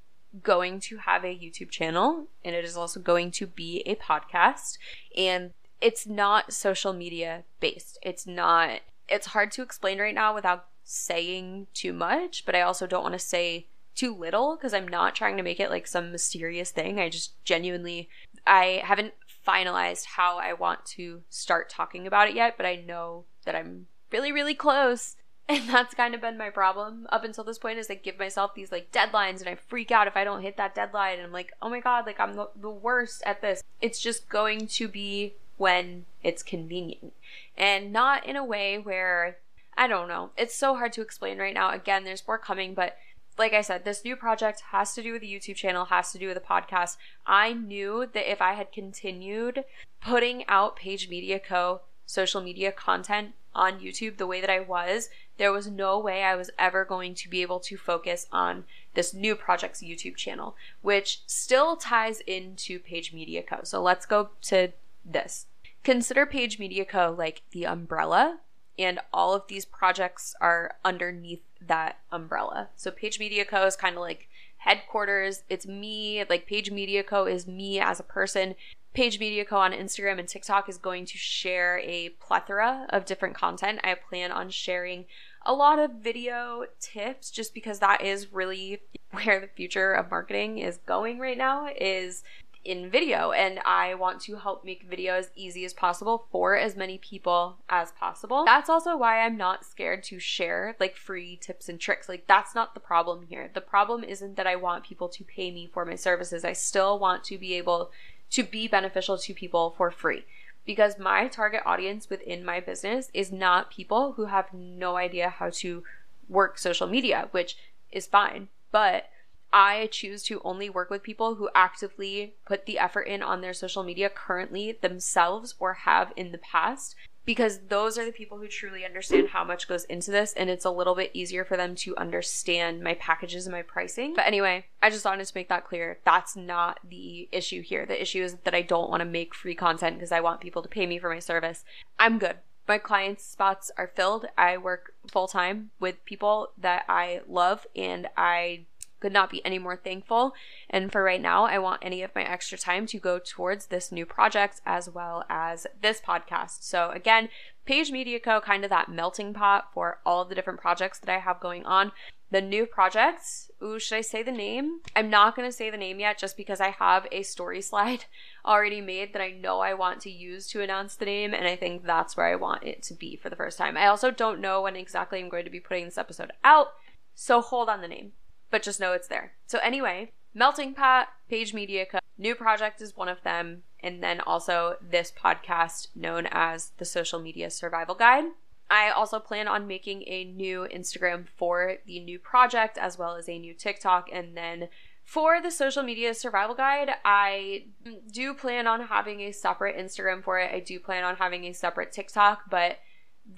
going 0.42 0.80
to 0.80 0.98
have 0.98 1.24
a 1.24 1.36
YouTube 1.36 1.70
channel 1.70 2.28
and 2.44 2.54
it 2.54 2.64
is 2.64 2.76
also 2.76 3.00
going 3.00 3.30
to 3.32 3.46
be 3.46 3.82
a 3.84 3.96
podcast. 3.96 4.78
And 5.16 5.50
it's 5.80 6.06
not 6.06 6.52
social 6.52 6.92
media 6.92 7.42
based. 7.58 7.98
It's 8.02 8.26
not, 8.26 8.80
it's 9.08 9.28
hard 9.28 9.50
to 9.52 9.62
explain 9.62 9.98
right 9.98 10.14
now 10.14 10.34
without 10.34 10.66
saying 10.84 11.66
too 11.74 11.92
much, 11.92 12.46
but 12.46 12.54
I 12.54 12.62
also 12.62 12.86
don't 12.86 13.02
want 13.02 13.14
to 13.14 13.18
say 13.18 13.66
too 13.94 14.14
little 14.14 14.56
because 14.56 14.72
I'm 14.72 14.88
not 14.88 15.14
trying 15.14 15.36
to 15.36 15.42
make 15.42 15.60
it 15.60 15.70
like 15.70 15.86
some 15.86 16.12
mysterious 16.12 16.70
thing. 16.70 16.98
I 16.98 17.08
just 17.08 17.32
genuinely, 17.44 18.08
I 18.46 18.82
haven't 18.84 19.14
finalized 19.46 20.04
how 20.16 20.38
I 20.38 20.52
want 20.52 20.84
to 20.86 21.22
start 21.28 21.68
talking 21.68 22.06
about 22.06 22.28
it 22.28 22.34
yet, 22.34 22.56
but 22.56 22.66
I 22.66 22.76
know 22.76 23.24
that 23.44 23.54
I'm 23.54 23.86
really, 24.10 24.32
really 24.32 24.54
close. 24.54 25.16
And 25.48 25.68
that's 25.68 25.92
kind 25.92 26.14
of 26.14 26.20
been 26.20 26.38
my 26.38 26.50
problem 26.50 27.06
up 27.10 27.24
until 27.24 27.42
this 27.42 27.58
point 27.58 27.78
is 27.78 27.90
I 27.90 27.96
give 27.96 28.16
myself 28.16 28.54
these 28.54 28.70
like 28.70 28.92
deadlines 28.92 29.40
and 29.40 29.48
I 29.48 29.56
freak 29.56 29.90
out 29.90 30.06
if 30.06 30.16
I 30.16 30.22
don't 30.22 30.40
hit 30.40 30.56
that 30.56 30.74
deadline. 30.74 31.14
And 31.14 31.24
I'm 31.24 31.32
like, 31.32 31.52
oh 31.60 31.68
my 31.68 31.80
God, 31.80 32.06
like 32.06 32.20
I'm 32.20 32.34
the, 32.34 32.48
the 32.54 32.70
worst 32.70 33.24
at 33.26 33.42
this. 33.42 33.62
It's 33.80 34.00
just 34.00 34.28
going 34.28 34.68
to 34.68 34.86
be 34.86 35.34
when 35.58 36.06
it's 36.22 36.44
convenient 36.44 37.12
and 37.56 37.92
not 37.92 38.24
in 38.24 38.36
a 38.36 38.44
way 38.44 38.78
where 38.78 39.38
I 39.76 39.88
don't 39.88 40.08
know. 40.08 40.30
It's 40.36 40.54
so 40.54 40.76
hard 40.76 40.92
to 40.94 41.02
explain 41.02 41.38
right 41.38 41.54
now. 41.54 41.72
Again, 41.72 42.04
there's 42.04 42.26
more 42.26 42.38
coming, 42.38 42.72
but 42.72 42.96
like 43.38 43.52
I 43.52 43.62
said, 43.62 43.84
this 43.84 44.04
new 44.04 44.16
project 44.16 44.62
has 44.70 44.94
to 44.94 45.02
do 45.02 45.12
with 45.12 45.22
the 45.22 45.32
YouTube 45.32 45.56
channel, 45.56 45.86
has 45.86 46.12
to 46.12 46.18
do 46.18 46.26
with 46.28 46.36
the 46.36 46.40
podcast. 46.40 46.96
I 47.26 47.52
knew 47.52 48.08
that 48.12 48.30
if 48.30 48.42
I 48.42 48.52
had 48.54 48.72
continued 48.72 49.64
putting 50.00 50.46
out 50.48 50.76
Paige 50.76 51.08
Media 51.08 51.38
Co. 51.38 51.80
social 52.06 52.40
media 52.40 52.72
content 52.72 53.32
on 53.54 53.80
YouTube 53.80 54.16
the 54.16 54.26
way 54.26 54.40
that 54.40 54.50
I 54.50 54.60
was, 54.60 55.08
there 55.38 55.52
was 55.52 55.66
no 55.66 55.98
way 55.98 56.22
I 56.22 56.36
was 56.36 56.50
ever 56.58 56.84
going 56.84 57.14
to 57.16 57.28
be 57.28 57.42
able 57.42 57.60
to 57.60 57.76
focus 57.76 58.26
on 58.32 58.64
this 58.94 59.14
new 59.14 59.34
project's 59.34 59.82
YouTube 59.82 60.16
channel, 60.16 60.56
which 60.82 61.22
still 61.26 61.76
ties 61.76 62.20
into 62.20 62.78
Paige 62.78 63.12
Media 63.12 63.42
Co. 63.42 63.60
So 63.62 63.82
let's 63.82 64.06
go 64.06 64.30
to 64.42 64.72
this. 65.04 65.46
Consider 65.84 66.26
Paige 66.26 66.58
Media 66.58 66.84
Co. 66.84 67.14
like 67.16 67.42
the 67.50 67.66
umbrella, 67.66 68.38
and 68.78 69.00
all 69.12 69.34
of 69.34 69.46
these 69.48 69.64
projects 69.64 70.34
are 70.40 70.76
underneath 70.84 71.42
that 71.66 71.98
umbrella. 72.10 72.68
So 72.76 72.90
Paige 72.90 73.18
Media 73.18 73.44
Co. 73.44 73.66
is 73.66 73.76
kind 73.76 73.96
of 73.96 74.02
like 74.02 74.28
headquarters. 74.58 75.42
It's 75.48 75.66
me, 75.66 76.24
like 76.28 76.46
Paige 76.46 76.70
Media 76.70 77.02
Co. 77.02 77.26
is 77.26 77.46
me 77.46 77.80
as 77.80 78.00
a 78.00 78.04
person. 78.04 78.54
Paige 78.94 79.18
Media 79.18 79.44
Co. 79.44 79.56
on 79.56 79.72
Instagram 79.72 80.18
and 80.18 80.28
TikTok 80.28 80.68
is 80.68 80.76
going 80.76 81.06
to 81.06 81.16
share 81.16 81.78
a 81.78 82.10
plethora 82.20 82.86
of 82.90 83.06
different 83.06 83.34
content. 83.34 83.80
I 83.82 83.94
plan 83.94 84.30
on 84.30 84.50
sharing 84.50 85.06
a 85.44 85.52
lot 85.52 85.78
of 85.78 85.92
video 86.02 86.66
tips 86.78 87.30
just 87.30 87.54
because 87.54 87.78
that 87.78 88.02
is 88.02 88.32
really 88.32 88.80
where 89.10 89.40
the 89.40 89.48
future 89.48 89.92
of 89.92 90.10
marketing 90.10 90.58
is 90.58 90.78
going 90.86 91.18
right 91.18 91.38
now 91.38 91.68
is 91.78 92.22
in 92.64 92.88
video 92.90 93.32
and 93.32 93.58
I 93.64 93.94
want 93.94 94.20
to 94.22 94.36
help 94.36 94.64
make 94.64 94.88
video 94.88 95.14
as 95.14 95.30
easy 95.34 95.64
as 95.64 95.72
possible 95.72 96.26
for 96.30 96.56
as 96.56 96.76
many 96.76 96.98
people 96.98 97.56
as 97.68 97.90
possible. 97.92 98.44
That's 98.44 98.68
also 98.68 98.96
why 98.96 99.20
I'm 99.20 99.36
not 99.36 99.64
scared 99.64 100.04
to 100.04 100.18
share 100.18 100.76
like 100.78 100.96
free 100.96 101.36
tips 101.36 101.68
and 101.68 101.80
tricks. 101.80 102.08
Like 102.08 102.26
that's 102.26 102.54
not 102.54 102.74
the 102.74 102.80
problem 102.80 103.26
here. 103.28 103.50
The 103.52 103.60
problem 103.60 104.04
isn't 104.04 104.36
that 104.36 104.46
I 104.46 104.56
want 104.56 104.84
people 104.84 105.08
to 105.08 105.24
pay 105.24 105.50
me 105.50 105.68
for 105.72 105.84
my 105.84 105.96
services. 105.96 106.44
I 106.44 106.52
still 106.52 106.98
want 106.98 107.24
to 107.24 107.38
be 107.38 107.54
able 107.54 107.90
to 108.30 108.42
be 108.42 108.68
beneficial 108.68 109.18
to 109.18 109.34
people 109.34 109.74
for 109.76 109.90
free 109.90 110.24
because 110.64 110.98
my 110.98 111.28
target 111.28 111.62
audience 111.66 112.08
within 112.08 112.44
my 112.44 112.60
business 112.60 113.10
is 113.12 113.32
not 113.32 113.70
people 113.70 114.12
who 114.12 114.26
have 114.26 114.52
no 114.52 114.96
idea 114.96 115.28
how 115.28 115.50
to 115.50 115.82
work 116.28 116.58
social 116.58 116.86
media, 116.86 117.28
which 117.32 117.56
is 117.90 118.06
fine. 118.06 118.48
But 118.70 119.06
I 119.52 119.88
choose 119.90 120.22
to 120.24 120.40
only 120.44 120.70
work 120.70 120.90
with 120.90 121.02
people 121.02 121.34
who 121.34 121.50
actively 121.54 122.34
put 122.46 122.66
the 122.66 122.78
effort 122.78 123.02
in 123.02 123.22
on 123.22 123.40
their 123.40 123.52
social 123.52 123.82
media 123.82 124.08
currently 124.08 124.78
themselves 124.80 125.54
or 125.58 125.74
have 125.74 126.12
in 126.16 126.32
the 126.32 126.38
past 126.38 126.96
because 127.24 127.60
those 127.68 127.96
are 127.96 128.04
the 128.04 128.12
people 128.12 128.38
who 128.38 128.48
truly 128.48 128.84
understand 128.84 129.28
how 129.28 129.44
much 129.44 129.68
goes 129.68 129.84
into 129.84 130.10
this 130.10 130.32
and 130.32 130.50
it's 130.50 130.64
a 130.64 130.70
little 130.70 130.94
bit 130.94 131.10
easier 131.14 131.44
for 131.44 131.56
them 131.56 131.74
to 131.76 131.96
understand 131.96 132.82
my 132.82 132.94
packages 132.94 133.46
and 133.46 133.54
my 133.54 133.62
pricing. 133.62 134.14
But 134.14 134.26
anyway, 134.26 134.66
I 134.82 134.90
just 134.90 135.04
wanted 135.04 135.24
to 135.26 135.32
make 135.34 135.48
that 135.48 135.66
clear. 135.66 135.98
That's 136.04 136.36
not 136.36 136.80
the 136.88 137.28
issue 137.30 137.62
here. 137.62 137.86
The 137.86 138.00
issue 138.00 138.22
is 138.22 138.36
that 138.44 138.54
I 138.54 138.62
don't 138.62 138.90
want 138.90 139.00
to 139.00 139.06
make 139.06 139.34
free 139.34 139.54
content 139.54 139.96
because 139.96 140.12
I 140.12 140.20
want 140.20 140.40
people 140.40 140.62
to 140.62 140.68
pay 140.68 140.86
me 140.86 140.98
for 140.98 141.10
my 141.10 141.20
service. 141.20 141.64
I'm 141.98 142.18
good. 142.18 142.38
My 142.68 142.78
clients' 142.78 143.24
spots 143.24 143.70
are 143.76 143.90
filled. 143.94 144.26
I 144.38 144.56
work 144.56 144.94
full 145.10 145.28
time 145.28 145.70
with 145.80 146.04
people 146.04 146.52
that 146.58 146.84
I 146.88 147.20
love 147.28 147.66
and 147.74 148.08
I 148.16 148.66
could 149.02 149.12
not 149.12 149.30
be 149.30 149.44
any 149.44 149.58
more 149.58 149.76
thankful. 149.76 150.32
And 150.70 150.90
for 150.92 151.02
right 151.02 151.20
now, 151.20 151.44
I 151.44 151.58
want 151.58 151.82
any 151.84 152.02
of 152.02 152.14
my 152.14 152.22
extra 152.22 152.56
time 152.56 152.86
to 152.86 153.00
go 153.00 153.18
towards 153.18 153.66
this 153.66 153.90
new 153.90 154.06
project 154.06 154.60
as 154.64 154.88
well 154.88 155.24
as 155.28 155.66
this 155.82 156.00
podcast. 156.00 156.62
So 156.62 156.90
again, 156.90 157.28
Paige 157.66 157.90
Media 157.90 158.20
Co. 158.20 158.40
kind 158.40 158.62
of 158.62 158.70
that 158.70 158.88
melting 158.88 159.34
pot 159.34 159.70
for 159.74 159.98
all 160.06 160.22
of 160.22 160.28
the 160.28 160.36
different 160.36 160.60
projects 160.60 161.00
that 161.00 161.12
I 161.12 161.18
have 161.18 161.40
going 161.40 161.66
on. 161.66 161.90
The 162.30 162.40
new 162.40 162.64
projects, 162.64 163.50
ooh, 163.60 163.80
should 163.80 163.96
I 163.96 164.00
say 164.02 164.22
the 164.22 164.32
name? 164.32 164.80
I'm 164.94 165.10
not 165.10 165.34
going 165.34 165.46
to 165.46 165.54
say 165.54 165.68
the 165.68 165.76
name 165.76 165.98
yet 165.98 166.16
just 166.16 166.36
because 166.36 166.60
I 166.60 166.70
have 166.70 167.06
a 167.10 167.24
story 167.24 167.60
slide 167.60 168.04
already 168.46 168.80
made 168.80 169.12
that 169.12 169.20
I 169.20 169.32
know 169.32 169.60
I 169.60 169.74
want 169.74 170.00
to 170.02 170.10
use 170.10 170.46
to 170.48 170.62
announce 170.62 170.94
the 170.94 171.04
name, 171.04 171.34
and 171.34 171.46
I 171.46 171.56
think 171.56 171.84
that's 171.84 172.16
where 172.16 172.26
I 172.26 172.36
want 172.36 172.62
it 172.62 172.82
to 172.84 172.94
be 172.94 173.16
for 173.16 173.28
the 173.28 173.36
first 173.36 173.58
time. 173.58 173.76
I 173.76 173.88
also 173.88 174.10
don't 174.10 174.40
know 174.40 174.62
when 174.62 174.76
exactly 174.76 175.20
I'm 175.20 175.28
going 175.28 175.44
to 175.44 175.50
be 175.50 175.60
putting 175.60 175.84
this 175.84 175.98
episode 175.98 176.30
out, 176.42 176.68
so 177.14 177.42
hold 177.42 177.68
on 177.68 177.82
the 177.82 177.88
name 177.88 178.12
but 178.52 178.62
just 178.62 178.78
know 178.78 178.92
it's 178.92 179.08
there. 179.08 179.32
So 179.48 179.58
anyway, 179.58 180.12
Melting 180.32 180.74
Pot, 180.74 181.08
Paige 181.28 181.52
Media 181.52 181.84
Co. 181.84 181.98
New 182.16 182.36
project 182.36 182.80
is 182.80 182.96
one 182.96 183.08
of 183.08 183.22
them, 183.24 183.64
and 183.80 184.00
then 184.00 184.20
also 184.20 184.76
this 184.80 185.10
podcast 185.10 185.88
known 185.96 186.28
as 186.30 186.70
the 186.78 186.84
Social 186.84 187.18
Media 187.18 187.50
Survival 187.50 187.96
Guide. 187.96 188.26
I 188.70 188.90
also 188.90 189.18
plan 189.18 189.48
on 189.48 189.66
making 189.66 190.04
a 190.06 190.24
new 190.24 190.68
Instagram 190.72 191.26
for 191.36 191.78
the 191.86 191.98
new 191.98 192.20
project 192.20 192.78
as 192.78 192.96
well 192.96 193.16
as 193.16 193.28
a 193.28 193.38
new 193.38 193.52
TikTok 193.52 194.08
and 194.12 194.36
then 194.36 194.68
for 195.04 195.42
the 195.42 195.50
social 195.50 195.82
media 195.82 196.14
survival 196.14 196.54
guide, 196.54 196.90
I 197.04 197.64
do 198.12 198.34
plan 198.34 198.66
on 198.66 198.82
having 198.82 199.20
a 199.20 199.32
separate 199.32 199.76
Instagram 199.76 200.22
for 200.22 200.38
it. 200.38 200.54
I 200.54 200.60
do 200.60 200.78
plan 200.78 201.04
on 201.04 201.16
having 201.16 201.44
a 201.44 201.52
separate 201.52 201.92
TikTok, 201.92 202.42
but 202.48 202.78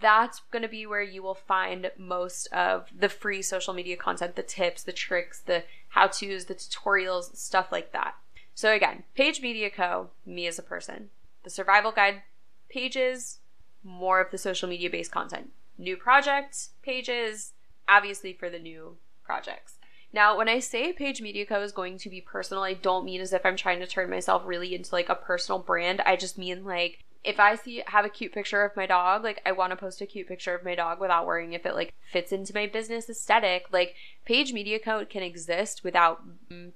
that's 0.00 0.40
going 0.50 0.62
to 0.62 0.68
be 0.68 0.86
where 0.86 1.02
you 1.02 1.22
will 1.22 1.34
find 1.34 1.90
most 1.98 2.46
of 2.48 2.88
the 2.96 3.08
free 3.08 3.42
social 3.42 3.74
media 3.74 3.96
content, 3.96 4.36
the 4.36 4.42
tips, 4.42 4.82
the 4.82 4.92
tricks, 4.92 5.40
the 5.40 5.64
how 5.88 6.06
to's, 6.06 6.46
the 6.46 6.54
tutorials, 6.54 7.36
stuff 7.36 7.70
like 7.70 7.92
that. 7.92 8.14
So, 8.54 8.72
again, 8.72 9.04
Paige 9.14 9.40
Media 9.40 9.70
Co., 9.70 10.10
me 10.24 10.46
as 10.46 10.58
a 10.58 10.62
person. 10.62 11.10
The 11.42 11.50
survival 11.50 11.92
guide 11.92 12.22
pages, 12.68 13.38
more 13.82 14.20
of 14.20 14.30
the 14.30 14.38
social 14.38 14.68
media 14.68 14.88
based 14.88 15.10
content. 15.10 15.50
New 15.76 15.96
project 15.96 16.68
pages, 16.82 17.52
obviously 17.88 18.32
for 18.32 18.48
the 18.48 18.58
new 18.58 18.96
projects. 19.24 19.74
Now, 20.12 20.38
when 20.38 20.48
I 20.48 20.60
say 20.60 20.92
Paige 20.92 21.20
Media 21.20 21.44
Co. 21.44 21.60
is 21.62 21.72
going 21.72 21.98
to 21.98 22.08
be 22.08 22.20
personal, 22.20 22.62
I 22.62 22.74
don't 22.74 23.04
mean 23.04 23.20
as 23.20 23.32
if 23.32 23.44
I'm 23.44 23.56
trying 23.56 23.80
to 23.80 23.86
turn 23.86 24.08
myself 24.08 24.42
really 24.46 24.74
into 24.74 24.94
like 24.94 25.08
a 25.08 25.16
personal 25.16 25.58
brand. 25.58 26.00
I 26.02 26.14
just 26.14 26.38
mean 26.38 26.64
like 26.64 27.04
if 27.24 27.40
I 27.40 27.54
see 27.56 27.82
have 27.86 28.04
a 28.04 28.10
cute 28.10 28.32
picture 28.32 28.62
of 28.62 28.76
my 28.76 28.86
dog, 28.86 29.24
like 29.24 29.40
I 29.46 29.52
want 29.52 29.70
to 29.70 29.76
post 29.76 30.00
a 30.00 30.06
cute 30.06 30.28
picture 30.28 30.54
of 30.54 30.64
my 30.64 30.74
dog 30.74 31.00
without 31.00 31.26
worrying 31.26 31.54
if 31.54 31.64
it 31.64 31.74
like 31.74 31.94
fits 32.12 32.32
into 32.32 32.54
my 32.54 32.66
business 32.66 33.08
aesthetic. 33.08 33.66
Like 33.72 33.94
Paige 34.26 34.52
Media 34.52 34.78
Co 34.78 35.04
can 35.06 35.22
exist 35.22 35.82
without 35.82 36.22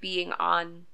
being 0.00 0.32
on 0.32 0.86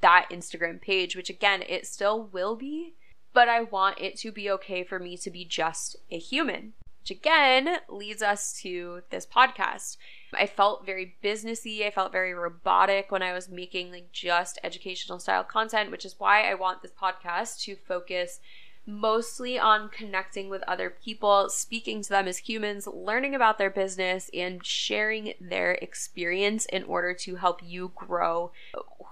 that 0.00 0.26
Instagram 0.30 0.80
page, 0.80 1.16
which 1.16 1.30
again, 1.30 1.62
it 1.68 1.86
still 1.86 2.24
will 2.24 2.56
be, 2.56 2.94
but 3.32 3.48
I 3.48 3.62
want 3.62 4.00
it 4.00 4.16
to 4.18 4.32
be 4.32 4.50
okay 4.50 4.82
for 4.82 4.98
me 4.98 5.16
to 5.18 5.30
be 5.30 5.44
just 5.44 5.96
a 6.10 6.18
human. 6.18 6.72
Which 7.00 7.18
again 7.18 7.76
leads 7.88 8.20
us 8.20 8.60
to 8.62 9.02
this 9.10 9.24
podcast. 9.24 9.96
I 10.34 10.46
felt 10.46 10.84
very 10.84 11.14
businessy. 11.22 11.86
I 11.86 11.92
felt 11.92 12.10
very 12.10 12.34
robotic 12.34 13.12
when 13.12 13.22
I 13.22 13.32
was 13.32 13.48
making 13.48 13.92
like 13.92 14.10
just 14.10 14.58
educational 14.64 15.20
style 15.20 15.44
content, 15.44 15.92
which 15.92 16.04
is 16.04 16.18
why 16.18 16.50
I 16.50 16.54
want 16.54 16.82
this 16.82 16.90
podcast 16.90 17.60
to 17.62 17.76
focus 17.76 18.40
mostly 18.86 19.58
on 19.58 19.88
connecting 19.88 20.48
with 20.48 20.62
other 20.68 20.90
people, 20.90 21.48
speaking 21.50 22.02
to 22.02 22.08
them 22.08 22.28
as 22.28 22.38
humans, 22.38 22.86
learning 22.86 23.34
about 23.34 23.58
their 23.58 23.70
business, 23.70 24.30
and 24.32 24.64
sharing 24.64 25.34
their 25.40 25.72
experience 25.72 26.66
in 26.66 26.84
order 26.84 27.12
to 27.12 27.36
help 27.36 27.60
you 27.62 27.92
grow 27.94 28.52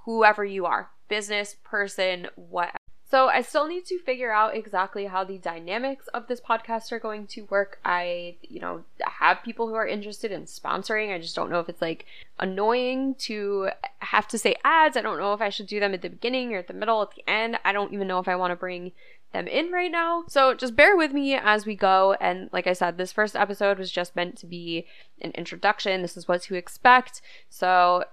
whoever 0.05 0.45
you 0.45 0.65
are 0.67 0.91
business, 1.09 1.57
person, 1.65 2.29
whatever. 2.37 2.77
So 3.11 3.29
I 3.29 3.43
still 3.43 3.69
need 3.69 3.85
to 3.87 3.99
figure 4.01 4.33
out 4.33 4.57
exactly 4.57 5.05
how 5.07 5.23
the 5.23 5.39
dynamics 5.39 6.09
of 6.09 6.27
this 6.27 6.41
podcast 6.41 6.91
are 6.91 6.99
going 6.99 7.29
to 7.29 7.43
work. 7.43 7.79
I, 7.85 8.35
you 8.43 8.59
know, 8.59 8.83
have 9.01 9.43
people 9.45 9.69
who 9.69 9.75
are 9.75 9.87
interested 9.87 10.33
in 10.33 10.47
sponsoring. 10.47 11.15
I 11.15 11.21
just 11.21 11.37
don't 11.37 11.51
know 11.51 11.61
if 11.61 11.69
it's 11.69 11.83
like 11.83 12.07
annoying 12.41 13.15
to 13.21 13.69
have 13.99 14.27
to 14.29 14.39
say 14.39 14.57
ads. 14.65 14.97
I 14.97 15.03
don't 15.03 15.19
know 15.19 15.33
if 15.33 15.41
I 15.41 15.51
should 15.51 15.69
do 15.69 15.79
them 15.79 15.95
at 15.95 16.03
the 16.03 16.11
beginning 16.11 16.55
or 16.55 16.59
at 16.59 16.67
the 16.67 16.75
middle, 16.75 17.03
at 17.03 17.15
the 17.15 17.31
end. 17.31 17.57
I 17.65 17.73
don't 17.73 17.93
even 17.93 18.09
know 18.09 18.19
if 18.19 18.27
I 18.27 18.35
want 18.35 18.51
to 18.51 18.57
bring 18.57 18.91
them 19.35 19.47
in 19.47 19.71
right 19.71 19.91
now. 19.91 20.25
So 20.29 20.55
just 20.55 20.75
bear 20.75 20.97
with 20.97 21.13
me 21.13 21.35
as 21.35 21.67
we 21.67 21.77
go. 21.77 22.17
And 22.21 22.49
like 22.53 22.67
I 22.67 22.73
said, 22.73 22.97
this 22.97 23.13
first 23.13 23.37
episode 23.37 23.79
was 23.79 23.91
just 23.91 24.17
meant 24.17 24.39
to 24.39 24.47
be 24.47 24.87
an 25.21 25.33
introduction. 25.33 26.01
This 26.01 26.17
is 26.17 26.27
what 26.27 26.43
to 26.43 26.55
expect. 26.55 27.21
So 27.51 28.05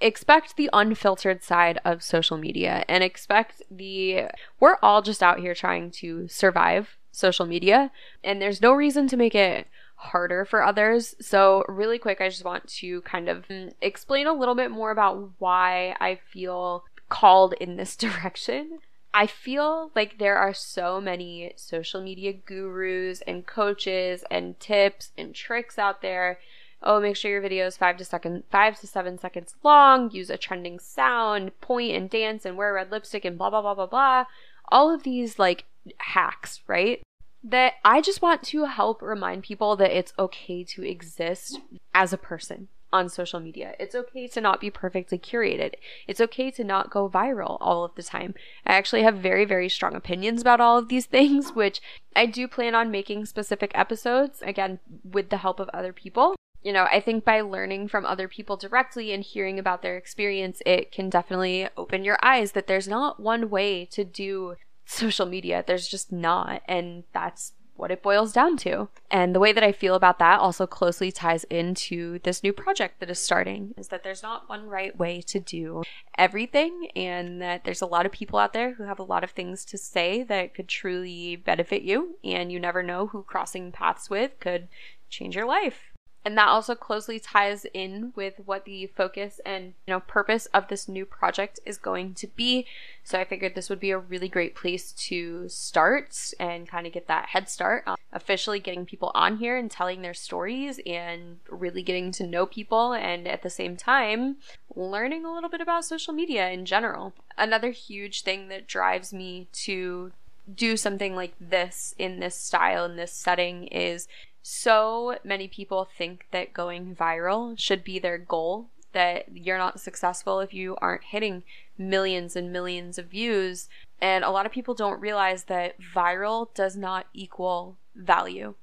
expect 0.00 0.56
the 0.56 0.70
unfiltered 0.72 1.42
side 1.42 1.80
of 1.84 2.02
social 2.02 2.38
media 2.38 2.84
and 2.88 3.04
expect 3.04 3.62
the 3.70 4.22
we're 4.58 4.78
all 4.82 5.02
just 5.02 5.22
out 5.22 5.38
here 5.38 5.54
trying 5.54 5.90
to 5.90 6.26
survive 6.28 6.96
social 7.12 7.44
media 7.44 7.90
and 8.24 8.40
there's 8.40 8.62
no 8.62 8.72
reason 8.72 9.06
to 9.06 9.18
make 9.18 9.34
it 9.34 9.66
harder 9.96 10.44
for 10.44 10.62
others. 10.62 11.14
So, 11.20 11.64
really 11.68 11.98
quick, 11.98 12.20
I 12.20 12.28
just 12.28 12.44
want 12.44 12.68
to 12.68 13.00
kind 13.02 13.28
of 13.28 13.48
mm, 13.48 13.72
explain 13.80 14.26
a 14.26 14.32
little 14.32 14.54
bit 14.54 14.70
more 14.70 14.90
about 14.90 15.30
why 15.38 15.96
I 16.00 16.20
feel 16.32 16.84
called 17.08 17.54
in 17.54 17.76
this 17.76 17.96
direction. 17.96 18.78
I 19.16 19.26
feel 19.26 19.90
like 19.94 20.18
there 20.18 20.36
are 20.36 20.52
so 20.52 21.00
many 21.00 21.52
social 21.56 22.02
media 22.02 22.34
gurus 22.34 23.22
and 23.26 23.46
coaches 23.46 24.24
and 24.30 24.60
tips 24.60 25.12
and 25.16 25.34
tricks 25.34 25.78
out 25.78 26.02
there 26.02 26.38
oh, 26.82 27.00
make 27.00 27.16
sure 27.16 27.30
your 27.30 27.40
video 27.40 27.66
is 27.66 27.76
five 27.76 27.96
to 27.96 28.04
second, 28.04 28.44
five 28.50 28.78
to 28.78 28.86
seven 28.86 29.18
seconds 29.18 29.54
long. 29.62 30.10
Use 30.10 30.28
a 30.30 30.36
trending 30.36 30.78
sound, 30.78 31.58
point 31.60 31.96
and 31.96 32.10
dance, 32.10 32.44
and 32.44 32.56
wear 32.56 32.74
red 32.74 32.90
lipstick, 32.92 33.24
and 33.24 33.38
blah 33.38 33.50
blah 33.50 33.62
blah 33.62 33.74
blah 33.74 33.86
blah. 33.86 34.24
All 34.68 34.94
of 34.94 35.02
these 35.02 35.38
like 35.38 35.64
hacks, 35.96 36.60
right? 36.66 37.00
That 37.42 37.74
I 37.84 38.02
just 38.02 38.22
want 38.22 38.42
to 38.44 38.64
help 38.64 39.00
remind 39.00 39.44
people 39.44 39.76
that 39.76 39.96
it's 39.96 40.12
okay 40.18 40.62
to 40.64 40.82
exist 40.82 41.58
as 41.94 42.12
a 42.12 42.18
person 42.18 42.68
on 42.92 43.08
social 43.08 43.40
media. 43.40 43.74
It's 43.78 43.94
okay 43.94 44.28
to 44.28 44.40
not 44.40 44.60
be 44.60 44.70
perfectly 44.70 45.18
curated. 45.18 45.74
It's 46.06 46.20
okay 46.20 46.50
to 46.52 46.64
not 46.64 46.90
go 46.90 47.08
viral 47.08 47.58
all 47.60 47.84
of 47.84 47.94
the 47.94 48.02
time. 48.02 48.34
I 48.64 48.74
actually 48.74 49.02
have 49.02 49.16
very, 49.16 49.44
very 49.44 49.68
strong 49.68 49.94
opinions 49.94 50.40
about 50.40 50.60
all 50.60 50.78
of 50.78 50.88
these 50.88 51.06
things, 51.16 51.50
which 51.52 51.80
I 52.14 52.26
do 52.26 52.48
plan 52.48 52.74
on 52.74 52.90
making 52.90 53.26
specific 53.26 53.72
episodes, 53.74 54.42
again, 54.42 54.78
with 55.04 55.30
the 55.30 55.38
help 55.38 55.60
of 55.60 55.68
other 55.70 55.92
people 55.92 56.36
you 56.66 56.72
know, 56.72 56.88
I 56.90 56.98
think 56.98 57.24
by 57.24 57.42
learning 57.42 57.86
from 57.86 58.04
other 58.04 58.26
people 58.26 58.56
directly 58.56 59.12
and 59.12 59.22
hearing 59.22 59.56
about 59.56 59.82
their 59.82 59.96
experience, 59.96 60.60
it 60.66 60.90
can 60.90 61.08
definitely 61.08 61.68
open 61.76 62.02
your 62.02 62.18
eyes 62.24 62.52
that 62.52 62.66
there's 62.66 62.88
not 62.88 63.20
one 63.20 63.50
way 63.50 63.84
to 63.92 64.02
do 64.02 64.56
social 64.84 65.26
media. 65.26 65.62
There's 65.64 65.86
just 65.86 66.10
not. 66.10 66.62
And 66.66 67.04
that's 67.12 67.52
what 67.76 67.90
it 67.90 68.02
boils 68.02 68.32
down 68.32 68.56
to. 68.58 68.88
And 69.10 69.34
the 69.34 69.40
way 69.40 69.52
that 69.52 69.62
I 69.62 69.72
feel 69.72 69.94
about 69.94 70.18
that 70.18 70.40
also 70.40 70.66
closely 70.66 71.12
ties 71.12 71.44
into 71.44 72.18
this 72.20 72.42
new 72.42 72.52
project 72.52 73.00
that 73.00 73.10
is 73.10 73.18
starting 73.18 73.74
is 73.76 73.88
that 73.88 74.02
there's 74.02 74.22
not 74.22 74.48
one 74.48 74.66
right 74.66 74.96
way 74.96 75.20
to 75.22 75.40
do 75.40 75.82
everything 76.18 76.88
and 76.96 77.40
that 77.42 77.64
there's 77.64 77.82
a 77.82 77.86
lot 77.86 78.06
of 78.06 78.12
people 78.12 78.38
out 78.38 78.52
there 78.52 78.74
who 78.74 78.84
have 78.84 78.98
a 78.98 79.04
lot 79.04 79.24
of 79.24 79.30
things 79.30 79.64
to 79.66 79.78
say 79.78 80.22
that 80.22 80.54
could 80.54 80.68
truly 80.68 81.36
benefit 81.36 81.82
you 81.82 82.16
and 82.24 82.50
you 82.50 82.60
never 82.60 82.82
know 82.82 83.08
who 83.08 83.22
crossing 83.22 83.72
paths 83.72 84.08
with 84.10 84.38
could 84.40 84.68
change 85.08 85.36
your 85.36 85.46
life. 85.46 85.95
And 86.26 86.36
that 86.36 86.48
also 86.48 86.74
closely 86.74 87.20
ties 87.20 87.66
in 87.72 88.12
with 88.16 88.34
what 88.44 88.64
the 88.64 88.88
focus 88.88 89.40
and 89.46 89.74
you 89.86 89.94
know 89.94 90.00
purpose 90.00 90.46
of 90.46 90.66
this 90.66 90.88
new 90.88 91.06
project 91.06 91.60
is 91.64 91.78
going 91.78 92.14
to 92.14 92.26
be. 92.26 92.66
So 93.04 93.20
I 93.20 93.24
figured 93.24 93.54
this 93.54 93.70
would 93.70 93.78
be 93.78 93.92
a 93.92 93.98
really 93.98 94.28
great 94.28 94.56
place 94.56 94.90
to 94.90 95.48
start 95.48 96.34
and 96.40 96.66
kind 96.66 96.84
of 96.84 96.92
get 96.92 97.06
that 97.06 97.28
head 97.28 97.48
start 97.48 97.84
on 97.86 97.96
officially 98.12 98.58
getting 98.58 98.84
people 98.84 99.12
on 99.14 99.36
here 99.36 99.56
and 99.56 99.70
telling 99.70 100.02
their 100.02 100.14
stories 100.14 100.80
and 100.84 101.38
really 101.48 101.82
getting 101.84 102.10
to 102.10 102.26
know 102.26 102.44
people 102.44 102.92
and 102.92 103.28
at 103.28 103.44
the 103.44 103.50
same 103.50 103.76
time 103.76 104.38
learning 104.74 105.24
a 105.24 105.32
little 105.32 105.48
bit 105.48 105.60
about 105.60 105.84
social 105.84 106.12
media 106.12 106.50
in 106.50 106.66
general. 106.66 107.14
Another 107.38 107.70
huge 107.70 108.22
thing 108.22 108.48
that 108.48 108.66
drives 108.66 109.12
me 109.12 109.46
to 109.52 110.10
do 110.52 110.76
something 110.76 111.14
like 111.14 111.34
this 111.40 111.94
in 111.98 112.18
this 112.18 112.34
style 112.36 112.84
in 112.84 112.96
this 112.96 113.12
setting 113.12 113.68
is 113.68 114.08
so 114.48 115.18
many 115.24 115.48
people 115.48 115.88
think 115.98 116.26
that 116.30 116.52
going 116.52 116.94
viral 116.94 117.58
should 117.58 117.82
be 117.82 117.98
their 117.98 118.16
goal, 118.16 118.68
that 118.92 119.24
you're 119.34 119.58
not 119.58 119.80
successful 119.80 120.38
if 120.38 120.54
you 120.54 120.76
aren't 120.80 121.02
hitting 121.02 121.42
millions 121.76 122.36
and 122.36 122.52
millions 122.52 122.96
of 122.96 123.06
views. 123.06 123.68
And 124.00 124.22
a 124.22 124.30
lot 124.30 124.46
of 124.46 124.52
people 124.52 124.74
don't 124.74 125.00
realize 125.00 125.44
that 125.44 125.80
viral 125.80 126.54
does 126.54 126.76
not 126.76 127.08
equal 127.12 127.76
value. 127.96 128.54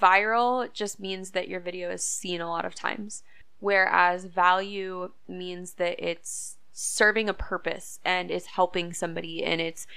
Viral 0.00 0.72
just 0.72 1.00
means 1.00 1.32
that 1.32 1.48
your 1.48 1.58
video 1.58 1.90
is 1.90 2.04
seen 2.04 2.40
a 2.40 2.48
lot 2.48 2.64
of 2.64 2.76
times, 2.76 3.24
whereas 3.58 4.26
value 4.26 5.10
means 5.26 5.72
that 5.72 5.98
it's 5.98 6.56
serving 6.72 7.28
a 7.28 7.34
purpose 7.34 7.98
and 8.04 8.30
it's 8.30 8.46
helping 8.46 8.92
somebody 8.92 9.42
and 9.42 9.60
it's 9.60 9.88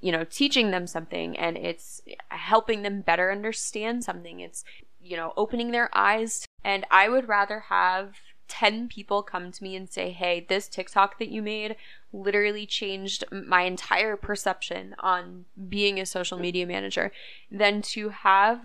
you 0.00 0.10
know 0.10 0.24
teaching 0.24 0.70
them 0.70 0.86
something 0.86 1.38
and 1.38 1.56
it's 1.56 2.02
helping 2.28 2.82
them 2.82 3.00
better 3.00 3.30
understand 3.30 4.02
something 4.02 4.40
it's 4.40 4.64
you 5.06 5.16
know, 5.16 5.32
opening 5.36 5.70
their 5.70 5.90
eyes. 5.96 6.46
And 6.64 6.84
I 6.90 7.08
would 7.08 7.28
rather 7.28 7.60
have 7.60 8.14
10 8.48 8.88
people 8.88 9.22
come 9.22 9.50
to 9.50 9.62
me 9.62 9.76
and 9.76 9.90
say, 9.90 10.10
hey, 10.10 10.44
this 10.48 10.68
TikTok 10.68 11.18
that 11.18 11.28
you 11.28 11.42
made 11.42 11.76
literally 12.12 12.66
changed 12.66 13.24
my 13.30 13.62
entire 13.62 14.16
perception 14.16 14.94
on 15.00 15.44
being 15.68 15.98
a 15.98 16.06
social 16.06 16.38
media 16.38 16.66
manager 16.66 17.12
than 17.50 17.82
to 17.82 18.10
have 18.10 18.60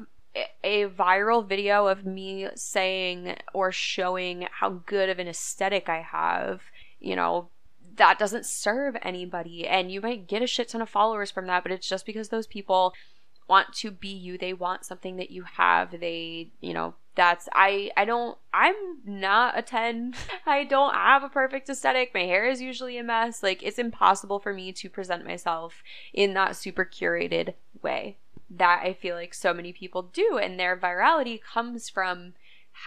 a 0.63 0.85
viral 0.85 1.45
video 1.45 1.87
of 1.87 2.05
me 2.05 2.47
saying 2.55 3.35
or 3.53 3.71
showing 3.71 4.47
how 4.51 4.69
good 4.85 5.09
of 5.09 5.19
an 5.19 5.27
aesthetic 5.27 5.89
I 5.89 6.01
have, 6.01 6.61
you 6.99 7.15
know, 7.15 7.49
that 7.95 8.17
doesn't 8.17 8.45
serve 8.45 8.95
anybody. 9.01 9.67
And 9.67 9.91
you 9.91 9.99
might 9.99 10.27
get 10.27 10.41
a 10.41 10.47
shit 10.47 10.69
ton 10.69 10.81
of 10.81 10.89
followers 10.89 11.31
from 11.31 11.47
that, 11.47 11.63
but 11.63 11.71
it's 11.71 11.89
just 11.89 12.05
because 12.05 12.29
those 12.29 12.47
people 12.47 12.93
want 13.51 13.73
to 13.73 13.91
be 13.91 14.07
you. 14.07 14.37
They 14.37 14.53
want 14.53 14.85
something 14.85 15.17
that 15.17 15.29
you 15.29 15.43
have. 15.43 15.99
They 15.99 16.47
you 16.61 16.73
know 16.73 16.95
that's 17.13 17.49
i 17.51 17.91
i 17.97 18.05
don't 18.05 18.37
i'm 18.53 18.73
not 19.05 19.59
a 19.59 19.61
10 19.61 20.13
i 20.45 20.63
don't 20.63 20.93
have 20.93 21.23
a 21.23 21.29
perfect 21.29 21.69
aesthetic. 21.69 22.13
My 22.13 22.21
hair 22.21 22.47
is 22.47 22.61
usually 22.61 22.97
a 22.97 23.03
mess. 23.03 23.43
Like 23.43 23.61
it's 23.61 23.77
impossible 23.77 24.39
for 24.39 24.53
me 24.53 24.71
to 24.71 24.89
present 24.89 25.25
myself 25.27 25.83
in 26.13 26.33
that 26.35 26.55
super 26.55 26.85
curated 26.85 27.53
way 27.81 28.15
that 28.49 28.81
i 28.83 28.93
feel 28.93 29.15
like 29.15 29.33
so 29.33 29.53
many 29.53 29.73
people 29.73 30.03
do. 30.03 30.39
And 30.41 30.57
their 30.57 30.77
virality 30.77 31.41
comes 31.41 31.89
from 31.89 32.33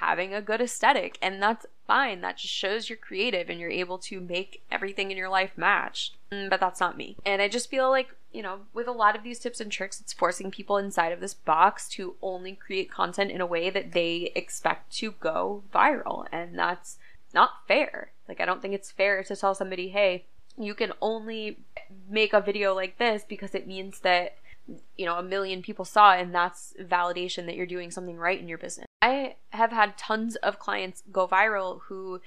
having 0.00 0.32
a 0.32 0.40
good 0.40 0.62
aesthetic. 0.62 1.18
And 1.20 1.42
that's 1.42 1.66
fine. 1.86 2.22
That 2.22 2.38
just 2.38 2.54
shows 2.54 2.88
you're 2.88 2.96
creative 2.96 3.50
and 3.50 3.60
you're 3.60 3.70
able 3.70 3.98
to 3.98 4.18
make 4.18 4.62
everything 4.70 5.10
in 5.10 5.18
your 5.18 5.28
life 5.28 5.52
match. 5.56 6.14
Mm, 6.32 6.48
but 6.48 6.58
that's 6.58 6.80
not 6.80 6.96
me. 6.96 7.16
And 7.26 7.42
i 7.42 7.48
just 7.48 7.68
feel 7.68 7.90
like 7.90 8.08
you 8.34 8.42
know 8.42 8.60
with 8.74 8.88
a 8.88 8.92
lot 8.92 9.16
of 9.16 9.22
these 9.22 9.38
tips 9.38 9.60
and 9.60 9.70
tricks 9.70 10.00
it's 10.00 10.12
forcing 10.12 10.50
people 10.50 10.76
inside 10.76 11.12
of 11.12 11.20
this 11.20 11.34
box 11.34 11.88
to 11.88 12.16
only 12.20 12.52
create 12.52 12.90
content 12.90 13.30
in 13.30 13.40
a 13.40 13.46
way 13.46 13.70
that 13.70 13.92
they 13.92 14.32
expect 14.34 14.92
to 14.96 15.12
go 15.12 15.62
viral. 15.72 16.26
And 16.32 16.58
that's 16.58 16.98
not 17.32 17.66
fair. 17.66 18.12
Like 18.28 18.40
i 18.40 18.44
don't 18.44 18.60
think 18.60 18.74
it's 18.74 18.90
fair 18.90 19.22
to 19.22 19.36
tell 19.36 19.54
somebody 19.54 19.88
hey 19.88 20.24
you 20.56 20.74
can 20.74 20.92
only 21.00 21.58
make 22.08 22.32
a 22.32 22.40
video 22.40 22.74
like 22.74 22.98
this 22.98 23.24
because 23.28 23.54
it 23.54 23.66
means 23.66 24.00
that 24.00 24.36
you 24.96 25.04
know 25.04 25.18
a 25.18 25.22
million 25.22 25.62
people 25.62 25.84
saw 25.84 26.14
it 26.14 26.22
and 26.22 26.34
that's 26.34 26.74
validation 26.80 27.46
that 27.46 27.56
you're 27.56 27.66
doing 27.66 27.90
something 27.90 28.16
right 28.16 28.40
in 28.40 28.48
your 28.48 28.58
business. 28.58 28.86
I 29.02 29.36
have 29.50 29.72
had 29.72 29.98
tons 29.98 30.36
of 30.36 30.58
clients 30.58 31.02
go 31.12 31.28
viral 31.28 31.80
who 31.88 32.22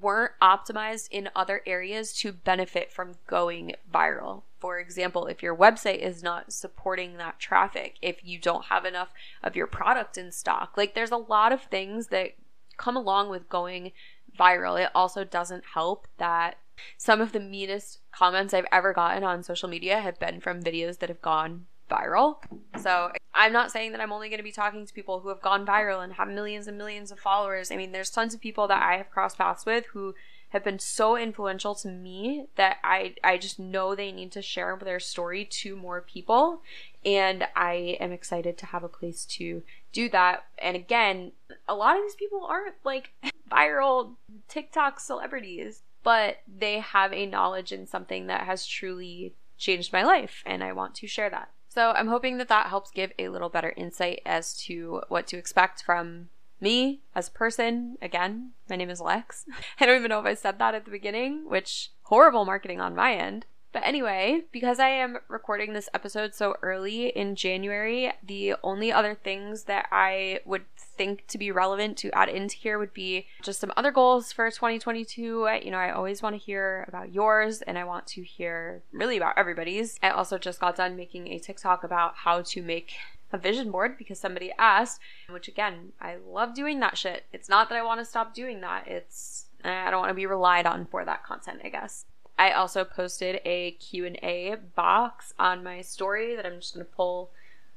weren't 0.00 0.32
optimized 0.40 1.08
in 1.10 1.28
other 1.36 1.62
areas 1.66 2.14
to 2.20 2.32
benefit 2.32 2.90
from 2.90 3.16
going 3.26 3.74
viral. 3.92 4.42
For 4.64 4.78
example, 4.78 5.26
if 5.26 5.42
your 5.42 5.54
website 5.54 5.98
is 5.98 6.22
not 6.22 6.50
supporting 6.50 7.18
that 7.18 7.38
traffic, 7.38 7.96
if 8.00 8.24
you 8.24 8.38
don't 8.38 8.64
have 8.64 8.86
enough 8.86 9.12
of 9.42 9.54
your 9.54 9.66
product 9.66 10.16
in 10.16 10.32
stock. 10.32 10.72
Like 10.74 10.94
there's 10.94 11.10
a 11.10 11.18
lot 11.18 11.52
of 11.52 11.64
things 11.64 12.06
that 12.06 12.30
come 12.78 12.96
along 12.96 13.28
with 13.28 13.50
going 13.50 13.92
viral. 14.40 14.82
It 14.82 14.90
also 14.94 15.22
doesn't 15.22 15.64
help 15.74 16.08
that 16.16 16.56
some 16.96 17.20
of 17.20 17.32
the 17.32 17.40
meanest 17.40 17.98
comments 18.10 18.54
I've 18.54 18.64
ever 18.72 18.94
gotten 18.94 19.22
on 19.22 19.42
social 19.42 19.68
media 19.68 20.00
have 20.00 20.18
been 20.18 20.40
from 20.40 20.62
videos 20.62 20.98
that 21.00 21.10
have 21.10 21.20
gone 21.20 21.66
viral. 21.90 22.38
So 22.80 23.12
I'm 23.34 23.52
not 23.52 23.70
saying 23.70 23.92
that 23.92 24.00
I'm 24.00 24.12
only 24.12 24.30
going 24.30 24.38
to 24.38 24.42
be 24.42 24.50
talking 24.50 24.86
to 24.86 24.94
people 24.94 25.20
who 25.20 25.28
have 25.28 25.42
gone 25.42 25.66
viral 25.66 26.02
and 26.02 26.14
have 26.14 26.28
millions 26.28 26.68
and 26.68 26.78
millions 26.78 27.12
of 27.12 27.20
followers. 27.20 27.70
I 27.70 27.76
mean, 27.76 27.92
there's 27.92 28.08
tons 28.08 28.32
of 28.32 28.40
people 28.40 28.66
that 28.68 28.82
I 28.82 28.96
have 28.96 29.10
crossed 29.10 29.36
paths 29.36 29.66
with 29.66 29.84
who 29.92 30.14
have 30.54 30.62
been 30.62 30.78
so 30.78 31.16
influential 31.16 31.74
to 31.74 31.88
me 31.88 32.46
that 32.54 32.76
I 32.84 33.16
I 33.24 33.38
just 33.38 33.58
know 33.58 33.94
they 33.94 34.12
need 34.12 34.30
to 34.32 34.40
share 34.40 34.78
their 34.82 35.00
story 35.00 35.44
to 35.46 35.74
more 35.74 36.00
people 36.00 36.62
and 37.04 37.48
I 37.56 37.96
am 37.98 38.12
excited 38.12 38.56
to 38.58 38.66
have 38.66 38.84
a 38.84 38.88
place 38.88 39.24
to 39.26 39.64
do 39.92 40.08
that. 40.10 40.44
And 40.56 40.76
again, 40.76 41.32
a 41.66 41.74
lot 41.74 41.96
of 41.96 42.02
these 42.04 42.14
people 42.14 42.46
aren't 42.48 42.76
like 42.84 43.10
viral 43.50 44.14
TikTok 44.46 45.00
celebrities, 45.00 45.82
but 46.04 46.38
they 46.46 46.78
have 46.78 47.12
a 47.12 47.26
knowledge 47.26 47.72
in 47.72 47.88
something 47.88 48.28
that 48.28 48.42
has 48.42 48.64
truly 48.64 49.34
changed 49.58 49.92
my 49.92 50.04
life 50.04 50.44
and 50.46 50.62
I 50.62 50.72
want 50.72 50.94
to 50.96 51.08
share 51.08 51.30
that. 51.30 51.50
So 51.68 51.90
I'm 51.90 52.06
hoping 52.06 52.38
that 52.38 52.48
that 52.48 52.68
helps 52.68 52.92
give 52.92 53.10
a 53.18 53.28
little 53.28 53.48
better 53.48 53.74
insight 53.76 54.22
as 54.24 54.56
to 54.66 55.02
what 55.08 55.26
to 55.26 55.36
expect 55.36 55.82
from 55.82 56.28
me 56.60 57.00
as 57.14 57.28
a 57.28 57.32
person. 57.32 57.96
Again, 58.00 58.52
my 58.68 58.76
name 58.76 58.90
is 58.90 59.00
Lex. 59.00 59.44
I 59.80 59.86
don't 59.86 59.98
even 59.98 60.08
know 60.08 60.20
if 60.20 60.26
I 60.26 60.34
said 60.34 60.58
that 60.58 60.74
at 60.74 60.84
the 60.84 60.90
beginning, 60.90 61.48
which 61.48 61.90
horrible 62.02 62.44
marketing 62.44 62.80
on 62.80 62.94
my 62.94 63.14
end. 63.14 63.46
But 63.74 63.82
anyway, 63.84 64.42
because 64.52 64.78
I 64.78 64.88
am 64.88 65.18
recording 65.26 65.72
this 65.72 65.88
episode 65.92 66.32
so 66.32 66.54
early 66.62 67.08
in 67.08 67.34
January, 67.34 68.12
the 68.22 68.54
only 68.62 68.92
other 68.92 69.16
things 69.16 69.64
that 69.64 69.88
I 69.90 70.38
would 70.44 70.62
think 70.76 71.26
to 71.26 71.38
be 71.38 71.50
relevant 71.50 71.98
to 71.98 72.12
add 72.12 72.28
into 72.28 72.54
here 72.54 72.78
would 72.78 72.94
be 72.94 73.26
just 73.42 73.58
some 73.58 73.72
other 73.76 73.90
goals 73.90 74.30
for 74.30 74.48
2022. 74.48 75.58
You 75.60 75.70
know, 75.72 75.76
I 75.76 75.90
always 75.90 76.22
want 76.22 76.34
to 76.34 76.38
hear 76.38 76.84
about 76.86 77.12
yours 77.12 77.62
and 77.62 77.76
I 77.76 77.82
want 77.82 78.06
to 78.08 78.22
hear 78.22 78.82
really 78.92 79.16
about 79.16 79.36
everybody's. 79.36 79.98
I 80.04 80.10
also 80.10 80.38
just 80.38 80.60
got 80.60 80.76
done 80.76 80.94
making 80.94 81.26
a 81.32 81.40
TikTok 81.40 81.82
about 81.82 82.14
how 82.18 82.42
to 82.42 82.62
make 82.62 82.92
a 83.34 83.38
vision 83.38 83.72
board 83.72 83.98
because 83.98 84.20
somebody 84.20 84.52
asked, 84.56 85.00
which 85.28 85.48
again, 85.48 85.92
I 86.00 86.16
love 86.24 86.54
doing 86.54 86.78
that 86.80 86.96
shit. 86.96 87.24
It's 87.32 87.48
not 87.48 87.68
that 87.68 87.76
I 87.76 87.82
want 87.82 87.98
to 87.98 88.04
stop 88.04 88.32
doing 88.32 88.60
that. 88.60 88.86
It's 88.86 89.46
eh, 89.64 89.84
I 89.86 89.90
don't 89.90 90.00
want 90.00 90.10
to 90.10 90.14
be 90.14 90.24
relied 90.24 90.66
on 90.66 90.86
for 90.86 91.04
that 91.04 91.24
content, 91.24 91.60
I 91.64 91.68
guess. 91.68 92.06
I 92.38 92.52
also 92.52 92.84
posted 92.84 93.40
a 93.44 93.72
Q&A 93.72 94.56
box 94.76 95.34
on 95.38 95.64
my 95.64 95.80
story 95.82 96.36
that 96.36 96.46
I'm 96.46 96.60
just 96.60 96.74
going 96.74 96.86
to 96.86 96.92
pull 96.92 97.30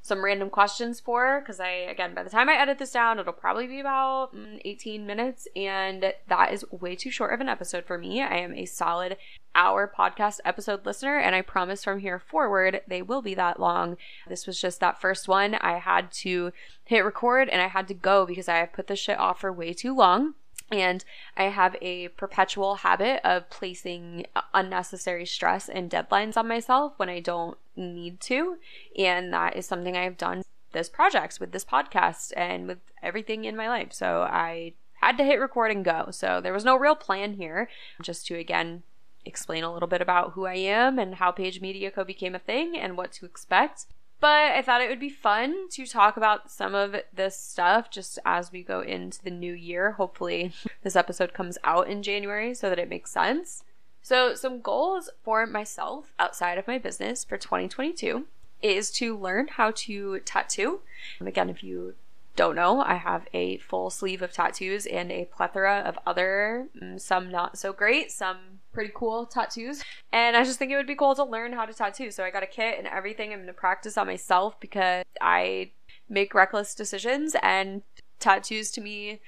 some 0.07 0.23
random 0.23 0.49
questions 0.49 0.99
for 0.99 1.41
because 1.41 1.59
I 1.59 1.69
again 1.69 2.13
by 2.13 2.23
the 2.23 2.29
time 2.29 2.49
I 2.49 2.55
edit 2.55 2.79
this 2.79 2.91
down 2.91 3.19
it'll 3.19 3.33
probably 3.33 3.67
be 3.67 3.81
about 3.81 4.33
mm, 4.33 4.61
18 4.63 5.05
minutes 5.05 5.47
and 5.55 6.13
that 6.27 6.53
is 6.53 6.65
way 6.71 6.95
too 6.95 7.11
short 7.11 7.33
of 7.33 7.41
an 7.41 7.49
episode 7.49 7.85
for 7.85 7.97
me. 7.97 8.21
I 8.21 8.37
am 8.37 8.53
a 8.53 8.65
solid 8.65 9.17
hour 9.53 9.91
podcast 9.93 10.39
episode 10.45 10.85
listener 10.85 11.17
and 11.17 11.35
I 11.35 11.41
promise 11.41 11.83
from 11.83 11.99
here 11.99 12.19
forward 12.19 12.81
they 12.87 13.01
will 13.01 13.21
be 13.21 13.35
that 13.35 13.59
long. 13.59 13.97
This 14.27 14.47
was 14.47 14.59
just 14.59 14.79
that 14.79 15.01
first 15.01 15.27
one 15.27 15.55
I 15.55 15.79
had 15.79 16.11
to 16.23 16.53
hit 16.85 17.03
record 17.03 17.49
and 17.49 17.61
I 17.61 17.67
had 17.67 17.87
to 17.89 17.93
go 17.93 18.25
because 18.25 18.47
I 18.47 18.57
have 18.57 18.73
put 18.73 18.87
this 18.87 18.99
shit 18.99 19.19
off 19.19 19.41
for 19.41 19.51
way 19.51 19.73
too 19.73 19.95
long. 19.95 20.35
And 20.71 21.03
I 21.37 21.45
have 21.45 21.75
a 21.81 22.09
perpetual 22.09 22.75
habit 22.75 23.21
of 23.23 23.49
placing 23.49 24.25
unnecessary 24.53 25.25
stress 25.25 25.69
and 25.69 25.89
deadlines 25.89 26.35
on 26.35 26.47
myself 26.47 26.93
when 26.97 27.09
I 27.09 27.21
don't 27.21 27.57
need 27.75 28.19
to. 28.21 28.57
And 28.97 29.31
that 29.33 29.55
is 29.55 29.65
something 29.65 29.95
I 29.95 30.03
have 30.03 30.17
done 30.17 30.43
this 30.73 30.89
project 30.89 31.39
with 31.39 31.51
this 31.53 31.63
podcast 31.63 32.33
and 32.35 32.67
with 32.67 32.79
everything 33.01 33.45
in 33.45 33.55
my 33.55 33.69
life. 33.69 33.93
So 33.93 34.27
I 34.29 34.73
had 34.95 35.17
to 35.17 35.23
hit 35.23 35.39
record 35.39 35.71
and 35.71 35.85
go. 35.85 36.09
So 36.11 36.41
there 36.41 36.53
was 36.53 36.65
no 36.65 36.75
real 36.75 36.95
plan 36.95 37.33
here, 37.33 37.69
just 38.01 38.27
to 38.27 38.35
again 38.35 38.83
explain 39.25 39.63
a 39.63 39.73
little 39.73 39.87
bit 39.87 40.01
about 40.01 40.31
who 40.31 40.45
I 40.45 40.55
am 40.55 40.99
and 40.99 41.15
how 41.15 41.31
Paige 41.31 41.61
Media 41.61 41.91
Co 41.91 42.03
became 42.03 42.35
a 42.35 42.39
thing 42.39 42.77
and 42.77 42.97
what 42.97 43.11
to 43.13 43.25
expect. 43.25 43.85
But 44.19 44.51
I 44.53 44.61
thought 44.61 44.81
it 44.81 44.89
would 44.89 44.99
be 44.99 45.09
fun 45.09 45.69
to 45.71 45.85
talk 45.85 46.17
about 46.17 46.49
some 46.49 46.73
of 46.73 46.95
this 47.13 47.37
stuff 47.37 47.91
just 47.91 48.17
as 48.25 48.51
we 48.51 48.63
go 48.63 48.81
into 48.81 49.23
the 49.23 49.29
new 49.29 49.53
year. 49.53 49.91
Hopefully, 49.91 50.53
this 50.83 50.95
episode 50.95 51.33
comes 51.33 51.57
out 51.63 51.87
in 51.87 52.01
January 52.01 52.53
so 52.53 52.69
that 52.69 52.79
it 52.79 52.89
makes 52.89 53.11
sense. 53.11 53.63
So, 54.01 54.33
some 54.33 54.61
goals 54.61 55.09
for 55.23 55.45
myself 55.45 56.13
outside 56.17 56.57
of 56.57 56.67
my 56.67 56.77
business 56.77 57.23
for 57.23 57.37
2022 57.37 58.25
is 58.61 58.89
to 58.91 59.17
learn 59.17 59.49
how 59.49 59.71
to 59.71 60.19
tattoo. 60.21 60.79
Again, 61.21 61.49
if 61.49 61.63
you 61.63 61.95
don't 62.35 62.55
know, 62.55 62.81
I 62.81 62.95
have 62.95 63.27
a 63.33 63.57
full 63.57 63.89
sleeve 63.89 64.21
of 64.21 64.31
tattoos 64.31 64.85
and 64.85 65.11
a 65.11 65.25
plethora 65.25 65.79
of 65.79 65.99
other, 66.05 66.67
mm, 66.79 66.99
some 66.99 67.29
not 67.29 67.57
so 67.57 67.73
great, 67.73 68.11
some 68.11 68.56
pretty 68.77 68.93
cool 68.93 69.25
tattoos. 69.25 69.83
And 70.13 70.37
I 70.37 70.43
just 70.43 70.59
think 70.59 70.71
it 70.71 70.75
would 70.75 70.85
be 70.85 70.93
cool 70.93 71.15
to 71.15 71.23
learn 71.23 71.51
how 71.51 71.65
to 71.65 71.73
tattoo. 71.73 72.11
So 72.11 72.23
I 72.23 72.29
got 72.29 72.43
a 72.43 72.45
kit 72.47 72.77
and 72.77 72.85
everything. 72.85 73.33
I'm 73.33 73.39
going 73.39 73.47
to 73.47 73.53
practice 73.53 73.97
on 73.97 74.05
myself 74.05 74.59
because 74.59 75.03
I 75.19 75.71
make 76.07 76.35
reckless 76.35 76.75
decisions 76.75 77.35
and 77.41 77.81
tattoos 78.19 78.69
to 78.71 78.81
me 78.81 79.19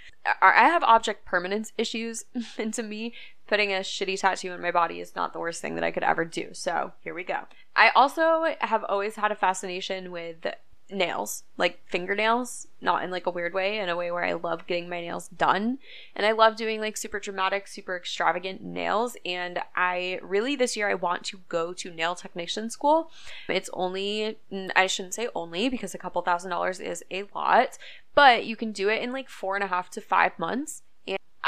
are 0.41 0.53
I 0.53 0.65
have 0.65 0.83
object 0.83 1.25
permanence 1.25 1.73
issues 1.79 2.25
and 2.59 2.71
to 2.75 2.83
me 2.83 3.13
putting 3.47 3.73
a 3.73 3.77
shitty 3.79 4.19
tattoo 4.19 4.51
on 4.51 4.61
my 4.61 4.69
body 4.69 4.99
is 4.99 5.15
not 5.15 5.33
the 5.33 5.39
worst 5.39 5.63
thing 5.63 5.73
that 5.73 5.83
I 5.83 5.89
could 5.89 6.03
ever 6.03 6.25
do. 6.25 6.49
So, 6.53 6.91
here 6.99 7.15
we 7.15 7.23
go. 7.23 7.39
I 7.75 7.89
also 7.95 8.53
have 8.59 8.83
always 8.83 9.15
had 9.15 9.31
a 9.31 9.35
fascination 9.35 10.11
with 10.11 10.45
nails, 10.91 11.43
like 11.57 11.81
fingernails, 11.87 12.67
not 12.81 13.03
in 13.03 13.11
like 13.11 13.25
a 13.25 13.31
weird 13.31 13.53
way, 13.53 13.79
in 13.79 13.89
a 13.89 13.95
way 13.95 14.11
where 14.11 14.23
I 14.23 14.33
love 14.33 14.67
getting 14.67 14.89
my 14.89 15.01
nails 15.01 15.27
done. 15.29 15.79
And 16.15 16.25
I 16.25 16.31
love 16.31 16.55
doing 16.55 16.79
like 16.79 16.97
super 16.97 17.19
dramatic, 17.19 17.67
super 17.67 17.95
extravagant 17.95 18.63
nails. 18.63 19.17
And 19.25 19.59
I 19.75 20.19
really 20.21 20.55
this 20.55 20.75
year 20.75 20.89
I 20.89 20.95
want 20.95 21.23
to 21.25 21.39
go 21.49 21.73
to 21.73 21.91
nail 21.91 22.15
technician 22.15 22.69
school. 22.69 23.11
It's 23.47 23.69
only, 23.73 24.37
I 24.75 24.87
shouldn't 24.87 25.13
say 25.13 25.29
only 25.35 25.69
because 25.69 25.93
a 25.93 25.99
couple 25.99 26.21
thousand 26.21 26.51
dollars 26.51 26.79
is 26.79 27.03
a 27.11 27.23
lot, 27.35 27.77
but 28.15 28.45
you 28.45 28.55
can 28.55 28.71
do 28.71 28.89
it 28.89 29.01
in 29.01 29.11
like 29.11 29.29
four 29.29 29.55
and 29.55 29.63
a 29.63 29.67
half 29.67 29.89
to 29.91 30.01
five 30.01 30.37
months. 30.37 30.83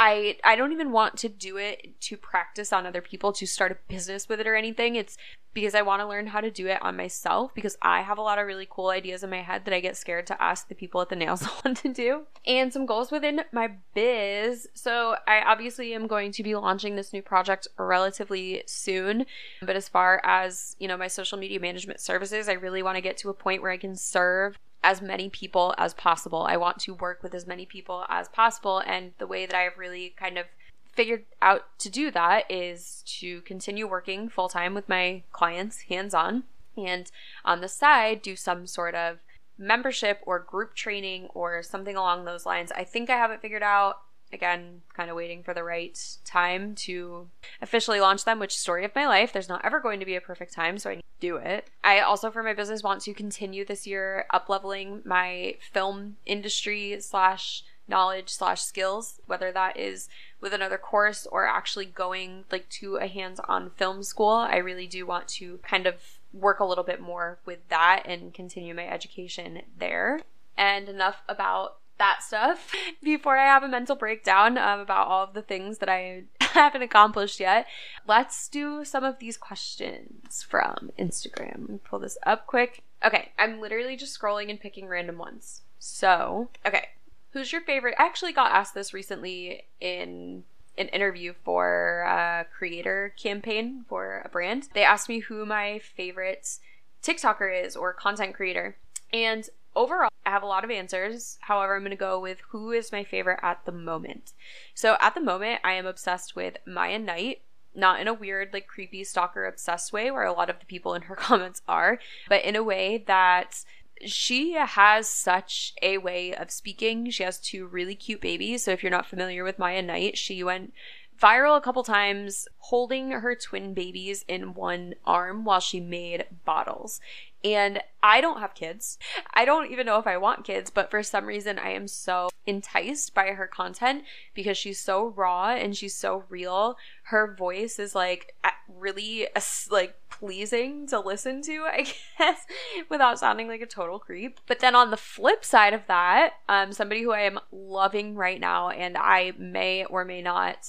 I 0.01 0.37
I 0.43 0.55
don't 0.55 0.71
even 0.71 0.91
want 0.91 1.15
to 1.17 1.29
do 1.29 1.57
it 1.57 2.01
to 2.01 2.17
practice 2.17 2.73
on 2.73 2.87
other 2.87 3.01
people 3.01 3.31
to 3.33 3.45
start 3.45 3.71
a 3.71 3.77
business 3.87 4.27
with 4.27 4.39
it 4.39 4.47
or 4.47 4.55
anything. 4.55 4.95
It's 4.95 5.15
because 5.53 5.75
I 5.75 5.83
want 5.83 6.01
to 6.01 6.07
learn 6.07 6.25
how 6.25 6.41
to 6.41 6.49
do 6.49 6.65
it 6.65 6.81
on 6.81 6.97
myself 6.97 7.53
because 7.53 7.77
I 7.83 8.01
have 8.01 8.17
a 8.17 8.21
lot 8.21 8.39
of 8.39 8.47
really 8.47 8.67
cool 8.67 8.89
ideas 8.89 9.23
in 9.23 9.29
my 9.29 9.43
head 9.43 9.65
that 9.65 9.75
I 9.75 9.79
get 9.79 9.95
scared 9.95 10.25
to 10.27 10.41
ask 10.41 10.67
the 10.67 10.73
people 10.73 11.01
at 11.01 11.09
the 11.09 11.15
nail 11.15 11.37
salon 11.37 11.75
to 11.75 11.93
do. 11.93 12.23
And 12.47 12.73
some 12.73 12.87
goals 12.87 13.11
within 13.11 13.41
my 13.51 13.73
biz. 13.93 14.67
So 14.73 15.17
I 15.27 15.41
obviously 15.41 15.93
am 15.93 16.07
going 16.07 16.31
to 16.31 16.41
be 16.41 16.55
launching 16.55 16.95
this 16.95 17.13
new 17.13 17.21
project 17.21 17.67
relatively 17.77 18.63
soon, 18.65 19.27
but 19.61 19.75
as 19.75 19.87
far 19.87 20.19
as, 20.23 20.75
you 20.79 20.87
know, 20.87 20.97
my 20.97 21.07
social 21.07 21.37
media 21.37 21.59
management 21.59 21.99
services, 21.99 22.49
I 22.49 22.53
really 22.53 22.81
want 22.81 22.95
to 22.95 23.01
get 23.01 23.17
to 23.17 23.29
a 23.29 23.33
point 23.33 23.61
where 23.61 23.71
I 23.71 23.77
can 23.77 23.95
serve 23.95 24.57
as 24.83 25.01
many 25.01 25.29
people 25.29 25.73
as 25.77 25.93
possible. 25.93 26.43
I 26.43 26.57
want 26.57 26.79
to 26.79 26.93
work 26.93 27.21
with 27.21 27.35
as 27.35 27.45
many 27.45 27.65
people 27.65 28.05
as 28.09 28.27
possible. 28.27 28.79
And 28.79 29.13
the 29.17 29.27
way 29.27 29.45
that 29.45 29.55
I 29.55 29.61
have 29.61 29.77
really 29.77 30.13
kind 30.17 30.37
of 30.37 30.47
figured 30.93 31.25
out 31.41 31.77
to 31.79 31.89
do 31.89 32.11
that 32.11 32.49
is 32.49 33.03
to 33.05 33.41
continue 33.41 33.87
working 33.87 34.27
full 34.27 34.49
time 34.49 34.73
with 34.73 34.89
my 34.89 35.23
clients 35.31 35.81
hands 35.83 36.13
on 36.13 36.43
and 36.75 37.11
on 37.45 37.61
the 37.61 37.67
side 37.67 38.21
do 38.21 38.35
some 38.35 38.67
sort 38.67 38.95
of 38.95 39.19
membership 39.57 40.19
or 40.25 40.39
group 40.39 40.73
training 40.73 41.27
or 41.33 41.61
something 41.61 41.95
along 41.95 42.25
those 42.25 42.45
lines. 42.45 42.71
I 42.71 42.83
think 42.83 43.09
I 43.09 43.17
have 43.17 43.31
it 43.31 43.41
figured 43.41 43.63
out 43.63 44.01
again, 44.33 44.81
kind 44.93 45.09
of 45.09 45.15
waiting 45.15 45.43
for 45.43 45.53
the 45.53 45.63
right 45.63 45.99
time 46.25 46.75
to 46.75 47.27
officially 47.61 47.99
launch 47.99 48.25
them, 48.25 48.39
which 48.39 48.57
story 48.57 48.85
of 48.85 48.95
my 48.95 49.07
life. 49.07 49.33
There's 49.33 49.49
not 49.49 49.63
ever 49.65 49.79
going 49.79 49.99
to 49.99 50.05
be 50.05 50.15
a 50.15 50.21
perfect 50.21 50.53
time, 50.53 50.77
so 50.77 50.89
I 50.89 50.95
need 50.95 51.01
to 51.01 51.27
do 51.27 51.35
it. 51.37 51.69
I 51.83 51.99
also, 51.99 52.31
for 52.31 52.43
my 52.43 52.53
business, 52.53 52.83
want 52.83 53.01
to 53.01 53.13
continue 53.13 53.65
this 53.65 53.85
year 53.85 54.25
up 54.31 54.49
leveling 54.49 55.01
my 55.05 55.55
film 55.71 56.17
industry 56.25 56.97
slash 56.99 57.63
knowledge 57.87 58.29
slash 58.29 58.61
skills, 58.61 59.19
whether 59.25 59.51
that 59.51 59.77
is 59.77 60.07
with 60.39 60.53
another 60.53 60.77
course 60.77 61.27
or 61.31 61.45
actually 61.45 61.85
going 61.85 62.45
like 62.51 62.69
to 62.69 62.95
a 62.95 63.07
hands-on 63.07 63.71
film 63.71 64.01
school. 64.01 64.29
I 64.29 64.57
really 64.57 64.87
do 64.87 65.05
want 65.05 65.27
to 65.29 65.57
kind 65.57 65.85
of 65.85 65.95
work 66.33 66.59
a 66.59 66.65
little 66.65 66.85
bit 66.85 67.01
more 67.01 67.39
with 67.45 67.67
that 67.69 68.03
and 68.05 68.33
continue 68.33 68.73
my 68.73 68.87
education 68.87 69.61
there. 69.77 70.21
And 70.57 70.87
enough 70.87 71.23
about 71.27 71.77
that 72.01 72.23
stuff 72.23 72.73
before 73.03 73.37
I 73.37 73.45
have 73.45 73.63
a 73.63 73.67
mental 73.67 73.95
breakdown 73.95 74.57
um, 74.57 74.79
about 74.79 75.07
all 75.07 75.23
of 75.23 75.33
the 75.33 75.43
things 75.43 75.77
that 75.77 75.87
I 75.87 76.23
haven't 76.41 76.81
accomplished 76.81 77.39
yet. 77.39 77.67
Let's 78.07 78.47
do 78.47 78.83
some 78.83 79.03
of 79.03 79.19
these 79.19 79.37
questions 79.37 80.43
from 80.43 80.91
Instagram. 80.99 81.79
Pull 81.83 81.99
this 81.99 82.17
up 82.25 82.47
quick. 82.47 82.83
Okay, 83.05 83.31
I'm 83.37 83.61
literally 83.61 83.95
just 83.95 84.19
scrolling 84.19 84.49
and 84.49 84.59
picking 84.59 84.87
random 84.87 85.17
ones. 85.17 85.61
So, 85.79 86.49
okay, 86.65 86.89
who's 87.33 87.51
your 87.51 87.61
favorite? 87.61 87.95
I 87.99 88.05
actually 88.05 88.33
got 88.33 88.51
asked 88.51 88.73
this 88.73 88.93
recently 88.93 89.65
in 89.79 90.43
an 90.77 90.87
interview 90.87 91.33
for 91.43 92.01
a 92.07 92.45
creator 92.51 93.13
campaign 93.15 93.85
for 93.87 94.23
a 94.25 94.29
brand. 94.29 94.69
They 94.73 94.83
asked 94.83 95.09
me 95.09 95.19
who 95.19 95.45
my 95.45 95.79
favorite 95.79 96.57
TikToker 97.03 97.65
is 97.65 97.75
or 97.75 97.93
content 97.93 98.33
creator. 98.33 98.75
And 99.13 99.49
overall, 99.75 100.09
I 100.25 100.29
have 100.29 100.43
a 100.43 100.47
lot 100.47 100.63
of 100.63 100.71
answers. 100.71 101.37
However, 101.41 101.75
I'm 101.75 101.81
going 101.81 101.91
to 101.91 101.97
go 101.97 102.19
with 102.19 102.39
who 102.49 102.71
is 102.71 102.91
my 102.91 103.03
favorite 103.03 103.39
at 103.41 103.65
the 103.65 103.71
moment. 103.71 104.33
So 104.73 104.97
at 104.99 105.15
the 105.15 105.21
moment, 105.21 105.61
I 105.63 105.73
am 105.73 105.85
obsessed 105.85 106.35
with 106.35 106.57
Maya 106.65 106.99
Knight. 106.99 107.41
Not 107.73 108.01
in 108.01 108.07
a 108.09 108.13
weird, 108.13 108.49
like 108.51 108.67
creepy 108.67 109.05
stalker 109.05 109.45
obsessed 109.45 109.93
way 109.93 110.11
where 110.11 110.25
a 110.25 110.33
lot 110.33 110.49
of 110.49 110.59
the 110.59 110.65
people 110.65 110.93
in 110.93 111.03
her 111.03 111.15
comments 111.17 111.61
are, 111.67 111.99
but 112.27 112.43
in 112.43 112.57
a 112.57 112.63
way 112.63 113.03
that 113.07 113.63
she 114.05 114.53
has 114.53 115.07
such 115.07 115.73
a 115.81 115.97
way 115.99 116.33
of 116.33 116.51
speaking. 116.51 117.09
She 117.09 117.23
has 117.23 117.39
two 117.39 117.67
really 117.67 117.95
cute 117.95 118.21
babies. 118.21 118.63
So 118.63 118.71
if 118.71 118.83
you're 118.83 118.89
not 118.89 119.05
familiar 119.05 119.43
with 119.43 119.59
Maya 119.59 119.81
Knight, 119.81 120.17
she 120.17 120.43
went 120.43 120.73
viral 121.21 121.55
a 121.55 121.61
couple 121.61 121.83
times 121.83 122.47
holding 122.57 123.11
her 123.11 123.35
twin 123.35 123.73
babies 123.73 124.25
in 124.27 124.53
one 124.53 124.95
arm 125.05 125.45
while 125.45 125.59
she 125.59 125.79
made 125.79 126.25
bottles. 126.45 126.99
And 127.43 127.81
I 128.03 128.21
don't 128.21 128.39
have 128.39 128.53
kids. 128.53 128.97
I 129.33 129.45
don't 129.45 129.71
even 129.71 129.85
know 129.85 129.97
if 129.97 130.07
I 130.07 130.17
want 130.17 130.45
kids, 130.45 130.69
but 130.69 130.91
for 130.91 131.01
some 131.01 131.25
reason 131.25 131.57
I 131.57 131.71
am 131.71 131.87
so 131.87 132.29
enticed 132.45 133.13
by 133.13 133.27
her 133.27 133.47
content 133.47 134.03
because 134.33 134.57
she's 134.57 134.79
so 134.79 135.07
raw 135.15 135.49
and 135.49 135.75
she's 135.75 135.95
so 135.95 136.23
real. 136.29 136.77
Her 137.03 137.35
voice 137.35 137.79
is 137.79 137.95
like 137.95 138.35
really 138.77 139.27
like 139.69 139.95
pleasing 140.09 140.87
to 140.87 140.99
listen 140.99 141.41
to, 141.43 141.63
I 141.65 141.87
guess, 142.17 142.45
without 142.89 143.19
sounding 143.19 143.47
like 143.47 143.61
a 143.61 143.65
total 143.65 143.99
creep. 143.99 144.39
But 144.47 144.59
then 144.59 144.75
on 144.75 144.91
the 144.91 144.97
flip 144.97 145.43
side 145.43 145.73
of 145.73 145.87
that, 145.87 146.33
um 146.47 146.73
somebody 146.73 147.01
who 147.01 147.11
I 147.11 147.21
am 147.21 147.39
loving 147.51 148.15
right 148.15 148.39
now 148.39 148.69
and 148.69 148.97
I 148.97 149.33
may 149.37 149.85
or 149.85 150.05
may 150.05 150.21
not 150.21 150.67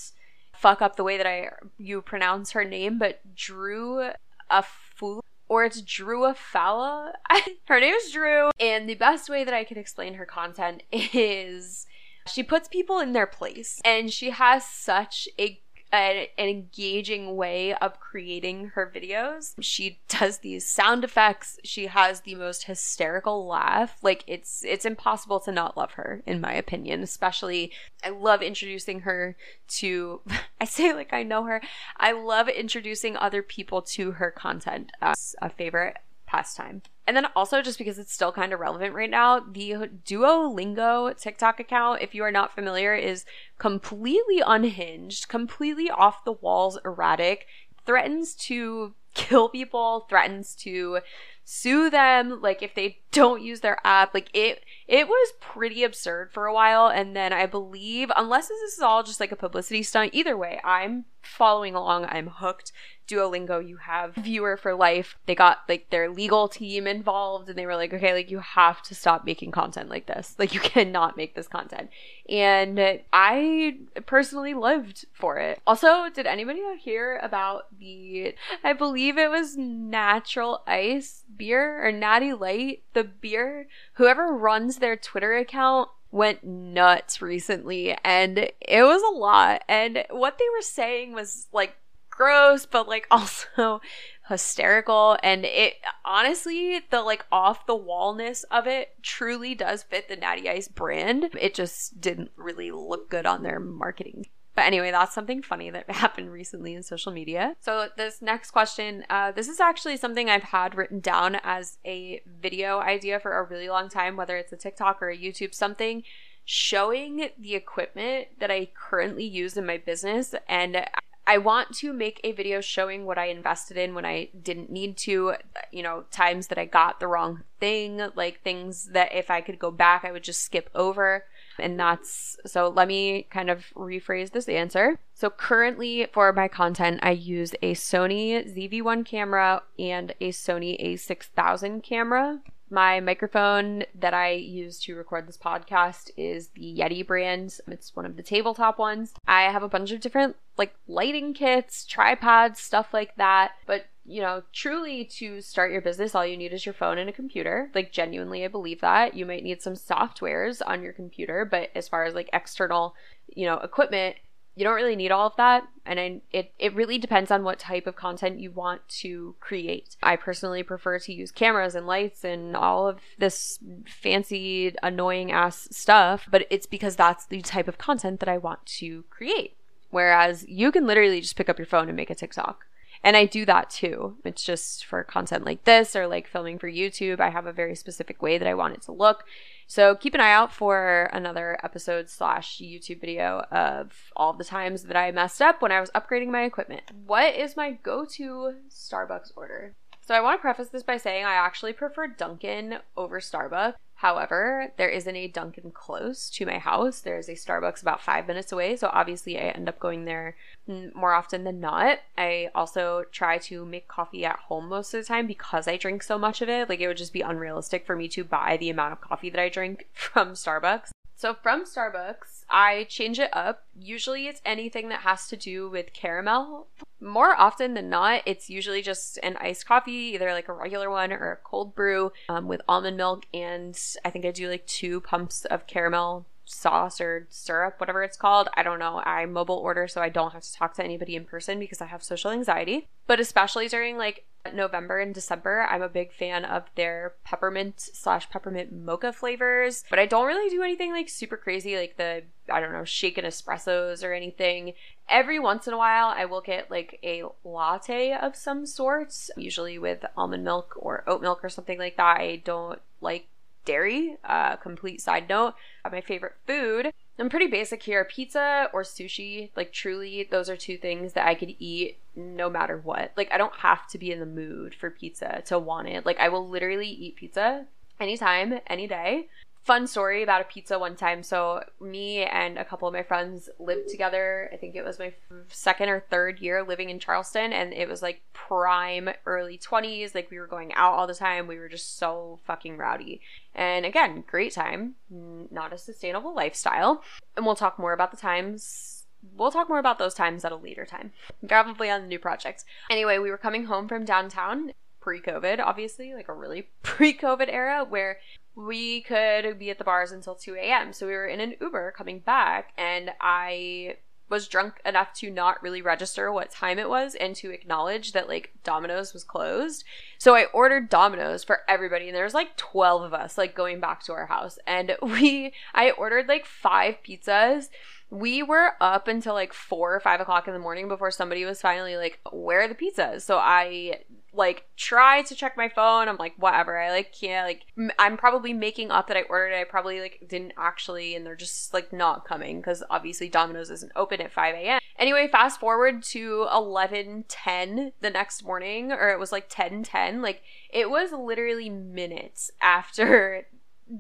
fuck 0.53 0.81
up 0.81 0.97
the 0.97 1.05
way 1.05 1.17
that 1.17 1.27
I 1.27 1.51
you 1.79 2.03
pronounce 2.03 2.53
her 2.53 2.65
name, 2.65 2.99
but 2.99 3.21
Drew 3.35 4.11
a 4.51 4.63
fool 4.63 5.25
or 5.53 5.67
it's 5.67 5.83
Drew 5.83 6.21
Afualo. 6.21 7.13
her 7.67 7.79
name 7.79 7.93
is 7.93 8.11
Drew, 8.11 8.49
and 8.59 8.89
the 8.89 8.95
best 8.95 9.29
way 9.29 9.45
that 9.45 9.53
I 9.53 9.65
can 9.65 9.77
explain 9.77 10.15
her 10.15 10.25
content 10.25 10.83
is 10.93 11.87
she 12.27 12.43
puts 12.43 12.69
people 12.69 13.01
in 13.01 13.13
their 13.13 13.27
place, 13.27 13.79
and 13.85 14.11
she 14.11 14.31
has 14.31 14.65
such 14.65 15.29
a 15.39 15.61
an, 15.93 16.27
an 16.39 16.49
engaging 16.49 17.37
way 17.37 17.75
of 17.75 18.01
creating 18.01 18.69
her 18.75 18.91
videos. 18.93 19.55
She 19.61 20.01
does 20.09 20.39
these 20.39 20.67
sound 20.67 21.05
effects. 21.05 21.59
She 21.65 21.87
has 21.87 22.23
the 22.23 22.35
most 22.35 22.65
hysterical 22.65 23.47
laugh. 23.47 23.99
Like 24.03 24.25
it's 24.27 24.65
it's 24.65 24.87
impossible 24.87 25.41
to 25.41 25.53
not 25.53 25.77
love 25.77 25.93
her 25.93 26.23
in 26.27 26.41
my 26.41 26.55
opinion. 26.55 27.03
Especially 27.03 27.73
I 28.03 28.09
love 28.09 28.43
introducing 28.43 29.01
her 29.01 29.37
to 29.69 30.23
I 30.61 30.65
say 30.65 30.95
like 30.95 31.13
I 31.13 31.23
know 31.23 31.45
her. 31.45 31.61
I 31.99 32.13
love 32.13 32.49
introducing 32.49 33.17
other 33.17 33.43
people 33.43 33.83
to 33.83 34.13
her 34.13 34.31
content 34.31 34.93
as 35.01 35.35
a 35.43 35.51
favorite 35.51 35.99
pastime. 36.33 36.81
And 37.07 37.15
then 37.17 37.27
also, 37.37 37.61
just 37.61 37.79
because 37.79 37.99
it's 37.99 38.13
still 38.13 38.33
kind 38.33 38.53
of 38.53 38.61
relevant 38.61 38.95
right 38.95 39.11
now, 39.11 39.39
the 39.39 39.91
Duolingo 40.05 41.17
TikTok 41.21 41.61
account, 41.61 42.01
if 42.01 42.15
you 42.15 42.25
are 42.25 42.33
not 42.33 42.55
familiar, 42.55 42.95
is 42.95 43.27
completely 43.59 44.43
unhinged, 44.45 45.29
completely 45.29 45.91
off 45.91 46.25
the 46.25 46.33
walls, 46.33 46.79
erratic, 46.85 47.47
threatens 47.85 48.35
to 48.35 48.95
kill 49.15 49.51
people, 49.51 50.07
threatens 50.09 50.55
to 50.55 51.01
sue 51.45 51.91
them 51.91 52.41
like 52.41 52.63
if 52.63 52.75
they 52.75 52.99
don't 53.11 53.43
use 53.43 53.61
their 53.61 53.79
app 53.85 54.15
like 54.15 54.31
it 54.33 54.65
it 54.87 55.09
was 55.09 55.33
pretty 55.41 55.83
absurd 55.83 56.31
for 56.33 56.47
a 56.47 56.55
while 56.55 56.87
and 56.87 57.17
then 57.17 57.33
i 57.33 57.47
believe 57.47 58.11
unless 58.17 58.49
this 58.49 58.61
is 58.73 58.81
all 58.81 59.03
just 59.03 59.21
like 59.21 59.33
a 59.33 59.37
publicity 59.37 59.83
stunt 59.83 60.11
either 60.15 60.37
way 60.37 60.61
i'm 60.65 61.05
following 61.21 61.75
along 61.75 62.05
i'm 62.07 62.29
hooked 62.29 62.73
Duolingo, 63.13 63.67
you 63.67 63.77
have 63.77 64.15
viewer 64.15 64.57
for 64.57 64.75
life. 64.75 65.17
They 65.27 65.35
got 65.35 65.59
like 65.69 65.91
their 65.91 66.09
legal 66.09 66.49
team 66.49 66.87
involved 66.87 67.49
and 67.49 67.59
they 67.59 67.67
were 67.67 67.77
like, 67.77 67.93
okay, 67.93 68.13
like 68.13 68.31
you 68.31 68.39
have 68.39 68.83
to 68.83 68.95
stop 68.95 69.25
making 69.25 69.51
content 69.51 69.89
like 69.89 70.07
this. 70.07 70.37
Like 70.43 70.55
you 70.55 70.61
cannot 70.61 71.17
make 71.17 71.37
this 71.37 71.47
content. 71.47 71.89
And 72.29 73.01
I 73.13 73.79
personally 74.07 74.55
lived 74.55 75.05
for 75.13 75.39
it. 75.39 75.61
Also, 75.69 76.11
did 76.13 76.27
anybody 76.27 76.61
hear 76.81 77.21
about 77.23 77.67
the, 77.79 78.35
I 78.65 78.73
believe 78.73 79.19
it 79.19 79.31
was 79.31 79.57
natural 79.57 80.65
ice 80.67 81.23
beer 81.37 81.87
or 81.87 81.93
natty 81.93 82.33
light, 82.33 82.83
the 82.95 83.05
beer? 83.05 83.67
Whoever 83.95 84.33
runs 84.33 84.79
their 84.79 84.97
Twitter 84.97 85.35
account 85.37 85.89
went 86.11 86.45
nuts 86.45 87.23
recently 87.23 87.97
and 88.05 88.39
it 88.39 88.83
was 88.83 89.03
a 89.03 89.19
lot. 89.19 89.63
And 89.69 90.05
what 90.11 90.39
they 90.39 90.45
were 90.55 90.63
saying 90.63 91.15
was 91.15 91.49
like 91.53 91.77
gross, 92.11 92.67
but 92.67 92.87
like 92.87 93.07
also 93.11 93.81
hysterical. 94.29 95.19
And 95.23 95.45
it 95.45 95.75
honestly, 96.05 96.81
the 96.91 97.03
like 97.03 97.27
off 97.33 97.67
the 97.67 97.75
wallness 97.75 98.45
of 98.45 98.67
it 98.67 98.95
truly 99.03 99.55
does 99.55 99.83
fit 99.83 100.09
the 100.09 100.17
Natty 100.17 100.49
Ice 100.49 100.69
brand. 100.69 101.31
It 101.41 101.55
just 101.55 102.01
didn't 102.01 102.31
really 102.37 102.71
look 102.71 103.11
good 103.11 103.27
on 103.27 103.43
their 103.43 103.59
marketing. 103.59 104.27
But 104.55 104.67
anyway, 104.67 104.91
that's 104.91 105.15
something 105.15 105.43
funny 105.43 105.71
that 105.71 105.91
happened 105.91 106.31
recently 106.31 106.75
in 106.75 106.83
social 106.83 107.13
media. 107.13 107.57
So, 107.61 107.89
this 107.97 108.21
next 108.21 108.51
question 108.51 109.05
uh, 109.09 109.33
this 109.33 109.49
is 109.49 109.61
actually 109.61 109.97
something 109.97 110.29
I've 110.29 110.43
had 110.43 110.75
written 110.75 111.01
down 111.01 111.37
as 111.43 111.79
a 111.85 112.23
video 112.41 112.81
idea 112.81 113.19
for 113.21 113.39
a 113.39 113.45
really 113.45 113.69
long 113.69 113.89
time, 113.89 114.17
whether 114.17 114.37
it's 114.37 114.53
a 114.53 114.57
TikTok 114.57 115.03
or 115.03 115.11
a 115.11 115.17
YouTube, 115.17 115.55
something 115.55 116.03
showing 116.45 117.31
the 117.39 117.55
equipment 117.55 118.29
that 118.41 118.51
I 118.51 118.69
currently 118.75 119.25
use 119.25 119.57
in 119.57 119.65
my 119.65 119.79
business 119.79 120.35
and 120.49 120.85
I 121.27 121.39
want 121.39 121.73
to 121.77 121.93
make 121.93 122.21
a 122.25 122.33
video 122.33 122.61
showing 122.61 123.07
what 123.07 123.17
I 123.17 123.27
invested 123.27 123.77
in 123.77 123.95
when 123.95 124.05
I 124.05 124.31
didn't 124.43 124.71
need 124.71 124.97
to, 124.99 125.35
you 125.71 125.83
know, 125.83 126.05
times 126.11 126.49
that 126.49 126.59
I 126.59 126.65
got 126.65 126.99
the 126.99 127.07
wrong 127.07 127.45
thing, 127.61 128.01
like 128.17 128.43
things 128.43 128.87
that 128.87 129.15
if 129.15 129.31
I 129.31 129.41
could 129.41 129.61
go 129.61 129.71
back, 129.71 130.05
I 130.05 130.11
would 130.11 130.25
just 130.25 130.43
skip 130.43 130.69
over. 130.75 131.25
And 131.63 131.79
that's 131.79 132.37
so 132.45 132.69
let 132.69 132.89
me 132.89 133.27
kind 133.31 133.51
of 133.51 133.65
rephrase 133.75 134.33
this 134.33 134.49
answer. 134.49 134.99
So 135.15 135.31
currently 135.31 136.07
for 136.13 136.33
my 136.33 136.49
content, 136.49 137.01
I 137.03 137.13
use 137.13 137.55
a 137.63 137.75
Sony 137.75 138.45
ZV-1 138.55 139.07
camera 139.07 139.63
and 139.79 140.15
a 140.21 140.31
Sony 140.31 140.83
A6000 140.85 141.83
camera. 141.83 142.41
My 142.71 143.01
microphone 143.01 143.85
that 143.95 144.15
I 144.15 144.31
use 144.31 144.81
to 144.81 144.97
record 144.97 145.29
this 145.29 145.37
podcast 145.37 146.11
is 146.17 146.49
the 146.55 146.79
Yeti 146.79 147.07
brand. 147.07 147.59
It's 147.69 147.95
one 147.95 148.07
of 148.07 148.17
the 148.17 148.23
tabletop 148.23 148.79
ones. 148.79 149.13
I 149.29 149.43
have 149.43 149.63
a 149.63 149.69
bunch 149.69 149.93
of 149.93 150.01
different 150.01 150.37
like 150.57 150.75
lighting 150.89 151.35
kits, 151.35 151.85
tripods, 151.85 152.61
stuff 152.61 152.95
like 152.95 153.15
that. 153.17 153.53
But 153.67 153.87
you 154.05 154.21
know, 154.21 154.43
truly 154.53 155.05
to 155.05 155.41
start 155.41 155.73
your 155.73 155.81
business, 155.81 156.15
all 156.15 156.27
you 156.27 156.37
need 156.37 156.53
is 156.53 156.67
your 156.67 156.73
phone 156.73 156.99
and 156.99 157.09
a 157.09 157.13
computer. 157.13 157.71
Like, 157.75 157.93
genuinely, 157.93 158.45
I 158.45 158.49
believe 158.49 158.81
that. 158.81 159.15
You 159.15 159.27
might 159.27 159.45
need 159.45 159.63
some 159.63 159.75
softwares 159.75 160.61
on 160.67 160.83
your 160.83 160.93
computer, 160.93 161.45
but 161.45 161.71
as 161.75 161.89
far 161.89 162.05
as 162.05 162.15
like 162.15 162.29
external, 162.33 162.95
you 163.29 163.47
know, 163.47 163.59
equipment, 163.59 164.17
you 164.55 164.65
don't 164.65 164.75
really 164.75 164.97
need 164.97 165.11
all 165.11 165.27
of 165.27 165.37
that 165.37 165.67
and 165.87 165.99
I, 165.99 166.21
it, 166.31 166.53
it 166.59 166.75
really 166.75 166.99
depends 166.99 167.31
on 167.31 167.43
what 167.43 167.59
type 167.59 167.87
of 167.87 167.97
content 167.97 168.39
you 168.39 168.51
want 168.51 168.87
to 169.01 169.35
create 169.41 169.97
i 170.03 170.17
personally 170.17 170.63
prefer 170.63 170.99
to 170.99 171.13
use 171.13 171.31
cameras 171.31 171.75
and 171.75 171.87
lights 171.87 172.25
and 172.25 172.57
all 172.57 172.89
of 172.89 173.01
this 173.19 173.59
fancy 173.87 174.75
annoying 174.83 175.33
ass 175.33 175.69
stuff 175.71 176.29
but 176.31 176.47
it's 176.51 176.67
because 176.67 176.97
that's 176.97 177.27
the 177.27 177.41
type 177.41 177.69
of 177.69 177.79
content 177.79 178.21
that 178.21 178.29
i 178.29 178.37
want 178.37 178.65
to 178.67 179.05
create 179.11 179.57
whereas 179.91 180.47
you 180.49 180.71
can 180.71 180.87
literally 180.87 181.21
just 181.21 181.37
pick 181.37 181.49
up 181.49 181.59
your 181.59 181.67
phone 181.67 181.89
and 181.89 181.97
make 181.97 182.11
a 182.11 182.15
tiktok 182.15 182.67
and 183.05 183.17
I 183.17 183.27
do 183.27 183.45
that 183.47 183.71
too. 183.71 184.17
It's 184.25 184.45
just 184.45 184.85
for 184.85 185.03
content 185.03 185.45
like 185.45 185.65
this 185.65 185.97
or 185.97 186.07
like 186.07 186.27
filming 186.27 186.59
for 186.59 186.71
YouTube. 186.71 187.21
I 187.21 187.31
have 187.31 187.47
a 187.47 187.53
very 187.53 187.75
specific 187.75 188.23
way 188.23 188.39
that 188.39 188.49
I 188.49 188.55
want 188.55 188.75
it 188.75 188.83
to 188.83 188.93
look. 188.93 189.25
So 189.67 189.95
keep 189.95 190.15
an 190.15 190.21
eye 190.21 190.33
out 190.33 190.53
for 190.53 191.09
another 191.13 191.59
episode 191.63 192.11
slash 192.11 192.59
YouTube 192.59 193.01
video 193.01 193.45
of 193.51 194.13
all 194.15 194.33
the 194.33 194.45
times 194.45 194.85
that 194.85 194.97
I 194.97 195.11
messed 195.13 195.41
up 195.41 195.63
when 195.63 195.73
I 195.73 195.81
was 195.81 195.91
upgrading 195.91 196.29
my 196.29 196.43
equipment. 196.43 196.83
What 197.07 197.35
is 197.35 197.57
my 197.57 197.73
go 197.73 198.05
to 198.05 198.55
Starbucks 198.69 199.33
order? 199.35 199.75
So 200.05 200.15
I 200.15 200.21
want 200.21 200.39
to 200.39 200.43
preface 200.43 200.69
this 200.69 200.83
by 200.83 200.97
saying 200.97 201.25
I 201.25 201.35
actually 201.35 201.73
prefer 201.73 202.09
Dunkin' 202.09 202.81
over 202.97 203.21
Starbucks. 203.21 203.75
However, 204.03 204.73
there 204.79 204.89
isn't 204.89 205.15
a 205.15 205.29
Dunkin' 205.29 205.71
close 205.71 206.29
to 206.31 206.45
my 206.45 206.59
house. 206.59 206.99
There's 206.99 207.29
a 207.29 207.35
Starbucks 207.35 207.83
about 207.83 208.03
five 208.03 208.27
minutes 208.27 208.51
away. 208.51 208.75
So 208.75 208.91
obviously, 208.93 209.39
I 209.39 209.43
end 209.43 209.69
up 209.69 209.79
going 209.79 210.07
there 210.07 210.35
more 210.67 211.13
often 211.13 211.45
than 211.45 211.61
not. 211.61 212.01
I 212.19 212.51
also 212.53 213.05
try 213.13 213.39
to 213.39 213.65
make 213.65 213.87
coffee 213.87 214.25
at 214.25 214.41
home 214.41 214.69
most 214.69 214.93
of 214.93 215.01
the 215.01 215.07
time 215.07 215.29
because 215.29 215.69
I 215.69 215.77
drink 215.77 216.03
so 216.03 216.19
much 216.19 216.43
of 216.43 216.49
it. 216.49 216.69
Like, 216.69 216.81
it 216.81 216.89
would 216.89 216.97
just 216.97 217.13
be 217.13 217.21
unrealistic 217.21 217.87
for 217.87 217.95
me 217.95 218.09
to 218.09 218.25
buy 218.25 218.57
the 218.57 218.71
amount 218.71 218.95
of 218.95 219.01
coffee 219.01 219.31
that 219.31 219.41
I 219.41 219.49
drink 219.49 219.87
from 219.93 220.33
Starbucks. 220.33 220.91
So 221.23 221.35
from 221.35 221.63
Starbucks, 221.63 222.47
I 222.51 222.83
change 222.89 223.21
it 223.21 223.31
up. 223.33 223.63
Usually 223.79 224.27
it's 224.27 224.43
anything 224.45 224.89
that 224.89 225.03
has 225.03 225.29
to 225.29 225.37
do 225.37 225.71
with 225.71 225.93
caramel. 225.93 226.67
More 227.01 227.37
often 227.37 227.75
than 227.75 227.89
not, 227.89 228.23
it's 228.27 228.51
usually 228.51 228.83
just 228.83 229.21
an 229.23 229.37
iced 229.37 229.65
coffee, 229.65 230.15
either 230.15 230.33
like 230.33 230.49
a 230.49 230.53
regular 230.53 230.91
one 230.91 231.13
or 231.13 231.31
a 231.31 231.37
cold 231.37 231.77
brew 231.77 232.11
um, 232.29 232.49
with 232.49 232.61
almond 232.69 232.97
milk. 232.97 233.27
And 233.33 233.79
I 234.05 234.11
think 234.11 234.25
I 234.25 234.33
do 234.33 234.51
like 234.51 234.67
two 234.67 235.01
pumps 235.01 235.45
of 235.45 235.69
caramel 235.69 236.27
sauce 236.45 237.01
or 237.01 237.29
syrup, 237.31 237.79
whatever 237.79 238.03
it's 238.03 238.17
called. 238.17 238.49
I 238.57 238.65
don't 238.65 238.81
know. 238.81 239.01
I 239.07 239.25
mobile 239.27 239.59
order 239.59 239.87
so 239.87 240.03
I 240.03 240.09
don't 240.09 240.33
have 240.33 240.43
to 240.43 240.53
talk 240.53 240.75
to 240.75 240.85
anybody 240.85 241.15
in 241.15 241.25
person 241.25 241.61
because 241.61 241.81
I 241.81 241.87
have 241.87 242.03
social 242.03 242.33
anxiety. 242.33 242.89
But 243.07 243.21
especially 243.21 243.69
during 243.69 243.97
like 243.97 244.25
November 244.53 244.99
and 244.99 245.15
December, 245.15 245.67
I'm 245.71 245.83
a 245.83 245.89
big 245.89 246.13
fan 246.13 246.45
of 246.45 246.65
their 246.75 247.15
peppermint 247.25 247.81
slash 247.81 248.29
peppermint 248.31 248.73
mocha 248.73 249.13
flavors. 249.13 249.85
But 249.89 249.99
I 249.99 250.07
don't 250.07 250.27
really 250.27 250.51
do 250.51 250.63
anything 250.63 250.91
like 250.91 251.09
super 251.09 251.37
crazy, 251.37 251.77
like 251.77 251.97
the, 251.97 252.23
I 252.51 252.61
don't 252.61 252.73
know, 252.73 252.85
shaken 252.85 253.25
espressos 253.25 254.03
or 254.03 254.13
anything. 254.13 254.75
Every 255.09 255.39
once 255.39 255.67
in 255.67 255.75
a 255.75 255.79
while, 255.79 256.09
I 256.09 256.25
will 256.25 256.41
get 256.41 256.71
like 256.71 256.99
a 257.03 257.25
latte 257.45 258.13
of 258.13 258.35
some 258.37 258.67
sorts, 258.67 259.31
usually 259.37 259.79
with 259.79 260.05
almond 260.17 260.45
milk 260.45 260.75
or 260.77 261.05
oat 261.07 261.23
milk 261.23 261.45
or 261.45 261.49
something 261.49 261.79
like 261.79 261.97
that. 261.97 262.21
I 262.21 262.43
don't 262.45 262.81
like 263.01 263.27
dairy. 263.65 264.17
Uh, 264.25 264.57
complete 264.57 265.01
side 265.01 265.29
note. 265.29 265.55
My 265.91 266.01
favorite 266.01 266.35
food. 266.47 266.93
I'm 267.19 267.29
pretty 267.29 267.47
basic 267.47 267.83
here. 267.83 268.05
Pizza 268.05 268.69
or 268.73 268.83
sushi, 268.83 269.51
like 269.55 269.73
truly, 269.73 270.27
those 270.31 270.49
are 270.49 270.57
two 270.57 270.77
things 270.77 271.13
that 271.13 271.27
I 271.27 271.35
could 271.35 271.55
eat 271.59 271.99
no 272.17 272.51
matter 272.51 272.79
what. 272.79 273.13
Like, 273.17 273.31
I 273.33 273.39
don't 273.39 273.55
have 273.57 273.87
to 273.89 273.99
be 273.99 274.13
in 274.13 274.21
the 274.21 274.27
mood 274.27 274.75
for 274.75 274.91
pizza 274.91 275.43
to 275.47 275.59
want 275.59 275.89
it. 275.89 276.07
Like, 276.07 276.19
I 276.19 276.29
will 276.29 276.49
literally 276.49 276.89
eat 276.89 277.17
pizza 277.17 277.67
anytime, 278.01 278.61
any 278.67 278.87
day 278.87 279.29
fun 279.65 279.87
story 279.87 280.23
about 280.23 280.41
a 280.41 280.45
pizza 280.45 280.79
one 280.79 280.97
time. 280.97 281.23
So 281.23 281.63
me 281.81 282.25
and 282.25 282.59
a 282.59 282.65
couple 282.65 282.89
of 282.89 282.95
my 282.95 283.03
friends 283.03 283.49
lived 283.59 283.89
together. 283.89 284.51
I 284.53 284.57
think 284.57 284.75
it 284.75 284.85
was 284.85 284.99
my 284.99 285.13
second 285.49 285.89
or 285.89 286.01
third 286.11 286.41
year 286.41 286.65
living 286.65 286.91
in 286.91 286.99
Charleston 286.99 287.53
and 287.53 287.73
it 287.73 287.89
was 287.89 288.03
like 288.03 288.23
prime 288.33 289.11
early 289.25 289.59
20s. 289.59 290.15
Like 290.15 290.31
we 290.31 290.39
were 290.39 290.47
going 290.47 290.73
out 290.75 290.95
all 290.95 291.07
the 291.07 291.15
time. 291.15 291.47
We 291.47 291.59
were 291.59 291.69
just 291.69 291.99
so 291.99 292.41
fucking 292.45 292.77
rowdy. 292.77 293.21
And 293.55 293.87
again, 293.87 294.25
great 294.27 294.53
time, 294.53 294.95
not 295.11 295.73
a 295.73 295.79
sustainable 295.79 296.35
lifestyle. 296.35 297.03
And 297.37 297.47
we'll 297.47 297.55
talk 297.55 297.79
more 297.79 297.93
about 297.93 298.11
the 298.11 298.17
times 298.17 299.05
we'll 299.37 299.53
talk 299.53 299.69
more 299.69 299.79
about 299.79 300.01
those 300.01 300.15
times 300.15 300.45
at 300.45 300.51
a 300.51 300.57
later 300.57 300.85
time, 300.85 301.13
probably 301.47 301.89
on 301.89 302.03
the 302.03 302.09
new 302.09 302.19
project. 302.19 302.65
Anyway, 302.91 303.19
we 303.19 303.31
were 303.31 303.39
coming 303.39 303.67
home 303.67 303.87
from 303.87 304.05
downtown 304.05 304.73
pre 305.01 305.21
COVID, 305.21 305.59
obviously, 305.59 306.15
like 306.15 306.29
a 306.29 306.33
really 306.33 306.69
pre 306.83 307.17
COVID 307.17 307.49
era 307.49 307.85
where 307.85 308.19
we 308.55 309.03
could 309.03 309.59
be 309.59 309.71
at 309.71 309.79
the 309.79 309.85
bars 309.85 310.13
until 310.13 310.35
2 310.35 310.55
a.m. 310.57 310.93
So 310.93 311.07
we 311.07 311.15
were 311.15 311.27
in 311.27 311.41
an 311.41 311.55
Uber 311.61 311.93
coming 311.97 312.21
back, 312.21 312.73
and 312.77 313.13
I 313.21 313.97
was 314.29 314.49
drunk 314.49 314.81
enough 314.87 315.13
to 315.13 315.31
not 315.31 315.63
really 315.63 315.83
register 315.83 316.33
what 316.33 316.51
time 316.51 316.79
it 316.79 316.89
was 316.89 317.15
and 317.15 317.37
to 317.37 317.51
acknowledge 317.51 318.13
that 318.13 318.29
like 318.29 318.51
Domino's 318.65 319.13
was 319.13 319.25
closed. 319.25 319.85
So 320.17 320.35
I 320.35 320.47
ordered 320.55 320.89
Domino's 320.89 321.45
for 321.45 321.61
everybody 321.69 322.09
and 322.09 322.17
there 322.17 322.25
was 322.25 322.33
like 322.33 322.57
12 322.57 323.03
of 323.03 323.13
us 323.13 323.37
like 323.37 323.55
going 323.55 323.79
back 323.79 324.03
to 324.05 324.13
our 324.13 324.25
house 324.25 324.59
and 324.67 324.97
we 325.03 325.53
I 325.75 325.91
ordered 325.91 326.29
like 326.29 326.47
five 326.47 326.97
pizzas 327.07 327.69
we 328.13 328.43
were 328.43 328.73
up 328.79 329.09
until 329.09 329.33
like 329.33 329.55
four 329.55 329.95
or 329.95 330.01
five 330.01 330.21
o'clock 330.21 330.47
in 330.47 330.53
the 330.53 330.61
morning 330.61 330.87
before 330.87 331.11
somebody 331.11 331.47
was 331.47 331.63
finally 331.63 331.97
like, 331.97 332.21
Where 332.31 332.61
are 332.61 332.69
the 332.69 332.75
pizzas? 332.75 333.23
So 333.23 333.39
I 333.39 334.01
like 334.35 334.65
try 334.77 335.23
to 335.23 335.35
check 335.35 335.57
my 335.57 335.69
phone. 335.69 336.09
I'm 336.09 336.17
like, 336.17 336.35
whatever. 336.39 336.79
I 336.79 336.91
like 336.91 337.13
can't 337.13 337.47
like 337.47 337.67
I'm 337.99 338.17
probably 338.17 338.53
making 338.53 338.91
up 338.91 339.09
that 339.09 339.17
I 339.17 339.23
ordered 339.23 339.53
it. 339.53 339.61
I 339.61 339.65
probably 339.65 340.01
like 340.01 340.25
didn't 340.29 340.55
actually, 340.57 341.15
and 341.15 341.27
they're 341.27 341.37
just 341.37 341.75
like 341.75 341.93
not 341.93 342.27
coming 342.27 342.59
because 342.59 342.83
obviously 342.91 343.29
Domino's 343.29 343.71
isn't 343.71 343.93
open 343.95 344.21
at 344.21 344.33
5 344.33 344.55
a.m. 344.55 344.81
Anyway, 344.99 345.29
fast 345.31 345.61
forward 345.61 346.03
to 346.05 346.47
11:10 346.53 347.93
the 348.01 348.11
next 348.11 348.45
morning, 348.45 348.93
or 348.93 349.11
it 349.11 349.19
was 349.19 349.33
like 349.33 349.49
10:10. 349.49 350.23
Like 350.23 350.43
it 350.71 350.91
was 350.91 351.13
literally 351.13 351.71
minutes 351.71 352.51
after 352.61 353.47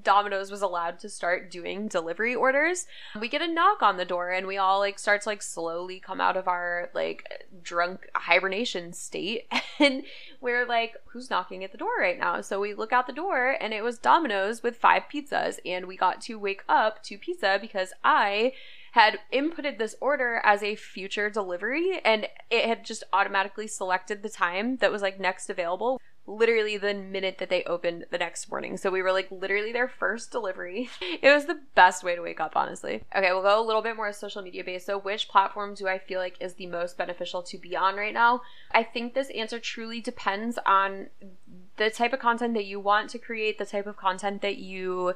Domino's 0.02 0.50
was 0.50 0.62
allowed 0.62 0.98
to 1.00 1.08
start 1.08 1.50
doing 1.50 1.88
delivery 1.88 2.34
orders, 2.34 2.86
we 3.20 3.28
get 3.28 3.42
a 3.42 3.48
knock 3.48 3.82
on 3.82 3.96
the 3.96 4.04
door 4.04 4.30
and 4.30 4.46
we 4.46 4.56
all 4.56 4.78
like 4.78 4.98
start 4.98 5.22
to 5.22 5.28
like 5.28 5.42
slowly 5.42 6.00
come 6.00 6.20
out 6.20 6.36
of 6.36 6.48
our 6.48 6.90
like 6.94 7.46
drunk 7.62 8.08
hibernation 8.14 8.92
state 8.92 9.46
and 9.78 10.04
we're 10.40 10.66
like, 10.66 10.96
who's 11.06 11.30
knocking 11.30 11.62
at 11.64 11.72
the 11.72 11.78
door 11.78 11.92
right 11.98 12.18
now? 12.18 12.40
So 12.40 12.60
we 12.60 12.74
look 12.74 12.92
out 12.92 13.06
the 13.06 13.12
door 13.12 13.56
and 13.60 13.74
it 13.74 13.82
was 13.82 13.98
Domino's 13.98 14.62
with 14.62 14.76
five 14.76 15.04
pizzas 15.12 15.58
and 15.66 15.86
we 15.86 15.96
got 15.96 16.20
to 16.22 16.38
wake 16.38 16.64
up 16.68 17.02
to 17.04 17.18
pizza 17.18 17.58
because 17.60 17.92
I 18.02 18.52
had 18.92 19.18
inputted 19.32 19.78
this 19.78 19.96
order 20.00 20.40
as 20.44 20.62
a 20.62 20.76
future 20.76 21.30
delivery 21.30 22.00
and 22.04 22.28
it 22.50 22.66
had 22.66 22.84
just 22.84 23.02
automatically 23.12 23.66
selected 23.66 24.22
the 24.22 24.28
time 24.28 24.76
that 24.76 24.92
was 24.92 25.00
like 25.00 25.18
next 25.18 25.48
available 25.48 25.98
literally 26.26 26.76
the 26.76 26.94
minute 26.94 27.38
that 27.38 27.50
they 27.50 27.64
opened 27.64 28.06
the 28.10 28.18
next 28.18 28.50
morning. 28.50 28.76
So 28.76 28.90
we 28.90 29.02
were 29.02 29.12
like 29.12 29.30
literally 29.30 29.72
their 29.72 29.88
first 29.88 30.30
delivery. 30.30 30.88
It 31.22 31.32
was 31.32 31.46
the 31.46 31.60
best 31.74 32.02
way 32.02 32.16
to 32.16 32.22
wake 32.22 32.40
up, 32.40 32.56
honestly. 32.56 33.04
Okay, 33.14 33.32
we'll 33.32 33.42
go 33.42 33.60
a 33.60 33.64
little 33.64 33.82
bit 33.82 33.96
more 33.96 34.12
social 34.12 34.42
media 34.42 34.64
based. 34.64 34.86
So, 34.86 34.98
which 34.98 35.28
platform 35.28 35.74
do 35.74 35.86
I 35.86 35.98
feel 35.98 36.18
like 36.18 36.36
is 36.40 36.54
the 36.54 36.66
most 36.66 36.96
beneficial 36.96 37.42
to 37.44 37.58
be 37.58 37.76
on 37.76 37.96
right 37.96 38.14
now? 38.14 38.42
I 38.72 38.82
think 38.82 39.14
this 39.14 39.30
answer 39.30 39.60
truly 39.60 40.00
depends 40.00 40.58
on 40.66 41.08
the 41.76 41.90
type 41.90 42.12
of 42.12 42.18
content 42.18 42.54
that 42.54 42.64
you 42.64 42.80
want 42.80 43.10
to 43.10 43.18
create, 43.18 43.58
the 43.58 43.66
type 43.66 43.86
of 43.86 43.96
content 43.96 44.42
that 44.42 44.56
you 44.56 45.14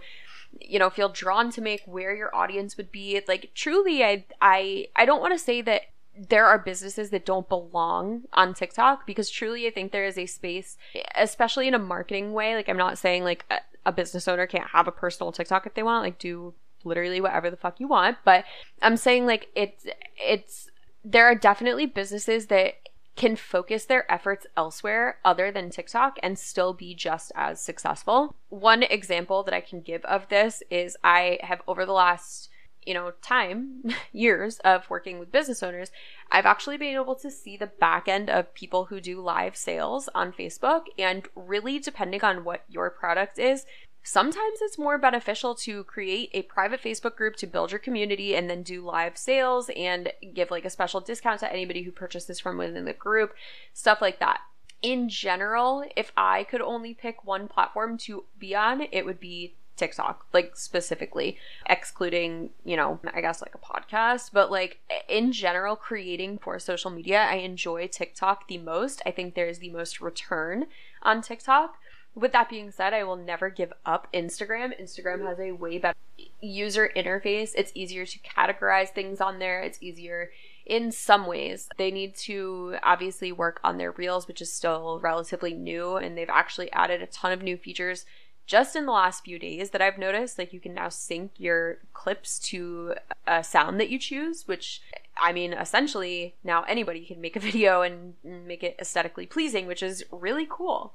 you 0.60 0.78
know 0.78 0.88
feel 0.88 1.08
drawn 1.08 1.50
to 1.50 1.60
make 1.60 1.82
where 1.86 2.14
your 2.14 2.34
audience 2.34 2.76
would 2.76 2.90
be 2.90 3.20
like 3.28 3.50
truly 3.54 4.02
i 4.02 4.24
i 4.40 4.86
i 4.94 5.04
don't 5.04 5.20
want 5.20 5.32
to 5.32 5.38
say 5.38 5.60
that 5.60 5.82
there 6.18 6.46
are 6.46 6.58
businesses 6.58 7.10
that 7.10 7.26
don't 7.26 7.48
belong 7.48 8.22
on 8.32 8.54
TikTok 8.54 9.06
because 9.06 9.30
truly 9.30 9.66
I 9.66 9.70
think 9.70 9.92
there 9.92 10.06
is 10.06 10.18
a 10.18 10.26
space, 10.26 10.76
especially 11.14 11.68
in 11.68 11.74
a 11.74 11.78
marketing 11.78 12.32
way. 12.32 12.54
Like, 12.54 12.68
I'm 12.68 12.76
not 12.76 12.98
saying 12.98 13.24
like 13.24 13.44
a, 13.50 13.58
a, 13.86 13.92
business 13.92 14.28
owner 14.28 14.46
can't 14.46 14.70
have 14.70 14.88
a 14.88 14.92
personal 14.92 15.32
TikTok 15.32 15.66
if 15.66 15.74
they 15.74 15.82
want, 15.82 16.04
like, 16.04 16.18
do 16.18 16.54
literally 16.84 17.20
whatever 17.20 17.50
the 17.50 17.56
fuck 17.56 17.80
you 17.80 17.88
want. 17.88 18.18
But 18.24 18.44
I'm 18.80 18.96
saying 18.96 19.26
like 19.26 19.48
it's, 19.54 19.86
it's, 20.16 20.70
there 21.04 21.26
are 21.26 21.34
definitely 21.34 21.86
businesses 21.86 22.46
that 22.46 22.74
can 23.16 23.34
focus 23.34 23.86
their 23.86 24.10
efforts 24.12 24.46
elsewhere 24.56 25.18
other 25.24 25.50
than 25.50 25.70
TikTok 25.70 26.18
and 26.22 26.38
still 26.38 26.74
be 26.74 26.94
just 26.94 27.32
as 27.34 27.60
successful. 27.60 28.36
One 28.50 28.82
example 28.82 29.42
that 29.42 29.54
I 29.54 29.60
can 29.60 29.80
give 29.80 30.04
of 30.04 30.28
this 30.28 30.62
is 30.70 30.96
I 31.02 31.38
have 31.42 31.62
over 31.66 31.86
the 31.86 31.92
last 31.92 32.50
you 32.86 32.94
know, 32.94 33.12
time, 33.20 33.82
years 34.12 34.58
of 34.60 34.88
working 34.88 35.18
with 35.18 35.32
business 35.32 35.62
owners, 35.62 35.90
I've 36.30 36.46
actually 36.46 36.76
been 36.76 36.94
able 36.94 37.16
to 37.16 37.30
see 37.30 37.56
the 37.56 37.66
back 37.66 38.08
end 38.08 38.30
of 38.30 38.54
people 38.54 38.86
who 38.86 39.00
do 39.00 39.20
live 39.20 39.56
sales 39.56 40.08
on 40.14 40.32
Facebook. 40.32 40.84
And 40.98 41.28
really, 41.34 41.78
depending 41.78 42.22
on 42.24 42.44
what 42.44 42.62
your 42.68 42.88
product 42.90 43.38
is, 43.38 43.66
sometimes 44.06 44.60
it's 44.62 44.78
more 44.78 44.98
beneficial 44.98 45.54
to 45.56 45.82
create 45.84 46.30
a 46.32 46.42
private 46.42 46.80
Facebook 46.80 47.16
group 47.16 47.34
to 47.36 47.46
build 47.46 47.72
your 47.72 47.80
community 47.80 48.36
and 48.36 48.48
then 48.48 48.62
do 48.62 48.84
live 48.84 49.18
sales 49.18 49.68
and 49.76 50.12
give 50.32 50.50
like 50.50 50.64
a 50.64 50.70
special 50.70 51.00
discount 51.00 51.40
to 51.40 51.52
anybody 51.52 51.82
who 51.82 51.90
purchases 51.90 52.38
from 52.38 52.56
within 52.56 52.84
the 52.84 52.92
group, 52.92 53.34
stuff 53.74 54.00
like 54.00 54.20
that. 54.20 54.38
In 54.80 55.08
general, 55.08 55.84
if 55.96 56.12
I 56.16 56.44
could 56.44 56.60
only 56.60 56.94
pick 56.94 57.24
one 57.24 57.48
platform 57.48 57.98
to 57.98 58.24
be 58.38 58.54
on, 58.54 58.86
it 58.92 59.04
would 59.04 59.18
be 59.18 59.54
TikTok, 59.76 60.26
like 60.32 60.56
specifically, 60.56 61.38
excluding, 61.66 62.50
you 62.64 62.76
know, 62.76 62.98
I 63.14 63.20
guess 63.20 63.42
like 63.42 63.54
a 63.54 63.58
podcast, 63.58 64.30
but 64.32 64.50
like 64.50 64.80
in 65.08 65.32
general, 65.32 65.76
creating 65.76 66.38
for 66.38 66.58
social 66.58 66.90
media, 66.90 67.26
I 67.30 67.36
enjoy 67.36 67.86
TikTok 67.86 68.48
the 68.48 68.58
most. 68.58 69.02
I 69.06 69.10
think 69.10 69.34
there 69.34 69.48
is 69.48 69.58
the 69.58 69.70
most 69.70 70.00
return 70.00 70.66
on 71.02 71.22
TikTok. 71.22 71.76
With 72.14 72.32
that 72.32 72.48
being 72.48 72.70
said, 72.70 72.94
I 72.94 73.04
will 73.04 73.16
never 73.16 73.50
give 73.50 73.74
up 73.84 74.08
Instagram. 74.14 74.72
Instagram 74.80 75.26
has 75.26 75.38
a 75.38 75.52
way 75.52 75.76
better 75.78 75.98
user 76.40 76.90
interface. 76.96 77.50
It's 77.54 77.72
easier 77.74 78.06
to 78.06 78.18
categorize 78.20 78.88
things 78.88 79.20
on 79.20 79.38
there. 79.38 79.60
It's 79.60 79.82
easier 79.82 80.30
in 80.64 80.90
some 80.90 81.26
ways. 81.26 81.68
They 81.76 81.90
need 81.90 82.16
to 82.16 82.76
obviously 82.82 83.32
work 83.32 83.60
on 83.62 83.76
their 83.76 83.92
reels, 83.92 84.26
which 84.26 84.40
is 84.40 84.50
still 84.50 84.98
relatively 85.02 85.52
new, 85.52 85.96
and 85.96 86.16
they've 86.16 86.28
actually 86.30 86.72
added 86.72 87.02
a 87.02 87.06
ton 87.06 87.32
of 87.32 87.42
new 87.42 87.56
features 87.58 88.06
just 88.46 88.76
in 88.76 88.86
the 88.86 88.92
last 88.92 89.24
few 89.24 89.38
days 89.38 89.70
that 89.70 89.82
I've 89.82 89.98
noticed. 89.98 90.38
Like 90.38 90.52
you 90.52 90.60
can 90.60 90.74
now 90.74 90.88
sync 90.88 91.32
your 91.36 91.78
clips 91.92 92.38
to 92.50 92.94
a 93.26 93.42
sound 93.42 93.80
that 93.80 93.90
you 93.90 93.98
choose, 93.98 94.46
which 94.46 94.80
I 95.20 95.32
mean, 95.32 95.52
essentially 95.52 96.34
now 96.44 96.62
anybody 96.64 97.04
can 97.04 97.20
make 97.20 97.36
a 97.36 97.40
video 97.50 97.82
and 97.82 98.14
make 98.24 98.62
it 98.62 98.76
aesthetically 98.80 99.26
pleasing, 99.26 99.66
which 99.66 99.82
is 99.82 100.04
really 100.10 100.46
cool. 100.48 100.94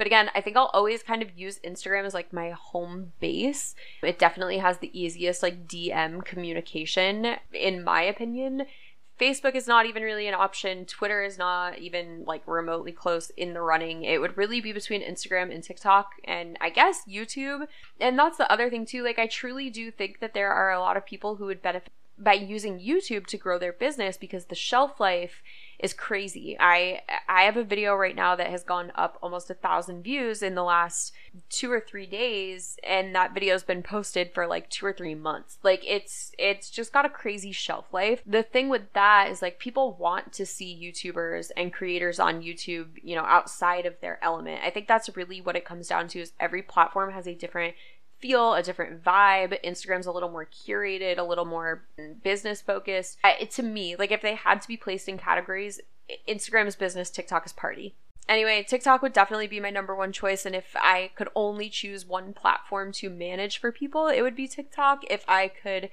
But 0.00 0.06
again, 0.06 0.30
I 0.34 0.40
think 0.40 0.56
I'll 0.56 0.70
always 0.72 1.02
kind 1.02 1.20
of 1.20 1.38
use 1.38 1.58
Instagram 1.58 2.06
as 2.06 2.14
like 2.14 2.32
my 2.32 2.52
home 2.52 3.12
base. 3.20 3.74
It 4.02 4.18
definitely 4.18 4.56
has 4.56 4.78
the 4.78 4.98
easiest 4.98 5.42
like 5.42 5.68
DM 5.68 6.24
communication, 6.24 7.36
in 7.52 7.84
my 7.84 8.00
opinion. 8.00 8.64
Facebook 9.20 9.54
is 9.54 9.66
not 9.66 9.86
even 9.86 10.02
really 10.02 10.26
an 10.26 10.34
option. 10.34 10.86
Twitter 10.86 11.22
is 11.22 11.36
not 11.36 11.78
even 11.78 12.24
like 12.26 12.42
remotely 12.46 12.92
close 12.92 13.30
in 13.30 13.52
the 13.52 13.60
running. 13.60 14.04
It 14.04 14.20
would 14.20 14.36
really 14.36 14.60
be 14.60 14.72
between 14.72 15.02
Instagram 15.02 15.54
and 15.54 15.62
TikTok 15.62 16.12
and 16.24 16.56
I 16.60 16.70
guess 16.70 17.02
YouTube. 17.08 17.66
And 18.00 18.18
that's 18.18 18.38
the 18.38 18.50
other 18.50 18.70
thing 18.70 18.86
too. 18.86 19.04
Like 19.04 19.18
I 19.18 19.26
truly 19.26 19.68
do 19.68 19.90
think 19.90 20.20
that 20.20 20.32
there 20.32 20.52
are 20.52 20.72
a 20.72 20.80
lot 20.80 20.96
of 20.96 21.04
people 21.04 21.36
who 21.36 21.46
would 21.46 21.60
benefit 21.60 21.92
by 22.18 22.34
using 22.34 22.78
YouTube 22.78 23.26
to 23.26 23.38
grow 23.38 23.58
their 23.58 23.72
business 23.72 24.16
because 24.16 24.46
the 24.46 24.54
shelf 24.54 25.00
life 25.00 25.42
is 25.82 25.94
crazy. 25.94 26.56
I 26.60 27.00
I 27.28 27.42
have 27.42 27.56
a 27.56 27.64
video 27.64 27.94
right 27.94 28.14
now 28.14 28.36
that 28.36 28.50
has 28.50 28.62
gone 28.62 28.92
up 28.94 29.18
almost 29.22 29.50
a 29.50 29.54
thousand 29.54 30.02
views 30.02 30.42
in 30.42 30.54
the 30.54 30.62
last 30.62 31.12
two 31.48 31.72
or 31.72 31.80
three 31.80 32.06
days, 32.06 32.78
and 32.84 33.14
that 33.14 33.32
video's 33.32 33.62
been 33.62 33.82
posted 33.82 34.32
for 34.34 34.46
like 34.46 34.68
two 34.68 34.84
or 34.84 34.92
three 34.92 35.14
months. 35.14 35.58
Like 35.62 35.82
it's 35.86 36.32
it's 36.38 36.70
just 36.70 36.92
got 36.92 37.06
a 37.06 37.10
crazy 37.10 37.52
shelf 37.52 37.86
life. 37.92 38.22
The 38.26 38.42
thing 38.42 38.68
with 38.68 38.92
that 38.92 39.30
is 39.30 39.40
like 39.40 39.58
people 39.58 39.96
want 39.98 40.32
to 40.34 40.46
see 40.46 40.92
YouTubers 40.92 41.50
and 41.56 41.72
creators 41.72 42.20
on 42.20 42.42
YouTube, 42.42 42.88
you 43.02 43.16
know, 43.16 43.24
outside 43.24 43.86
of 43.86 44.00
their 44.00 44.22
element. 44.22 44.62
I 44.64 44.70
think 44.70 44.86
that's 44.86 45.16
really 45.16 45.40
what 45.40 45.56
it 45.56 45.64
comes 45.64 45.88
down 45.88 46.08
to 46.08 46.20
is 46.20 46.32
every 46.38 46.62
platform 46.62 47.12
has 47.12 47.26
a 47.26 47.34
different 47.34 47.74
feel, 48.20 48.54
a 48.54 48.62
different 48.62 49.02
vibe. 49.02 49.62
Instagram's 49.64 50.06
a 50.06 50.12
little 50.12 50.30
more 50.30 50.46
curated, 50.46 51.18
a 51.18 51.22
little 51.22 51.44
more 51.44 51.84
business 52.22 52.60
focused. 52.60 53.18
It, 53.24 53.50
to 53.52 53.62
me, 53.62 53.96
like 53.96 54.12
if 54.12 54.22
they 54.22 54.34
had 54.34 54.62
to 54.62 54.68
be 54.68 54.76
placed 54.76 55.08
in 55.08 55.18
categories, 55.18 55.80
Instagram 56.28 56.66
is 56.66 56.76
business, 56.76 57.10
TikTok 57.10 57.46
is 57.46 57.52
party. 57.52 57.94
Anyway, 58.30 58.62
TikTok 58.62 59.02
would 59.02 59.12
definitely 59.12 59.48
be 59.48 59.58
my 59.58 59.70
number 59.70 59.92
one 59.92 60.12
choice. 60.12 60.46
And 60.46 60.54
if 60.54 60.76
I 60.76 61.10
could 61.16 61.28
only 61.34 61.68
choose 61.68 62.06
one 62.06 62.32
platform 62.32 62.92
to 62.92 63.10
manage 63.10 63.58
for 63.58 63.72
people, 63.72 64.06
it 64.06 64.22
would 64.22 64.36
be 64.36 64.46
TikTok. 64.46 65.02
If 65.10 65.24
I 65.26 65.48
could, 65.48 65.90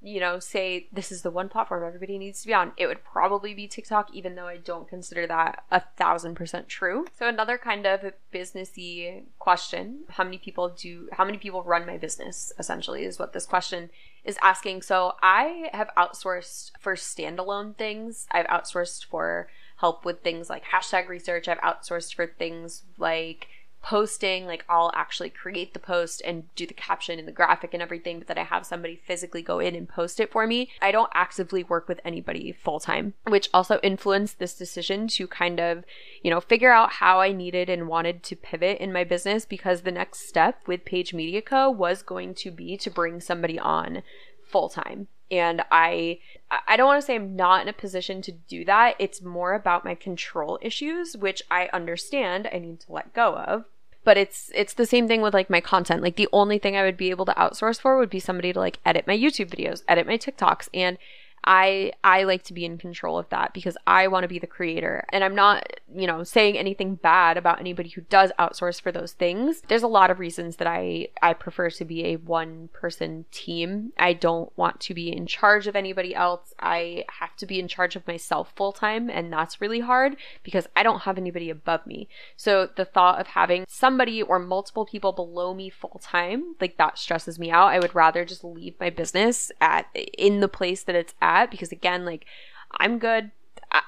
you 0.00 0.20
know, 0.20 0.38
say 0.38 0.86
this 0.92 1.10
is 1.10 1.22
the 1.22 1.30
one 1.32 1.48
platform 1.48 1.82
everybody 1.84 2.18
needs 2.18 2.40
to 2.42 2.46
be 2.46 2.54
on, 2.54 2.70
it 2.76 2.86
would 2.86 3.02
probably 3.02 3.52
be 3.52 3.66
TikTok, 3.66 4.14
even 4.14 4.36
though 4.36 4.46
I 4.46 4.58
don't 4.58 4.88
consider 4.88 5.26
that 5.26 5.64
a 5.72 5.80
thousand 5.80 6.36
percent 6.36 6.68
true. 6.68 7.06
So 7.18 7.26
another 7.26 7.58
kind 7.58 7.84
of 7.84 8.12
businessy 8.32 9.24
question: 9.40 10.04
How 10.10 10.22
many 10.22 10.38
people 10.38 10.68
do? 10.68 11.08
How 11.10 11.24
many 11.24 11.36
people 11.36 11.64
run 11.64 11.84
my 11.84 11.98
business? 11.98 12.52
Essentially, 12.60 13.02
is 13.02 13.18
what 13.18 13.32
this 13.32 13.44
question 13.44 13.90
is 14.22 14.38
asking. 14.40 14.82
So 14.82 15.16
I 15.20 15.68
have 15.72 15.90
outsourced 15.98 16.70
for 16.78 16.94
standalone 16.94 17.74
things. 17.74 18.28
I've 18.30 18.46
outsourced 18.46 19.04
for 19.06 19.48
help 19.82 20.04
with 20.04 20.22
things 20.22 20.48
like 20.48 20.62
hashtag 20.72 21.08
research. 21.08 21.48
I've 21.48 21.58
outsourced 21.58 22.14
for 22.14 22.28
things 22.28 22.84
like 22.98 23.48
posting 23.82 24.46
like 24.46 24.64
I'll 24.68 24.92
actually 24.94 25.28
create 25.28 25.74
the 25.74 25.80
post 25.80 26.22
and 26.24 26.44
do 26.54 26.68
the 26.68 26.72
caption 26.72 27.18
and 27.18 27.26
the 27.26 27.32
graphic 27.32 27.74
and 27.74 27.82
everything 27.82 28.20
but 28.20 28.28
that 28.28 28.38
I 28.38 28.44
have 28.44 28.64
somebody 28.64 28.94
physically 28.94 29.42
go 29.42 29.58
in 29.58 29.74
and 29.74 29.88
post 29.88 30.20
it 30.20 30.30
for 30.30 30.46
me. 30.46 30.70
I 30.80 30.92
don't 30.92 31.10
actively 31.14 31.64
work 31.64 31.88
with 31.88 31.98
anybody 32.04 32.52
full 32.52 32.78
time, 32.78 33.14
which 33.26 33.50
also 33.52 33.80
influenced 33.82 34.38
this 34.38 34.54
decision 34.54 35.08
to 35.08 35.26
kind 35.26 35.58
of, 35.58 35.84
you 36.22 36.30
know, 36.30 36.40
figure 36.40 36.70
out 36.70 36.92
how 36.92 37.18
I 37.18 37.32
needed 37.32 37.68
and 37.68 37.88
wanted 37.88 38.22
to 38.22 38.36
pivot 38.36 38.78
in 38.78 38.92
my 38.92 39.02
business 39.02 39.44
because 39.44 39.82
the 39.82 39.90
next 39.90 40.28
step 40.28 40.60
with 40.68 40.84
Paige 40.84 41.12
Media 41.12 41.42
Co 41.42 41.68
was 41.68 42.04
going 42.04 42.34
to 42.34 42.52
be 42.52 42.76
to 42.76 42.88
bring 42.88 43.20
somebody 43.20 43.58
on 43.58 44.04
full 44.44 44.68
time 44.68 45.08
and 45.30 45.62
I 45.70 46.18
I 46.66 46.76
don't 46.76 46.86
want 46.86 47.00
to 47.00 47.06
say 47.06 47.14
I'm 47.14 47.36
not 47.36 47.62
in 47.62 47.68
a 47.68 47.72
position 47.72 48.20
to 48.22 48.32
do 48.32 48.64
that. 48.66 48.96
It's 48.98 49.22
more 49.22 49.54
about 49.54 49.84
my 49.84 49.94
control 49.94 50.58
issues, 50.60 51.16
which 51.16 51.42
I 51.50 51.70
understand 51.72 52.48
I 52.52 52.58
need 52.58 52.80
to 52.80 52.92
let 52.92 53.14
go 53.14 53.36
of. 53.36 53.64
But 54.04 54.18
it's 54.18 54.50
it's 54.54 54.74
the 54.74 54.86
same 54.86 55.08
thing 55.08 55.22
with 55.22 55.32
like 55.32 55.48
my 55.48 55.60
content. 55.60 56.02
Like 56.02 56.16
the 56.16 56.28
only 56.32 56.58
thing 56.58 56.76
I 56.76 56.82
would 56.82 56.96
be 56.96 57.10
able 57.10 57.24
to 57.26 57.34
outsource 57.34 57.80
for 57.80 57.96
would 57.96 58.10
be 58.10 58.20
somebody 58.20 58.52
to 58.52 58.58
like 58.58 58.80
edit 58.84 59.06
my 59.06 59.16
YouTube 59.16 59.50
videos, 59.50 59.82
edit 59.88 60.06
my 60.06 60.18
TikToks, 60.18 60.68
and 60.74 60.98
I 61.44 61.92
I 62.04 62.24
like 62.24 62.44
to 62.44 62.52
be 62.52 62.64
in 62.64 62.78
control 62.78 63.18
of 63.18 63.28
that 63.30 63.52
because 63.52 63.76
I 63.86 64.08
want 64.08 64.24
to 64.24 64.28
be 64.28 64.38
the 64.38 64.46
creator. 64.46 65.04
And 65.10 65.24
I'm 65.24 65.34
not, 65.34 65.66
you 65.92 66.06
know, 66.06 66.22
saying 66.22 66.56
anything 66.56 66.94
bad 66.94 67.36
about 67.36 67.60
anybody 67.60 67.88
who 67.90 68.02
does 68.02 68.30
outsource 68.38 68.80
for 68.80 68.92
those 68.92 69.12
things. 69.12 69.62
There's 69.68 69.82
a 69.82 69.88
lot 69.88 70.10
of 70.10 70.18
reasons 70.18 70.56
that 70.56 70.68
I 70.68 71.08
I 71.20 71.32
prefer 71.34 71.70
to 71.70 71.84
be 71.84 72.06
a 72.06 72.16
one 72.16 72.68
person 72.72 73.24
team. 73.32 73.92
I 73.98 74.12
don't 74.12 74.56
want 74.56 74.80
to 74.80 74.94
be 74.94 75.14
in 75.14 75.26
charge 75.26 75.66
of 75.66 75.74
anybody 75.74 76.14
else. 76.14 76.54
I 76.60 77.04
have 77.20 77.34
to 77.36 77.46
be 77.46 77.58
in 77.58 77.68
charge 77.68 77.96
of 77.96 78.06
myself 78.06 78.52
full 78.54 78.72
time 78.72 79.10
and 79.10 79.32
that's 79.32 79.60
really 79.60 79.80
hard 79.80 80.16
because 80.42 80.68
I 80.76 80.82
don't 80.82 81.02
have 81.02 81.18
anybody 81.18 81.50
above 81.50 81.86
me. 81.86 82.08
So 82.36 82.68
the 82.76 82.84
thought 82.84 83.20
of 83.20 83.28
having 83.28 83.64
somebody 83.68 84.22
or 84.22 84.38
multiple 84.38 84.86
people 84.86 85.12
below 85.12 85.54
me 85.54 85.70
full 85.70 86.00
time, 86.02 86.54
like 86.60 86.76
that 86.76 86.98
stresses 86.98 87.38
me 87.38 87.50
out. 87.50 87.66
I 87.66 87.80
would 87.80 87.94
rather 87.94 88.24
just 88.24 88.44
leave 88.44 88.74
my 88.78 88.90
business 88.90 89.50
at 89.60 89.86
in 89.94 90.40
the 90.40 90.48
place 90.48 90.84
that 90.84 90.94
it's 90.94 91.14
at 91.20 91.31
that 91.40 91.50
because 91.50 91.72
again, 91.72 92.04
like 92.04 92.26
I'm 92.72 92.98
good. 92.98 93.30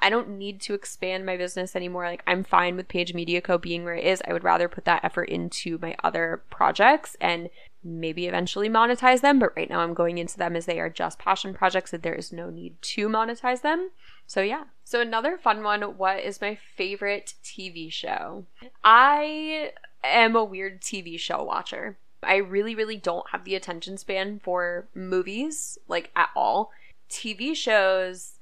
I 0.01 0.09
don't 0.09 0.39
need 0.39 0.63
to 0.63 0.75
expand 0.75 1.27
my 1.27 1.37
business 1.37 1.77
anymore. 1.77 2.05
Like 2.07 2.23
I'm 2.27 2.43
fine 2.43 2.77
with 2.77 2.89
Paige 2.89 3.13
Media 3.13 3.41
Co 3.41 3.59
being 3.59 3.85
where 3.85 3.95
it 3.95 4.05
is. 4.05 4.23
I 4.27 4.33
would 4.33 4.45
rather 4.45 4.69
put 4.69 4.87
that 4.87 5.05
effort 5.05 5.29
into 5.29 5.79
my 5.81 5.95
other 6.03 6.43
projects 6.49 7.17
and 7.21 7.51
maybe 7.83 8.27
eventually 8.27 8.71
monetize 8.71 9.21
them, 9.21 9.39
but 9.39 9.55
right 9.57 9.69
now 9.69 9.81
I'm 9.81 9.93
going 9.93 10.17
into 10.17 10.39
them 10.39 10.57
as 10.57 10.65
they 10.65 10.81
are 10.81 10.89
just 10.89 11.19
passion 11.19 11.53
projects 11.53 11.93
and 11.93 12.03
there 12.03 12.15
is 12.15 12.33
no 12.33 12.49
need 12.49 12.81
to 12.81 13.09
monetize 13.09 13.61
them. 13.61 13.91
So 14.27 14.41
yeah. 14.41 14.65
So 14.85 15.01
another 15.01 15.37
fun 15.37 15.63
one, 15.63 15.83
what 15.83 16.21
is 16.21 16.41
my 16.41 16.59
favorite 16.77 17.35
TV 17.45 17.93
show? 17.93 18.47
I 18.83 19.73
am 20.03 20.35
a 20.35 20.45
weird 20.45 20.81
TV 20.81 21.19
show 21.19 21.43
watcher. 21.43 21.99
I 22.23 22.37
really 22.37 22.75
really 22.75 22.97
don't 22.97 23.29
have 23.31 23.45
the 23.45 23.55
attention 23.55 23.99
span 23.99 24.41
for 24.43 24.89
movies 24.95 25.79
like 25.89 26.11
at 26.17 26.31
all. 26.35 26.71
TV 27.15 27.55
shows, 27.55 28.33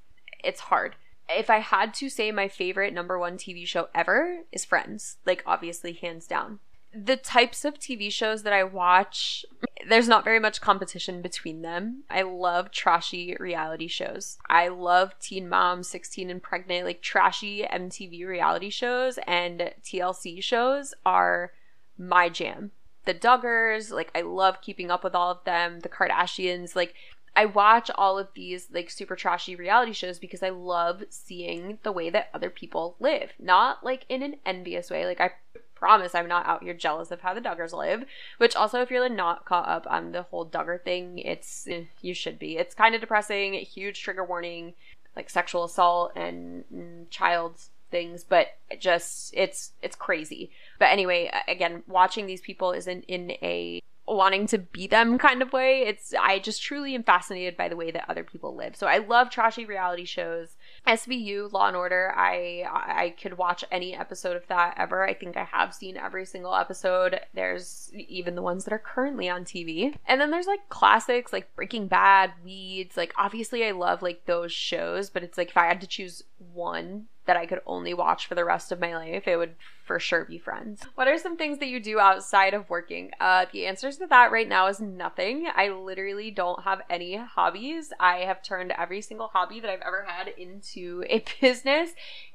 it's 0.43 0.61
hard. 0.61 0.97
If 1.29 1.51
I 1.51 1.59
had 1.59 1.93
to 1.95 2.09
say 2.09 2.33
my 2.33 2.49
favorite 2.49 2.95
number 2.95 3.19
one 3.19 3.37
TV 3.37 3.67
show 3.67 3.89
ever 3.95 4.41
is 4.51 4.65
Friends, 4.65 5.19
like 5.27 5.43
obviously 5.47 5.93
hands 5.93 6.27
down. 6.27 6.59
The 6.95 7.17
types 7.17 7.65
of 7.65 7.79
TV 7.79 8.11
shows 8.11 8.43
that 8.43 8.53
I 8.53 8.65
watch, 8.65 9.45
there's 9.89 10.09
not 10.09 10.25
very 10.25 10.39
much 10.39 10.61
competition 10.61 11.23
between 11.23 11.63
them. 11.63 12.05
I 12.11 12.23
love 12.23 12.71
trashy 12.71 13.37
reality 13.39 13.89
shows. 13.89 14.39
I 14.49 14.69
love 14.69 15.19
Teen 15.19 15.49
Mom, 15.49 15.83
16 15.83 16.31
and 16.31 16.43
Pregnant, 16.43 16.87
like 16.87 17.03
trashy 17.03 17.63
MTV 17.63 18.27
reality 18.27 18.71
shows 18.71 19.19
and 19.27 19.73
TLC 19.83 20.43
shows 20.43 20.95
are 21.05 21.53
my 21.99 22.29
jam. 22.29 22.73
The 23.05 23.15
Duggars, 23.15 23.91
like 23.91 24.11
I 24.15 24.21
love 24.21 24.61
keeping 24.61 24.91
up 24.91 25.03
with 25.03 25.15
all 25.15 25.31
of 25.31 25.45
them. 25.45 25.81
The 25.81 25.89
Kardashians, 25.89 26.77
like 26.77 26.95
I 27.35 27.47
watch 27.47 27.91
all 27.95 28.19
of 28.19 28.29
these 28.35 28.69
like 28.73 28.91
super 28.91 29.17
trashy 29.17 29.57
reality 29.57 29.93
shows 29.93 30.19
because 30.19 30.43
I 30.43 30.51
love 30.51 31.05
seeing 31.09 31.79
the 31.83 31.93
way 31.93 32.11
that 32.11 32.29
other 32.35 32.51
people 32.51 32.97
live. 33.01 33.33
Not 33.39 33.85
like 33.85 34.05
in 34.09 34.23
an 34.23 34.37
envious 34.45 34.91
way. 34.91 35.07
Like 35.07 35.21
I 35.21 35.33
promise 35.75 36.15
I'm 36.15 36.29
not 36.29 36.47
out 36.47 36.63
here 36.63 36.75
jealous 36.75 37.11
of 37.11 37.23
how 37.23 37.35
the 37.35 37.41
Duggars 37.41 37.73
live. 37.73 38.05
Which 38.39 38.55
also 38.55 38.83
if 38.83 38.91
you're 38.91 39.01
like 39.01 39.13
not 39.13 39.47
caught 39.47 39.69
up 39.69 39.87
on 39.89 40.13
the 40.13 40.23
whole 40.23 40.47
Duggar 40.47 40.83
thing, 40.83 41.19
it's 41.19 41.67
eh, 41.69 41.85
you 42.03 42.15
should 42.15 42.39
be. 42.39 42.59
It's 42.59 42.75
kind 42.75 42.95
of 42.95 43.01
depressing, 43.01 43.55
huge 43.55 44.03
trigger 44.03 44.25
warning, 44.25 44.75
like 45.17 45.31
sexual 45.31 45.65
assault 45.65 46.13
and, 46.15 46.65
and 46.71 47.11
child 47.11 47.55
things, 47.91 48.25
but 48.25 48.49
just 48.79 49.33
it's 49.35 49.73
it's 49.83 49.97
crazy. 49.97 50.51
But 50.79 50.87
anyway, 50.87 51.31
again, 51.49 51.83
watching 51.87 52.27
these 52.27 52.41
people 52.41 52.73
isn't 52.73 53.05
in 53.09 53.33
a 53.43 53.83
wanting 54.17 54.47
to 54.49 54.59
be 54.59 54.87
them 54.87 55.19
kind 55.19 55.43
of 55.43 55.53
way. 55.53 55.83
It's 55.83 56.15
I 56.19 56.39
just 56.39 56.63
truly 56.63 56.95
am 56.95 57.03
fascinated 57.03 57.57
by 57.57 57.69
the 57.69 57.77
way 57.77 57.91
that 57.91 58.09
other 58.09 58.25
people 58.25 58.55
live. 58.55 58.77
So 58.77 58.87
I 58.87 58.99
love 58.99 59.31
trashy 59.31 59.65
reality 59.65 60.05
shows. 60.05 60.57
SVU, 60.87 61.53
Law 61.53 61.69
and 61.69 61.77
Order, 61.77 62.13
I 62.17 62.65
I 62.71 63.15
could 63.21 63.39
watch 63.39 63.65
any 63.71 63.95
episode 63.95 64.37
of 64.37 64.47
that 64.49 64.75
ever. 64.77 65.07
I 65.07 65.15
think 65.15 65.37
I 65.37 65.45
have 65.45 65.75
seen 65.75 65.97
every 65.97 66.27
single 66.27 66.55
episode. 66.55 67.21
There's 67.35 67.91
even 67.95 68.35
the 68.35 68.43
ones 68.43 68.65
that 68.65 68.73
are 68.73 68.79
currently 68.79 69.29
on 69.29 69.45
TV. 69.45 69.95
And 70.07 70.21
then 70.21 70.31
there's 70.31 70.47
like 70.47 70.69
classics 70.69 71.33
like 71.33 71.55
Breaking 71.55 71.87
Bad, 71.87 72.33
Weeds. 72.45 72.97
Like 72.97 73.13
obviously 73.17 73.65
I 73.65 73.73
love 73.73 74.03
like 74.03 74.27
those 74.27 74.53
shows, 74.53 75.11
but 75.11 75.23
it's 75.23 75.39
like 75.39 75.51
if 75.51 75.57
I 75.57 75.67
had 75.67 75.81
to 75.81 75.87
choose 75.87 76.25
one 76.53 77.07
that 77.27 77.37
I 77.37 77.47
could 77.47 77.61
only 77.67 77.95
watch 77.95 78.27
for 78.27 78.35
the 78.35 78.45
rest 78.45 78.73
of 78.73 78.81
my 78.81 78.97
life, 78.97 79.29
it 79.29 79.37
would 79.37 79.55
for 79.85 80.01
sure 80.01 80.25
be 80.25 80.39
friends. 80.39 80.83
What 80.97 81.07
are 81.09 81.19
some 81.19 81.37
things 81.37 81.59
that 81.59 81.69
you 81.69 81.79
do 81.79 82.01
outside 82.01 82.53
of 82.53 82.69
working? 82.69 83.11
Uh, 83.21 83.47
the 83.53 83.67
answers 83.67 83.97
to 83.99 84.07
that 84.09 84.33
right 84.33 84.49
now 84.49 84.67
is 84.67 84.81
nothing. 84.81 85.49
I 85.55 85.69
literally 85.69 86.31
don't 86.31 86.63
have 86.63 86.83
any 86.91 87.17
hobbies. 87.17 87.93
I 88.01 88.19
have 88.19 88.43
turned 88.43 88.73
every 88.73 89.03
single 89.03 89.29
hobby 89.29 89.61
that 89.61 89.71
I've 89.71 89.83
ever 89.83 90.05
had 90.07 90.29
into 90.29 91.05
a 91.09 91.25
business, 91.41 91.91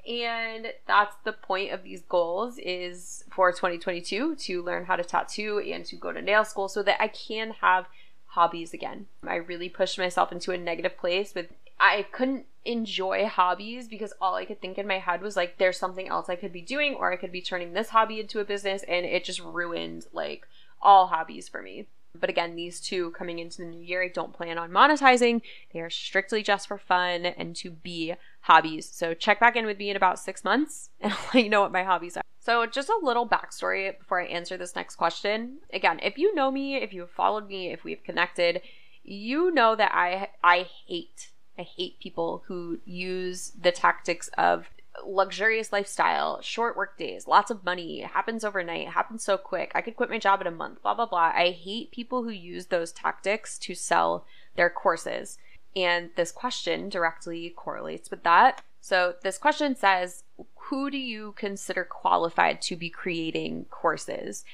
and 0.06 0.72
that's 0.86 1.16
the 1.24 1.32
point 1.32 1.72
of 1.72 1.82
these 1.82 2.02
goals 2.02 2.58
is 2.58 3.24
for 3.30 3.52
2022 3.52 4.36
to 4.36 4.62
learn 4.62 4.86
how 4.86 4.96
to 4.96 5.04
tattoo 5.04 5.58
and 5.58 5.84
to 5.86 5.96
go 5.96 6.12
to 6.12 6.22
nail 6.22 6.44
school 6.44 6.68
so 6.68 6.82
that 6.82 7.02
I 7.02 7.08
can 7.08 7.52
have 7.60 7.86
hobbies 8.28 8.72
again. 8.72 9.06
I 9.26 9.36
really 9.36 9.68
pushed 9.68 9.98
myself 9.98 10.32
into 10.32 10.52
a 10.52 10.58
negative 10.58 10.96
place 10.96 11.34
with 11.34 11.48
I 11.80 12.06
couldn't 12.10 12.46
enjoy 12.64 13.26
hobbies 13.26 13.88
because 13.88 14.12
all 14.20 14.34
I 14.34 14.44
could 14.44 14.60
think 14.60 14.78
in 14.78 14.86
my 14.86 14.98
head 14.98 15.22
was 15.22 15.36
like 15.36 15.58
there's 15.58 15.78
something 15.78 16.08
else 16.08 16.28
I 16.28 16.36
could 16.36 16.52
be 16.52 16.60
doing 16.60 16.94
or 16.94 17.12
I 17.12 17.16
could 17.16 17.32
be 17.32 17.40
turning 17.40 17.72
this 17.72 17.90
hobby 17.90 18.20
into 18.20 18.40
a 18.40 18.44
business 18.44 18.82
and 18.86 19.06
it 19.06 19.24
just 19.24 19.40
ruined 19.40 20.06
like 20.12 20.46
all 20.82 21.06
hobbies 21.06 21.48
for 21.48 21.62
me. 21.62 21.86
But 22.18 22.30
again, 22.30 22.56
these 22.56 22.80
two 22.80 23.10
coming 23.12 23.38
into 23.38 23.58
the 23.58 23.68
new 23.68 23.80
year, 23.80 24.02
I 24.02 24.08
don't 24.08 24.32
plan 24.32 24.58
on 24.58 24.70
monetizing. 24.70 25.42
They 25.72 25.80
are 25.80 25.90
strictly 25.90 26.42
just 26.42 26.66
for 26.66 26.78
fun 26.78 27.26
and 27.26 27.54
to 27.56 27.70
be 27.70 28.14
hobbies. 28.42 28.88
So 28.90 29.14
check 29.14 29.38
back 29.38 29.56
in 29.56 29.66
with 29.66 29.78
me 29.78 29.90
in 29.90 29.96
about 29.96 30.18
six 30.18 30.42
months 30.42 30.90
and 31.00 31.12
I'll 31.12 31.18
let 31.32 31.44
you 31.44 31.50
know 31.50 31.60
what 31.60 31.72
my 31.72 31.84
hobbies 31.84 32.16
are. 32.16 32.22
So, 32.40 32.64
just 32.64 32.88
a 32.88 32.98
little 33.02 33.28
backstory 33.28 33.98
before 33.98 34.22
I 34.22 34.26
answer 34.26 34.56
this 34.56 34.74
next 34.74 34.96
question. 34.96 35.58
Again, 35.70 36.00
if 36.02 36.16
you 36.16 36.34
know 36.34 36.50
me, 36.50 36.76
if 36.76 36.94
you 36.94 37.02
have 37.02 37.10
followed 37.10 37.46
me, 37.46 37.72
if 37.72 37.84
we've 37.84 38.02
connected, 38.02 38.62
you 39.02 39.50
know 39.50 39.76
that 39.76 39.92
I 39.92 40.28
I 40.42 40.66
hate 40.86 41.28
I 41.58 41.62
hate 41.62 41.98
people 42.00 42.44
who 42.46 42.78
use 42.84 43.52
the 43.60 43.72
tactics 43.72 44.28
of 44.38 44.68
luxurious 45.04 45.72
lifestyle, 45.72 46.40
short 46.42 46.76
work 46.76 46.98
days, 46.98 47.26
lots 47.26 47.50
of 47.50 47.64
money, 47.64 48.00
happens 48.00 48.44
overnight, 48.44 48.88
happens 48.88 49.24
so 49.24 49.36
quick. 49.36 49.72
I 49.74 49.80
could 49.80 49.96
quit 49.96 50.10
my 50.10 50.18
job 50.18 50.40
in 50.40 50.46
a 50.46 50.52
month, 50.52 50.82
blah 50.82 50.94
blah 50.94 51.06
blah. 51.06 51.32
I 51.34 51.50
hate 51.50 51.90
people 51.90 52.22
who 52.22 52.30
use 52.30 52.66
those 52.66 52.92
tactics 52.92 53.58
to 53.58 53.74
sell 53.74 54.24
their 54.56 54.70
courses. 54.70 55.38
And 55.76 56.10
this 56.16 56.32
question 56.32 56.88
directly 56.88 57.50
correlates 57.50 58.10
with 58.10 58.22
that. 58.24 58.62
So 58.80 59.14
this 59.22 59.38
question 59.38 59.76
says, 59.76 60.24
who 60.54 60.90
do 60.90 60.98
you 60.98 61.34
consider 61.36 61.84
qualified 61.84 62.62
to 62.62 62.76
be 62.76 62.90
creating 62.90 63.66
courses? 63.70 64.44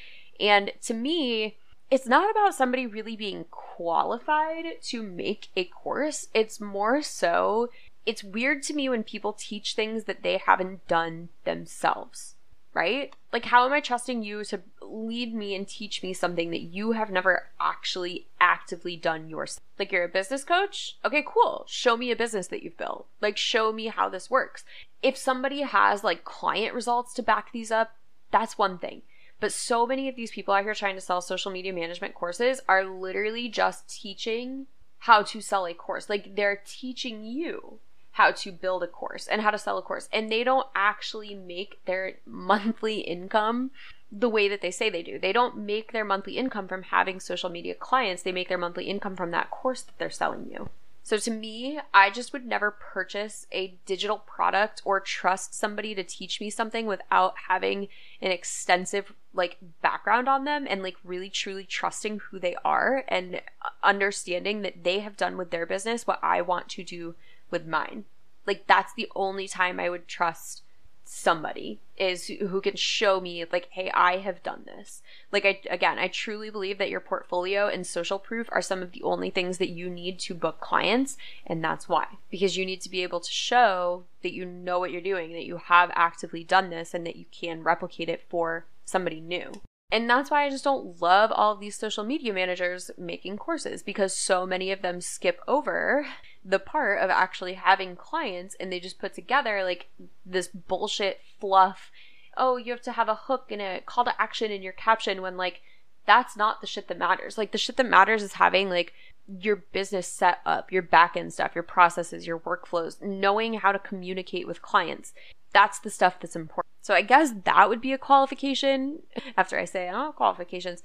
And 0.40 0.72
to 0.82 0.94
me, 0.94 1.56
it's 1.94 2.08
not 2.08 2.28
about 2.28 2.56
somebody 2.56 2.88
really 2.88 3.14
being 3.14 3.44
qualified 3.52 4.82
to 4.82 5.00
make 5.00 5.46
a 5.54 5.62
course. 5.62 6.26
It's 6.34 6.60
more 6.60 7.02
so, 7.02 7.70
it's 8.04 8.24
weird 8.24 8.64
to 8.64 8.74
me 8.74 8.88
when 8.88 9.04
people 9.04 9.32
teach 9.32 9.74
things 9.74 10.02
that 10.04 10.24
they 10.24 10.38
haven't 10.38 10.88
done 10.88 11.28
themselves, 11.44 12.34
right? 12.72 13.14
Like, 13.32 13.44
how 13.44 13.64
am 13.64 13.72
I 13.72 13.78
trusting 13.78 14.24
you 14.24 14.42
to 14.42 14.62
lead 14.82 15.36
me 15.36 15.54
and 15.54 15.68
teach 15.68 16.02
me 16.02 16.12
something 16.12 16.50
that 16.50 16.62
you 16.62 16.92
have 16.92 17.12
never 17.12 17.44
actually 17.60 18.26
actively 18.40 18.96
done 18.96 19.28
yourself? 19.28 19.62
Like, 19.78 19.92
you're 19.92 20.02
a 20.02 20.08
business 20.08 20.42
coach? 20.42 20.96
Okay, 21.04 21.24
cool. 21.24 21.64
Show 21.68 21.96
me 21.96 22.10
a 22.10 22.16
business 22.16 22.48
that 22.48 22.64
you've 22.64 22.76
built. 22.76 23.06
Like, 23.20 23.36
show 23.36 23.72
me 23.72 23.86
how 23.86 24.08
this 24.08 24.28
works. 24.28 24.64
If 25.00 25.16
somebody 25.16 25.60
has 25.60 26.02
like 26.02 26.24
client 26.24 26.74
results 26.74 27.14
to 27.14 27.22
back 27.22 27.52
these 27.52 27.70
up, 27.70 27.94
that's 28.32 28.58
one 28.58 28.78
thing 28.78 29.02
but 29.40 29.52
so 29.52 29.86
many 29.86 30.08
of 30.08 30.16
these 30.16 30.30
people 30.30 30.54
out 30.54 30.64
here 30.64 30.74
trying 30.74 30.94
to 30.94 31.00
sell 31.00 31.20
social 31.20 31.50
media 31.50 31.72
management 31.72 32.14
courses 32.14 32.60
are 32.68 32.84
literally 32.84 33.48
just 33.48 33.88
teaching 33.88 34.66
how 35.00 35.22
to 35.22 35.40
sell 35.40 35.66
a 35.66 35.74
course. 35.74 36.08
Like 36.08 36.34
they're 36.34 36.62
teaching 36.66 37.24
you 37.24 37.78
how 38.12 38.30
to 38.30 38.52
build 38.52 38.82
a 38.82 38.86
course 38.86 39.26
and 39.26 39.42
how 39.42 39.50
to 39.50 39.58
sell 39.58 39.76
a 39.76 39.82
course. 39.82 40.08
And 40.12 40.30
they 40.30 40.44
don't 40.44 40.68
actually 40.74 41.34
make 41.34 41.84
their 41.84 42.14
monthly 42.24 43.00
income 43.00 43.70
the 44.10 44.28
way 44.28 44.48
that 44.48 44.60
they 44.60 44.70
say 44.70 44.88
they 44.88 45.02
do. 45.02 45.18
They 45.18 45.32
don't 45.32 45.58
make 45.58 45.92
their 45.92 46.04
monthly 46.04 46.38
income 46.38 46.68
from 46.68 46.84
having 46.84 47.18
social 47.18 47.50
media 47.50 47.74
clients. 47.74 48.22
They 48.22 48.32
make 48.32 48.48
their 48.48 48.56
monthly 48.56 48.84
income 48.84 49.16
from 49.16 49.32
that 49.32 49.50
course 49.50 49.82
that 49.82 49.98
they're 49.98 50.10
selling 50.10 50.48
you. 50.50 50.68
So 51.02 51.18
to 51.18 51.30
me, 51.30 51.80
I 51.92 52.08
just 52.08 52.32
would 52.32 52.46
never 52.46 52.70
purchase 52.70 53.46
a 53.52 53.74
digital 53.84 54.18
product 54.18 54.80
or 54.86 55.00
trust 55.00 55.52
somebody 55.52 55.94
to 55.94 56.02
teach 56.02 56.40
me 56.40 56.48
something 56.48 56.86
without 56.86 57.34
having 57.48 57.88
an 58.22 58.30
extensive 58.30 59.12
like 59.34 59.58
background 59.82 60.28
on 60.28 60.44
them 60.44 60.66
and 60.68 60.82
like 60.82 60.96
really 61.04 61.28
truly 61.28 61.64
trusting 61.64 62.20
who 62.20 62.38
they 62.38 62.54
are 62.64 63.04
and 63.08 63.42
understanding 63.82 64.62
that 64.62 64.84
they 64.84 65.00
have 65.00 65.16
done 65.16 65.36
with 65.36 65.50
their 65.50 65.66
business 65.66 66.06
what 66.06 66.20
I 66.22 66.40
want 66.40 66.68
to 66.70 66.84
do 66.84 67.16
with 67.50 67.66
mine. 67.66 68.04
Like 68.46 68.66
that's 68.66 68.94
the 68.94 69.10
only 69.14 69.48
time 69.48 69.80
I 69.80 69.90
would 69.90 70.06
trust 70.06 70.62
somebody 71.06 71.78
is 71.98 72.26
who 72.26 72.60
can 72.60 72.74
show 72.74 73.20
me 73.20 73.44
like 73.52 73.68
hey 73.72 73.90
i 73.92 74.16
have 74.16 74.42
done 74.42 74.62
this 74.64 75.02
like 75.30 75.44
i 75.44 75.60
again 75.70 75.98
i 75.98 76.08
truly 76.08 76.48
believe 76.48 76.78
that 76.78 76.88
your 76.88 76.98
portfolio 76.98 77.68
and 77.68 77.86
social 77.86 78.18
proof 78.18 78.48
are 78.52 78.62
some 78.62 78.82
of 78.82 78.92
the 78.92 79.02
only 79.02 79.28
things 79.28 79.58
that 79.58 79.68
you 79.68 79.90
need 79.90 80.18
to 80.18 80.34
book 80.34 80.60
clients 80.60 81.16
and 81.46 81.62
that's 81.62 81.88
why 81.88 82.06
because 82.30 82.56
you 82.56 82.64
need 82.64 82.80
to 82.80 82.88
be 82.88 83.02
able 83.02 83.20
to 83.20 83.30
show 83.30 84.02
that 84.22 84.32
you 84.32 84.46
know 84.46 84.78
what 84.78 84.90
you're 84.90 85.00
doing 85.00 85.32
that 85.34 85.44
you 85.44 85.58
have 85.58 85.90
actively 85.94 86.42
done 86.42 86.70
this 86.70 86.94
and 86.94 87.06
that 87.06 87.16
you 87.16 87.26
can 87.30 87.62
replicate 87.62 88.08
it 88.08 88.24
for 88.28 88.64
somebody 88.84 89.20
new 89.20 89.52
and 89.94 90.10
that's 90.10 90.28
why 90.28 90.44
I 90.44 90.50
just 90.50 90.64
don't 90.64 91.00
love 91.00 91.30
all 91.30 91.52
of 91.52 91.60
these 91.60 91.76
social 91.76 92.02
media 92.02 92.32
managers 92.32 92.90
making 92.98 93.36
courses 93.36 93.80
because 93.80 94.12
so 94.12 94.44
many 94.44 94.72
of 94.72 94.82
them 94.82 95.00
skip 95.00 95.40
over 95.46 96.04
the 96.44 96.58
part 96.58 97.00
of 97.00 97.10
actually 97.10 97.54
having 97.54 97.94
clients 97.94 98.56
and 98.58 98.72
they 98.72 98.80
just 98.80 98.98
put 98.98 99.14
together 99.14 99.62
like 99.62 99.86
this 100.26 100.48
bullshit 100.48 101.20
fluff. 101.38 101.92
Oh, 102.36 102.56
you 102.56 102.72
have 102.72 102.82
to 102.82 102.92
have 102.92 103.08
a 103.08 103.14
hook 103.14 103.52
and 103.52 103.62
a 103.62 103.82
call 103.86 104.04
to 104.04 104.20
action 104.20 104.50
in 104.50 104.62
your 104.62 104.72
caption 104.72 105.22
when 105.22 105.36
like 105.36 105.60
that's 106.06 106.36
not 106.36 106.60
the 106.60 106.66
shit 106.66 106.88
that 106.88 106.98
matters. 106.98 107.38
Like 107.38 107.52
the 107.52 107.58
shit 107.58 107.76
that 107.76 107.88
matters 107.88 108.24
is 108.24 108.32
having 108.32 108.68
like 108.68 108.94
your 109.28 109.56
business 109.56 110.08
set 110.08 110.38
up, 110.44 110.72
your 110.72 110.82
back 110.82 111.16
end 111.16 111.32
stuff, 111.32 111.52
your 111.54 111.62
processes, 111.62 112.26
your 112.26 112.40
workflows, 112.40 113.00
knowing 113.00 113.54
how 113.54 113.70
to 113.70 113.78
communicate 113.78 114.48
with 114.48 114.60
clients. 114.60 115.12
That's 115.52 115.78
the 115.78 115.90
stuff 115.90 116.18
that's 116.20 116.34
important. 116.34 116.73
So 116.84 116.92
I 116.92 117.00
guess 117.00 117.32
that 117.44 117.70
would 117.70 117.80
be 117.80 117.94
a 117.94 117.98
qualification 117.98 119.04
after 119.38 119.58
I 119.58 119.64
say, 119.64 119.90
oh, 119.90 120.12
qualifications 120.12 120.82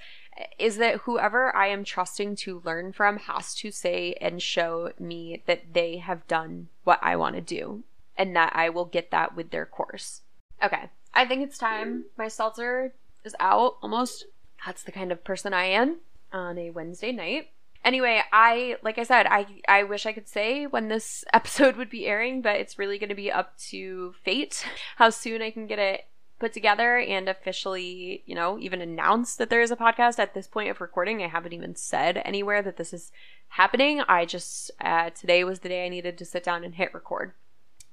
is 0.57 0.77
that 0.77 0.99
whoever 0.99 1.53
I 1.53 1.67
am 1.67 1.83
trusting 1.83 2.37
to 2.37 2.61
learn 2.63 2.93
from 2.93 3.17
has 3.17 3.53
to 3.55 3.69
say 3.69 4.15
and 4.21 4.41
show 4.41 4.93
me 4.97 5.43
that 5.45 5.73
they 5.73 5.97
have 5.97 6.25
done 6.25 6.69
what 6.85 6.99
I 7.01 7.17
want 7.17 7.35
to 7.35 7.41
do 7.41 7.83
and 8.17 8.33
that 8.37 8.53
I 8.55 8.69
will 8.69 8.85
get 8.85 9.11
that 9.11 9.35
with 9.35 9.51
their 9.51 9.65
course. 9.65 10.21
Okay, 10.63 10.89
I 11.13 11.25
think 11.25 11.43
it's 11.43 11.57
time. 11.57 12.05
My 12.17 12.29
seltzer 12.29 12.93
is 13.25 13.35
out 13.37 13.75
almost. 13.81 14.23
That's 14.65 14.83
the 14.83 14.93
kind 14.93 15.11
of 15.11 15.25
person 15.25 15.53
I 15.53 15.65
am 15.65 15.97
on 16.31 16.57
a 16.57 16.69
Wednesday 16.69 17.11
night. 17.11 17.49
Anyway, 17.84 18.21
I 18.32 18.77
like 18.82 18.97
I 18.97 19.03
said, 19.03 19.25
I 19.27 19.45
I 19.67 19.84
wish 19.84 20.05
I 20.05 20.13
could 20.13 20.27
say 20.27 20.67
when 20.67 20.89
this 20.89 21.23
episode 21.34 21.75
would 21.77 21.89
be 21.89 22.07
airing, 22.07 22.41
but 22.41 22.57
it's 22.57 22.80
really 22.80 22.97
going 22.97 23.09
to 23.09 23.15
be 23.15 23.32
up 23.32 23.57
to 23.69 24.13
fate 24.23 24.65
how 24.97 25.09
soon 25.09 25.41
I 25.41 25.51
can 25.51 25.67
get 25.67 25.80
it 25.80 26.05
put 26.39 26.53
together 26.53 26.97
and 26.97 27.27
officially, 27.27 28.23
you 28.25 28.34
know, 28.34 28.57
even 28.59 28.82
announce 28.82 29.36
that 29.36 29.49
there 29.49 29.61
is 29.61 29.71
a 29.71 29.75
podcast 29.75 30.19
at 30.19 30.34
this 30.34 30.47
point 30.47 30.69
of 30.69 30.82
recording. 30.82 31.21
I 31.21 31.27
haven't 31.27 31.53
even 31.53 31.75
said 31.75 32.21
anywhere 32.23 32.61
that 32.61 32.77
this 32.77 32.93
is 32.93 33.11
happening. 33.49 34.01
I 34.07 34.25
just, 34.25 34.71
uh, 34.82 35.09
today 35.09 35.43
was 35.43 35.59
the 35.59 35.69
day 35.69 35.86
I 35.86 35.89
needed 35.89 36.17
to 36.17 36.25
sit 36.25 36.43
down 36.43 36.63
and 36.63 36.75
hit 36.75 36.93
record. 36.93 37.34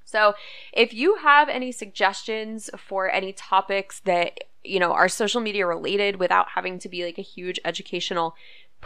So, 0.05 0.35
if 0.73 0.95
you 0.95 1.17
have 1.17 1.49
any 1.49 1.73
suggestions 1.73 2.71
for 2.79 3.11
any 3.11 3.33
topics 3.33 3.99
that, 4.01 4.45
you 4.63 4.79
know, 4.79 4.93
are 4.93 5.09
social 5.09 5.41
media 5.41 5.67
related 5.67 6.17
without 6.17 6.51
having 6.55 6.79
to 6.79 6.89
be 6.89 7.05
like 7.05 7.19
a 7.19 7.23
huge 7.23 7.59
educational 7.65 8.37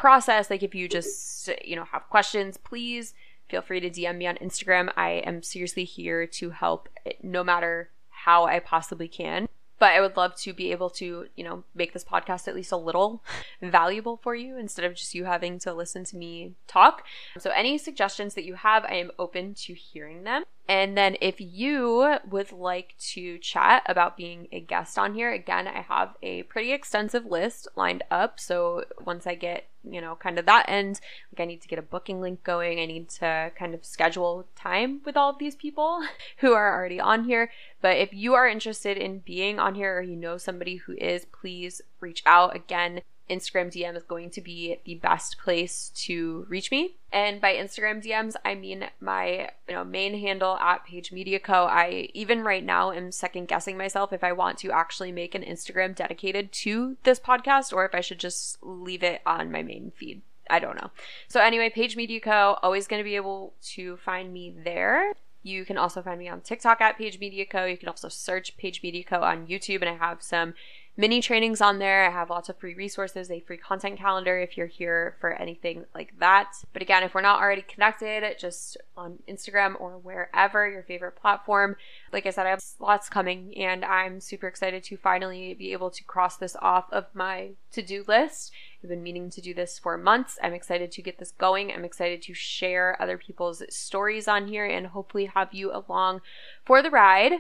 process, 0.01 0.49
like 0.49 0.63
if 0.63 0.75
you 0.75 0.89
just, 0.89 1.51
you 1.63 1.77
know, 1.77 1.85
have 1.85 2.09
questions, 2.09 2.57
please 2.57 3.13
feel 3.51 3.61
free 3.61 3.81
to 3.81 3.91
DM 3.91 4.17
me 4.17 4.27
on 4.27 4.37
Instagram. 4.37 4.91
I 4.97 5.11
am 5.27 5.43
seriously 5.43 5.85
here 5.85 6.27
to 6.27 6.51
help 6.51 6.89
no 7.23 7.45
matter 7.45 7.91
how 8.09 8.47
I 8.47 8.61
possibly 8.61 9.09
can. 9.09 9.47
But 9.79 9.93
I 9.93 10.01
would 10.01 10.17
love 10.17 10.37
to 10.37 10.53
be 10.53 10.73
able 10.73 10.91
to, 10.91 11.27
you 11.37 11.45
know, 11.45 11.65
make 11.75 11.93
this 11.93 12.05
podcast 12.05 12.49
at 12.49 12.55
least 12.55 12.73
a 12.73 12.77
little 12.77 13.23
valuable 13.63 14.19
for 14.23 14.35
you 14.35 14.57
instead 14.59 14.85
of 14.85 14.95
just 14.95 15.15
you 15.15 15.25
having 15.25 15.59
to 15.61 15.73
listen 15.73 16.05
to 16.05 16.17
me 16.17 16.55
talk. 16.67 17.07
So, 17.39 17.51
any 17.51 17.79
suggestions 17.79 18.35
that 18.35 18.45
you 18.45 18.55
have, 18.55 18.85
I 18.85 18.97
am 18.97 19.11
open 19.19 19.55
to 19.55 19.73
hearing 19.73 20.25
them. 20.25 20.45
And 20.71 20.97
then 20.97 21.17
if 21.21 21.41
you 21.41 22.21
would 22.31 22.53
like 22.53 22.95
to 23.11 23.39
chat 23.39 23.83
about 23.87 24.17
being 24.17 24.47
a 24.53 24.61
guest 24.61 24.97
on 25.01 25.15
here, 25.15 25.33
again, 25.33 25.67
I 25.67 25.81
have 25.81 26.15
a 26.23 26.45
pretty 26.45 26.71
extensive 26.71 27.27
list 27.27 27.67
lined 27.75 28.05
up. 28.09 28.39
So 28.39 28.85
once 29.05 29.27
I 29.27 29.35
get, 29.35 29.65
you 29.83 30.01
know, 30.01 30.15
kind 30.15 30.39
of 30.39 30.47
that 30.47 30.67
end, 30.69 31.01
like 31.33 31.43
I 31.43 31.45
need 31.47 31.61
to 31.63 31.67
get 31.67 31.81
a 31.81 31.83
booking 31.83 32.21
link 32.21 32.45
going. 32.45 32.79
I 32.79 32.87
need 32.87 33.09
to 33.09 33.51
kind 33.59 33.75
of 33.75 33.85
schedule 33.85 34.47
time 34.55 35.01
with 35.05 35.17
all 35.17 35.31
of 35.31 35.41
these 35.41 35.57
people 35.57 36.05
who 36.37 36.53
are 36.53 36.73
already 36.73 37.01
on 37.01 37.25
here. 37.25 37.51
But 37.81 37.97
if 37.97 38.15
you 38.15 38.35
are 38.35 38.47
interested 38.47 38.97
in 38.97 39.19
being 39.19 39.59
on 39.59 39.75
here 39.75 39.99
or 39.99 40.03
you 40.03 40.15
know 40.15 40.39
somebody 40.39 40.77
who 40.77 40.93
is, 40.93 41.25
please 41.25 41.83
reach 41.99 42.23
out. 42.25 42.55
Again, 42.55 43.03
Instagram 43.31 43.73
DM 43.73 43.97
is 43.97 44.03
going 44.03 44.31
to 44.31 44.41
be 44.41 44.79
the 44.85 44.97
best 44.97 45.39
place 45.39 45.91
to 45.95 46.47
reach 46.49 46.71
me. 46.71 46.97
And 47.13 47.41
by 47.41 47.55
Instagram 47.55 48.05
DMs, 48.05 48.35
I 48.45 48.55
mean 48.55 48.89
my 49.01 49.51
you 49.69 49.75
know 49.75 49.85
main 49.85 50.21
handle 50.21 50.57
at 50.57 50.85
Paige 50.85 51.13
Media 51.13 51.39
Co. 51.39 51.65
I 51.65 52.09
even 52.13 52.43
right 52.43 52.65
now 52.65 52.93
am 52.93 53.13
second 53.13 53.49
guessing 53.49 53.79
myself 53.79 54.13
if 54.13 54.23
I 54.23 54.33
want 54.33 54.59
to 54.59 54.73
actually 54.73 55.13
make 55.13 55.35
an 55.35 55.43
Instagram 55.43 55.95
dedicated 55.95 56.53
to 56.53 56.97
this 57.05 57.21
podcast 57.21 57.73
or 57.73 57.85
if 57.85 57.95
I 57.95 58.01
should 58.01 58.19
just 58.19 58.59
leave 58.63 59.03
it 59.03 59.23
on 59.25 59.51
my 59.51 59.63
main 59.63 59.93
feed. 59.97 60.23
I 60.51 60.59
don't 60.59 60.77
know. 60.77 60.91
So 61.29 61.41
anyway, 61.41 61.71
Paige 61.71 61.97
Media 61.97 62.21
Co. 62.21 62.59
always 62.63 62.87
going 62.89 63.01
to 63.01 63.09
be 63.09 63.17
able 63.17 63.55
to 63.75 63.97
find 63.99 64.33
me 64.33 64.55
there. 64.65 65.15
You 65.43 65.65
can 65.65 65.79
also 65.79 66.03
find 66.03 66.19
me 66.19 66.29
on 66.29 66.43
TikTok 66.43 66.81
at 66.81 66.99
Paige 66.99 67.19
Media 67.19 67.47
Co. 67.47 67.65
You 67.65 67.79
can 67.79 67.89
also 67.89 68.09
search 68.09 68.57
Paige 68.59 68.83
Media 68.83 69.05
Co. 69.05 69.23
on 69.23 69.47
YouTube, 69.47 69.81
and 69.81 69.89
I 69.89 69.95
have 69.95 70.23
some 70.23 70.55
mini 71.01 71.23
trainings 71.23 71.63
on 71.63 71.79
there. 71.79 72.05
I 72.05 72.11
have 72.11 72.29
lots 72.29 72.51
of 72.51 72.59
free 72.59 72.75
resources, 72.75 73.31
a 73.31 73.41
free 73.41 73.57
content 73.57 73.99
calendar 73.99 74.39
if 74.39 74.59
you're 74.59 74.67
here 74.67 75.17
for 75.19 75.33
anything 75.33 75.87
like 75.95 76.13
that. 76.21 76.53
But 76.75 76.83
again, 76.83 77.03
if 77.03 77.15
we're 77.15 77.23
not 77.23 77.41
already 77.41 77.63
connected, 77.63 78.23
just 78.39 78.77
on 78.99 79.21
Instagram 79.27 79.81
or 79.81 79.93
wherever 79.97 80.69
your 80.69 80.83
favorite 80.83 81.17
platform, 81.17 81.77
like 82.13 82.27
I 82.27 82.31
said, 82.31 82.45
I 82.45 82.51
have 82.51 82.63
lots 82.79 83.09
coming 83.09 83.57
and 83.57 83.83
I'm 83.83 84.21
super 84.21 84.47
excited 84.47 84.85
to 84.85 84.99
finally 84.99 85.55
be 85.55 85.73
able 85.73 85.91
to 85.91 86.05
cross 86.05 86.37
this 86.37 86.55
off 86.61 86.85
of 86.93 87.07
my 87.15 87.53
to 87.73 87.81
do 87.81 88.05
list. 88.07 88.53
I've 88.83 88.91
been 88.91 89.03
meaning 89.03 89.31
to 89.31 89.41
do 89.41 89.55
this 89.55 89.79
for 89.79 89.97
months. 89.97 90.39
I'm 90.43 90.55
excited 90.55 90.91
to 90.93 91.03
get 91.03 91.19
this 91.19 91.33
going. 91.33 91.73
I'm 91.73 91.85
excited 91.85 92.23
to 92.23 92.35
share 92.35 92.97
other 93.01 93.17
people's 93.17 93.63
stories 93.69 94.29
on 94.29 94.49
here 94.49 94.67
and 94.67 94.89
hopefully 94.89 95.27
have 95.27 95.53
you 95.53 95.73
along 95.73 96.21
for 96.65 96.83
the 96.83 96.91
ride. 96.91 97.33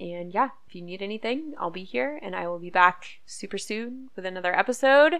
And 0.00 0.32
yeah, 0.32 0.50
if 0.66 0.74
you 0.74 0.82
need 0.82 1.02
anything, 1.02 1.54
I'll 1.58 1.70
be 1.70 1.84
here 1.84 2.18
and 2.22 2.36
I 2.36 2.46
will 2.46 2.58
be 2.58 2.70
back 2.70 3.20
super 3.26 3.58
soon 3.58 4.10
with 4.14 4.24
another 4.24 4.56
episode, 4.56 5.14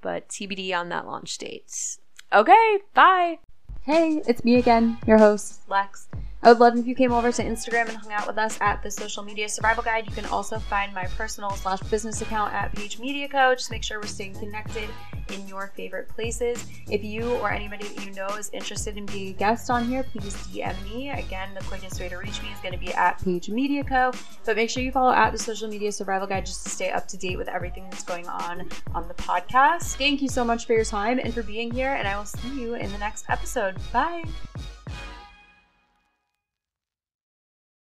but 0.00 0.28
TBD 0.28 0.76
on 0.76 0.88
that 0.88 1.06
launch 1.06 1.38
date. 1.38 1.98
Okay, 2.32 2.78
bye. 2.94 3.38
Hey, 3.82 4.22
it's 4.26 4.44
me 4.44 4.56
again, 4.56 4.98
your 5.06 5.18
host. 5.18 5.60
Lex. 5.68 6.08
I 6.44 6.50
would 6.50 6.60
love 6.60 6.76
if 6.76 6.86
you 6.86 6.94
came 6.94 7.10
over 7.10 7.32
to 7.32 7.42
Instagram 7.42 7.88
and 7.88 7.96
hung 7.96 8.12
out 8.12 8.26
with 8.26 8.36
us 8.36 8.58
at 8.60 8.82
the 8.82 8.90
Social 8.90 9.22
Media 9.22 9.48
Survival 9.48 9.82
Guide. 9.82 10.04
You 10.06 10.12
can 10.12 10.26
also 10.26 10.58
find 10.58 10.92
my 10.92 11.06
personal 11.16 11.50
slash 11.52 11.80
business 11.84 12.20
account 12.20 12.52
at 12.52 12.70
Paige 12.74 12.98
Media 12.98 13.26
Co. 13.28 13.54
Just 13.54 13.70
make 13.70 13.82
sure 13.82 13.98
we're 13.98 14.06
staying 14.06 14.34
connected 14.34 14.90
in 15.32 15.48
your 15.48 15.68
favorite 15.74 16.06
places. 16.06 16.62
If 16.90 17.02
you 17.02 17.32
or 17.36 17.50
anybody 17.50 17.88
that 17.88 18.04
you 18.04 18.12
know 18.12 18.28
is 18.36 18.50
interested 18.52 18.98
in 18.98 19.06
being 19.06 19.30
a 19.30 19.32
guest 19.32 19.70
on 19.70 19.86
here, 19.88 20.02
please 20.02 20.34
DM 20.48 20.74
me. 20.84 21.08
Again, 21.08 21.54
the 21.54 21.64
quickest 21.64 21.98
way 21.98 22.10
to 22.10 22.16
reach 22.16 22.42
me 22.42 22.50
is 22.50 22.58
going 22.60 22.74
to 22.74 22.78
be 22.78 22.92
at 22.92 23.24
Paige 23.24 23.48
Media 23.48 23.82
Co. 23.82 24.12
But 24.44 24.56
make 24.56 24.68
sure 24.68 24.82
you 24.82 24.92
follow 24.92 25.14
at 25.14 25.30
the 25.30 25.38
Social 25.38 25.66
Media 25.66 25.92
Survival 25.92 26.28
Guide 26.28 26.44
just 26.44 26.64
to 26.64 26.68
stay 26.68 26.90
up 26.90 27.08
to 27.08 27.16
date 27.16 27.38
with 27.38 27.48
everything 27.48 27.84
that's 27.84 28.04
going 28.04 28.28
on 28.28 28.68
on 28.94 29.08
the 29.08 29.14
podcast. 29.14 29.96
Thank 29.96 30.20
you 30.20 30.28
so 30.28 30.44
much 30.44 30.66
for 30.66 30.74
your 30.74 30.84
time 30.84 31.18
and 31.18 31.32
for 31.32 31.42
being 31.42 31.72
here, 31.72 31.94
and 31.94 32.06
I 32.06 32.18
will 32.18 32.26
see 32.26 32.60
you 32.60 32.74
in 32.74 32.92
the 32.92 32.98
next 32.98 33.24
episode. 33.30 33.76
Bye. 33.94 34.24